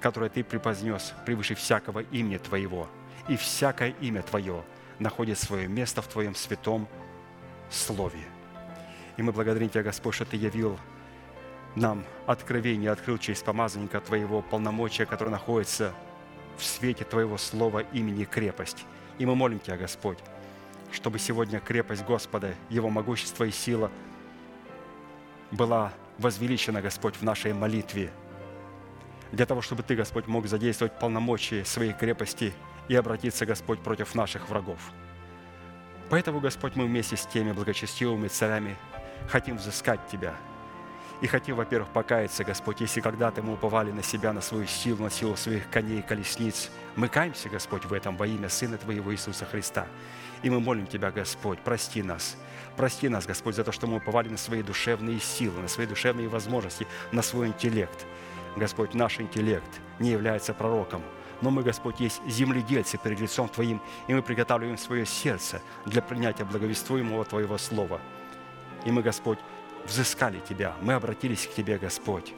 [0.00, 2.88] которое Ты преподнес превыше всякого имени Твоего.
[3.28, 4.62] И всякое имя Твое
[4.98, 6.88] находит свое место в Твоем святом
[7.70, 8.20] Слове.
[9.16, 10.78] И мы благодарим Тебя, Господь, что Ты явил
[11.74, 15.92] нам откровение, открыл через помазанника Твоего полномочия, которое находится
[16.56, 18.84] в свете Твоего Слова имени крепость.
[19.18, 20.18] И мы молим Тебя, Господь,
[20.96, 23.90] чтобы сегодня крепость Господа, Его могущество и сила
[25.50, 28.10] была возвеличена, Господь, в нашей молитве,
[29.30, 32.54] для того, чтобы Ты, Господь, мог задействовать полномочия своей крепости
[32.88, 34.80] и обратиться, Господь, против наших врагов.
[36.08, 38.76] Поэтому, Господь, мы вместе с теми благочестивыми царями
[39.28, 40.34] хотим взыскать Тебя–
[41.20, 45.10] и хотим, во-первых, покаяться, Господь, если когда-то мы уповали на себя, на свою силу, на
[45.10, 46.70] силу своих коней и колесниц.
[46.94, 49.86] Мы каемся, Господь, в этом во имя Сына Твоего Иисуса Христа.
[50.46, 52.36] И мы молим Тебя, Господь, прости нас.
[52.76, 56.28] Прости нас, Господь, за то, что мы уповали на свои душевные силы, на свои душевные
[56.28, 58.06] возможности, на свой интеллект.
[58.56, 59.68] Господь, наш интеллект
[59.98, 61.02] не является пророком,
[61.42, 66.44] но мы, Господь, есть земледельцы перед лицом Твоим, и мы приготавливаем свое сердце для принятия
[66.44, 68.00] благовествуемого Твоего Слова.
[68.84, 69.40] И мы, Господь,
[69.84, 72.34] взыскали Тебя, мы обратились к Тебе, Господь,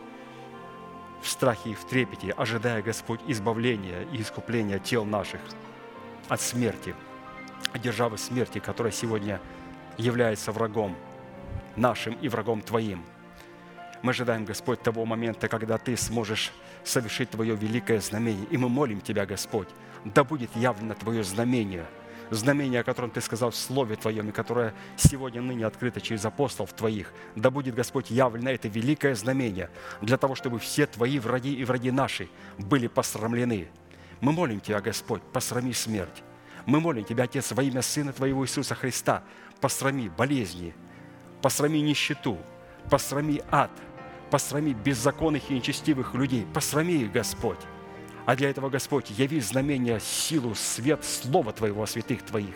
[1.21, 5.43] в страхе и в трепете, ожидая, Господь, избавления и искупления тел наших
[6.31, 6.95] от смерти,
[7.75, 9.41] державы смерти, которая сегодня
[9.97, 10.97] является врагом
[11.77, 13.05] нашим и врагом Твоим.
[14.03, 16.53] Мы ожидаем, Господь, того момента, когда Ты сможешь
[16.85, 18.47] совершить Твое великое знамение.
[18.51, 19.69] И мы молим Тебя, Господь,
[20.05, 21.87] да будет явлено Твое знамение–
[22.31, 26.73] знамение, о котором Ты сказал в Слове Твоем, и которое сегодня ныне открыто через апостолов
[26.73, 27.13] Твоих.
[27.37, 29.71] Да будет, Господь, явлено это великое знамение
[30.01, 32.29] для того, чтобы все Твои враги и враги наши
[32.59, 33.69] были посрамлены.
[34.21, 36.23] Мы молим Тебя, Господь, посрами смерть.
[36.69, 39.23] Мы молим Тебя, Отец, во имя Сына Твоего Иисуса Христа,
[39.59, 40.75] посрами болезни,
[41.41, 42.37] посрами нищету,
[42.91, 43.71] посрами ад,
[44.31, 47.57] посрами беззаконных и нечестивых людей, посрами их, Господь.
[48.27, 52.55] А для этого, Господь, яви знамения, силу, свет Слова Твоего, святых Твоих.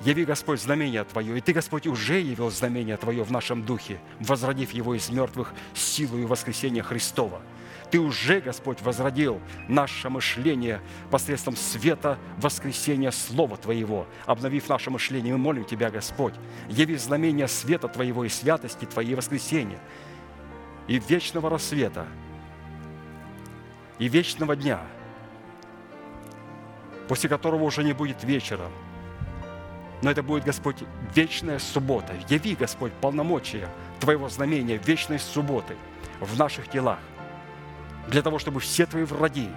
[0.00, 1.36] Яви, Господь, знамение Твое.
[1.36, 6.28] И Ты, Господь, уже явил знамение Твое в нашем духе, возродив его из мертвых силою
[6.28, 7.42] воскресения Христова–
[7.90, 10.80] ты уже, Господь, возродил наше мышление
[11.10, 15.32] посредством света воскресения Слова Твоего, обновив наше мышление.
[15.32, 16.34] Мы молим Тебя, Господь,
[16.68, 19.78] яви знамения света Твоего и святости Твоей воскресения,
[20.88, 22.06] и вечного рассвета,
[23.98, 24.80] и вечного дня,
[27.08, 28.68] после которого уже не будет вечера,
[30.02, 30.76] но это будет, Господь,
[31.14, 32.14] вечная суббота.
[32.28, 33.68] Яви, Господь, полномочия
[34.00, 35.74] Твоего знамения вечной субботы
[36.20, 36.98] в наших телах,
[38.08, 39.50] для того, чтобы все Твои враги,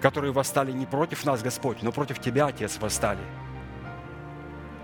[0.00, 3.20] которые восстали не против нас, Господь, но против Тебя, Отец, восстали.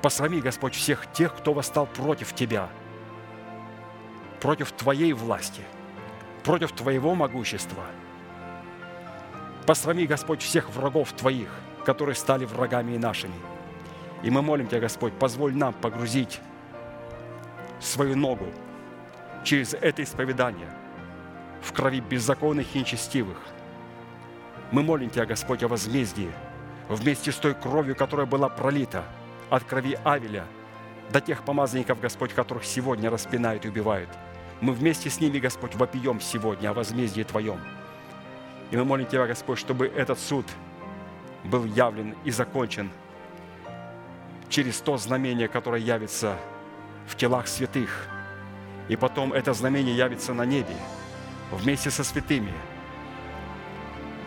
[0.03, 2.69] Посрами, Господь, всех тех, кто восстал против Тебя,
[4.41, 5.63] против Твоей власти,
[6.45, 7.85] против Твоего могущества.
[9.67, 11.49] Посрами, Господь, всех врагов Твоих,
[11.85, 13.35] которые стали врагами и нашими.
[14.23, 16.41] И мы молим Тебя, Господь, позволь нам погрузить
[17.81, 18.47] свою ногу
[19.45, 20.69] через это исповедание–
[21.63, 23.39] в крови беззаконных и нечестивых.
[24.73, 26.31] Мы молим Тебя, Господь, о возмездии
[26.89, 29.05] вместе с той кровью, которая была пролита
[29.49, 30.45] от крови Авеля
[31.11, 34.09] до тех помазанников, Господь, которых сегодня распинают и убивают.
[34.61, 37.61] Мы вместе с ними, Господь, вопием сегодня о возмездии Твоем.
[38.71, 40.47] И мы молим Тебя, Господь, чтобы этот суд
[41.45, 42.91] был явлен и закончен
[44.49, 46.37] через то знамение, которое явится
[47.07, 48.09] в телах святых.
[48.89, 50.77] И потом это знамение явится на небе–
[51.57, 52.53] вместе со святыми,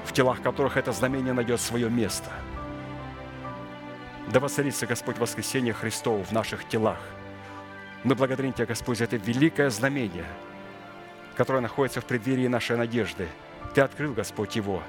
[0.05, 2.31] в телах которых это знамение найдет свое место.
[4.31, 6.99] Да воцарится, Господь, воскресение Христово в наших телах.
[8.03, 10.25] Мы благодарим Тебя, Господь, за это великое знамение,
[11.35, 13.27] которое находится в преддверии нашей надежды.
[13.73, 14.81] Ты открыл, Господь, его.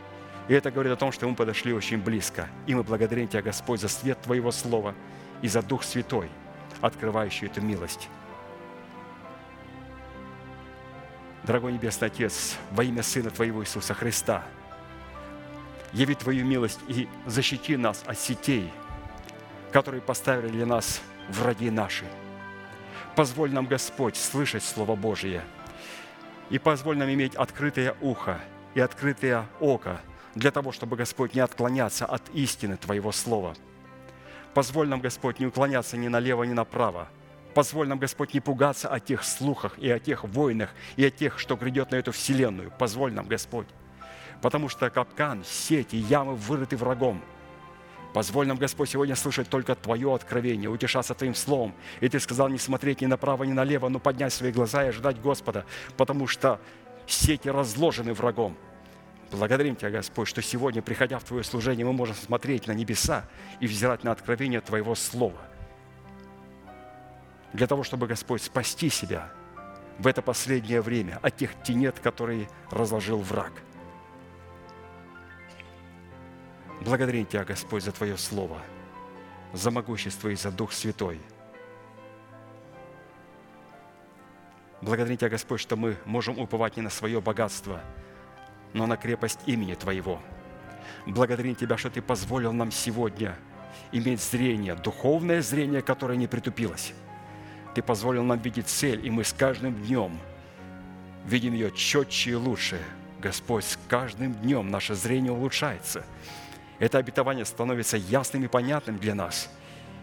[0.49, 2.49] И это говорит о том, что мы подошли очень близко.
[2.67, 4.95] И мы благодарим Тебя, Господь, за свет Твоего Слова
[5.43, 6.29] и за Дух Святой,
[6.81, 8.09] открывающий эту милость.
[11.47, 14.43] Дорогой Небесный Отец, во имя Сына Твоего Иисуса Христа,
[15.93, 18.73] яви Твою милость и защити нас от сетей,
[19.71, 22.05] которые поставили для нас враги наши.
[23.15, 25.45] Позволь нам, Господь, слышать Слово Божие,
[26.51, 28.41] и позволь нам иметь открытое ухо
[28.75, 30.01] и открытое око
[30.35, 33.55] для того, чтобы, Господь, не отклоняться от истины Твоего Слова.
[34.53, 37.07] Позволь нам, Господь, не уклоняться ни налево, ни направо–
[37.57, 41.39] Позволь нам, Господь, не пугаться о тех слухах и о тех войнах, и о тех,
[41.39, 42.71] что грядет на эту вселенную.
[42.79, 43.67] Позволь нам, Господь.
[44.43, 47.23] Потому что капкан, сети, ямы вырыты врагом.
[48.13, 51.73] Позволь нам, Господь, сегодня слышать только Твое откровение, утешаться Твоим словом.
[52.03, 55.19] И Ты сказал не смотреть ни направо, ни налево, но поднять свои глаза и ожидать
[55.23, 55.65] Господа,
[55.97, 56.61] потому что
[57.07, 58.55] сети разложены врагом.
[59.31, 63.25] Благодарим Тебя, Господь, что сегодня, приходя в Твое служение, мы можем смотреть на небеса
[63.61, 65.41] и взирать на откровение Твоего Слова–
[67.57, 69.33] для того, чтобы, Господь, спасти себя
[69.99, 73.53] в это последнее время от тех тенет, которые разложил враг.
[76.83, 78.61] Благодарим Тебя, Господь, за Твое Слово,
[79.55, 81.19] за могущество и за Дух Святой.
[84.83, 87.81] Благодарим Тебя, Господь, что мы можем уповать не на свое богатство,
[88.75, 90.21] но на крепость имени Твоего.
[91.07, 93.35] Благодарим Тебя, что Ты позволил нам сегодня
[93.93, 96.93] иметь зрение, духовное зрение, которое не притупилось
[97.77, 100.19] ты позволил нам видеть цель, и мы с каждым днем
[101.27, 102.81] видим ее четче и лучше.
[103.21, 106.03] Господь, с каждым днем наше зрение улучшается.
[106.79, 109.51] Это обетование становится ясным и понятным для нас.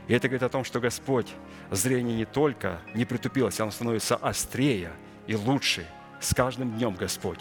[0.07, 1.33] И это говорит о том, что Господь,
[1.71, 4.91] зрение не только не притупилось, оно становится острее
[5.25, 5.87] и лучше
[6.21, 7.39] с каждым днем, Господь.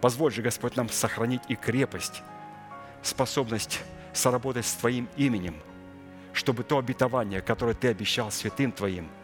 [0.00, 2.22] Позволь же, Господь, нам сохранить и крепость,
[3.02, 3.82] способность
[4.14, 5.56] соработать с Твоим именем,
[6.32, 9.10] чтобы то обетование, которое Ты обещал святым Твоим–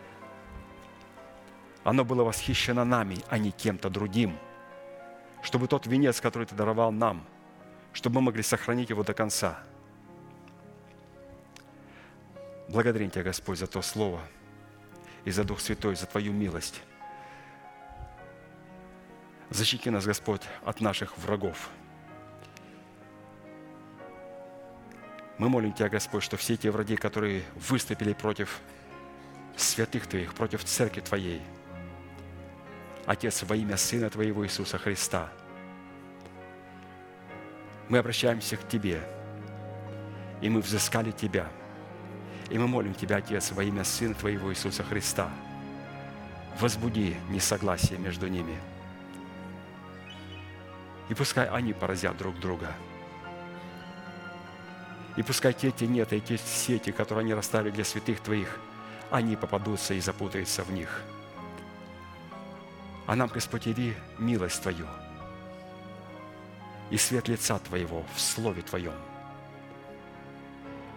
[1.84, 4.38] оно было восхищено нами, а не кем-то другим.
[5.42, 7.26] Чтобы тот венец, который Ты даровал нам,
[7.92, 9.59] чтобы мы могли сохранить его до конца.
[12.68, 14.20] Благодарим Тебя, Господь, за то Слово
[15.24, 16.82] и за Дух Святой, за Твою милость.
[19.50, 21.68] Защити нас, Господь, от наших врагов.
[25.36, 28.60] Мы молим Тебя, Господь, что все те враги, которые выступили против
[29.56, 31.42] святых Твоих, против Церкви Твоей–
[33.06, 35.28] Отец, во имя Сына Твоего Иисуса Христа,
[37.88, 39.02] мы обращаемся к Тебе,
[40.40, 41.48] и мы взыскали Тебя,
[42.50, 45.30] И мы молим Тебя, Отец, во имя Сына Твоего Иисуса Христа,
[46.60, 48.56] возбуди несогласие между ними.
[51.08, 52.72] И пускай они поразят друг друга.
[55.16, 58.58] И пускай те тенеты и те сети, которые они расставили для святых Твоих,
[59.10, 61.02] они попадутся и запутаются в них.
[63.06, 64.86] А нам, Господь, яви милость Твою
[66.90, 68.94] и свет лица Твоего в Слове Твоем.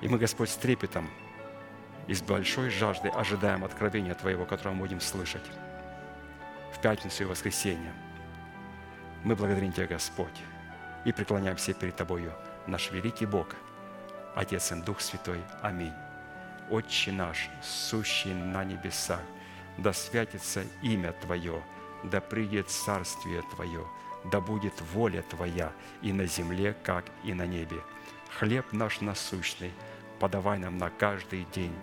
[0.02, 1.10] И мы, Господь, с трепетом
[2.08, 5.46] и с большой жаждой ожидаем откровения Твоего, которое мы будем слышать
[6.74, 7.94] в пятницу и воскресенье.
[9.24, 10.42] Мы благодарим Тебя, Господь,
[11.06, 12.34] и преклоняемся перед Тобою,
[12.68, 13.56] наш великий Бог,
[14.36, 15.42] Отец и Дух Святой.
[15.62, 15.94] Аминь.
[16.70, 19.22] Отче наш, сущий на небесах,
[19.78, 21.64] да святится имя Твое,
[22.10, 23.86] да придет царствие Твое,
[24.26, 25.72] да будет воля Твоя
[26.02, 27.82] и на земле, как и на небе.
[28.38, 29.72] Хлеб наш насущный
[30.20, 31.74] подавай нам на каждый день,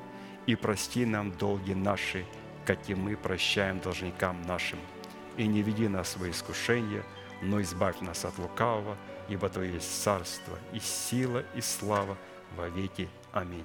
[0.47, 2.27] и прости нам долги наши,
[2.67, 4.79] как и мы прощаем должникам нашим.
[5.37, 7.03] И не веди нас в искушение,
[7.41, 8.97] но избавь нас от лукавого,
[9.29, 12.17] ибо То есть царство и сила и слава
[12.57, 13.09] во веки.
[13.33, 13.65] Аминь.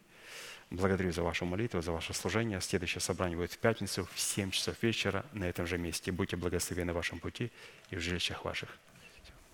[0.71, 2.61] Благодарю за вашу молитву, за ваше служение.
[2.61, 6.13] Следующее собрание будет в пятницу в 7 часов вечера на этом же месте.
[6.13, 7.51] Будьте благословены в вашем пути
[7.89, 8.69] и в жилищах ваших.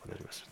[0.04, 0.44] Благодарю вас.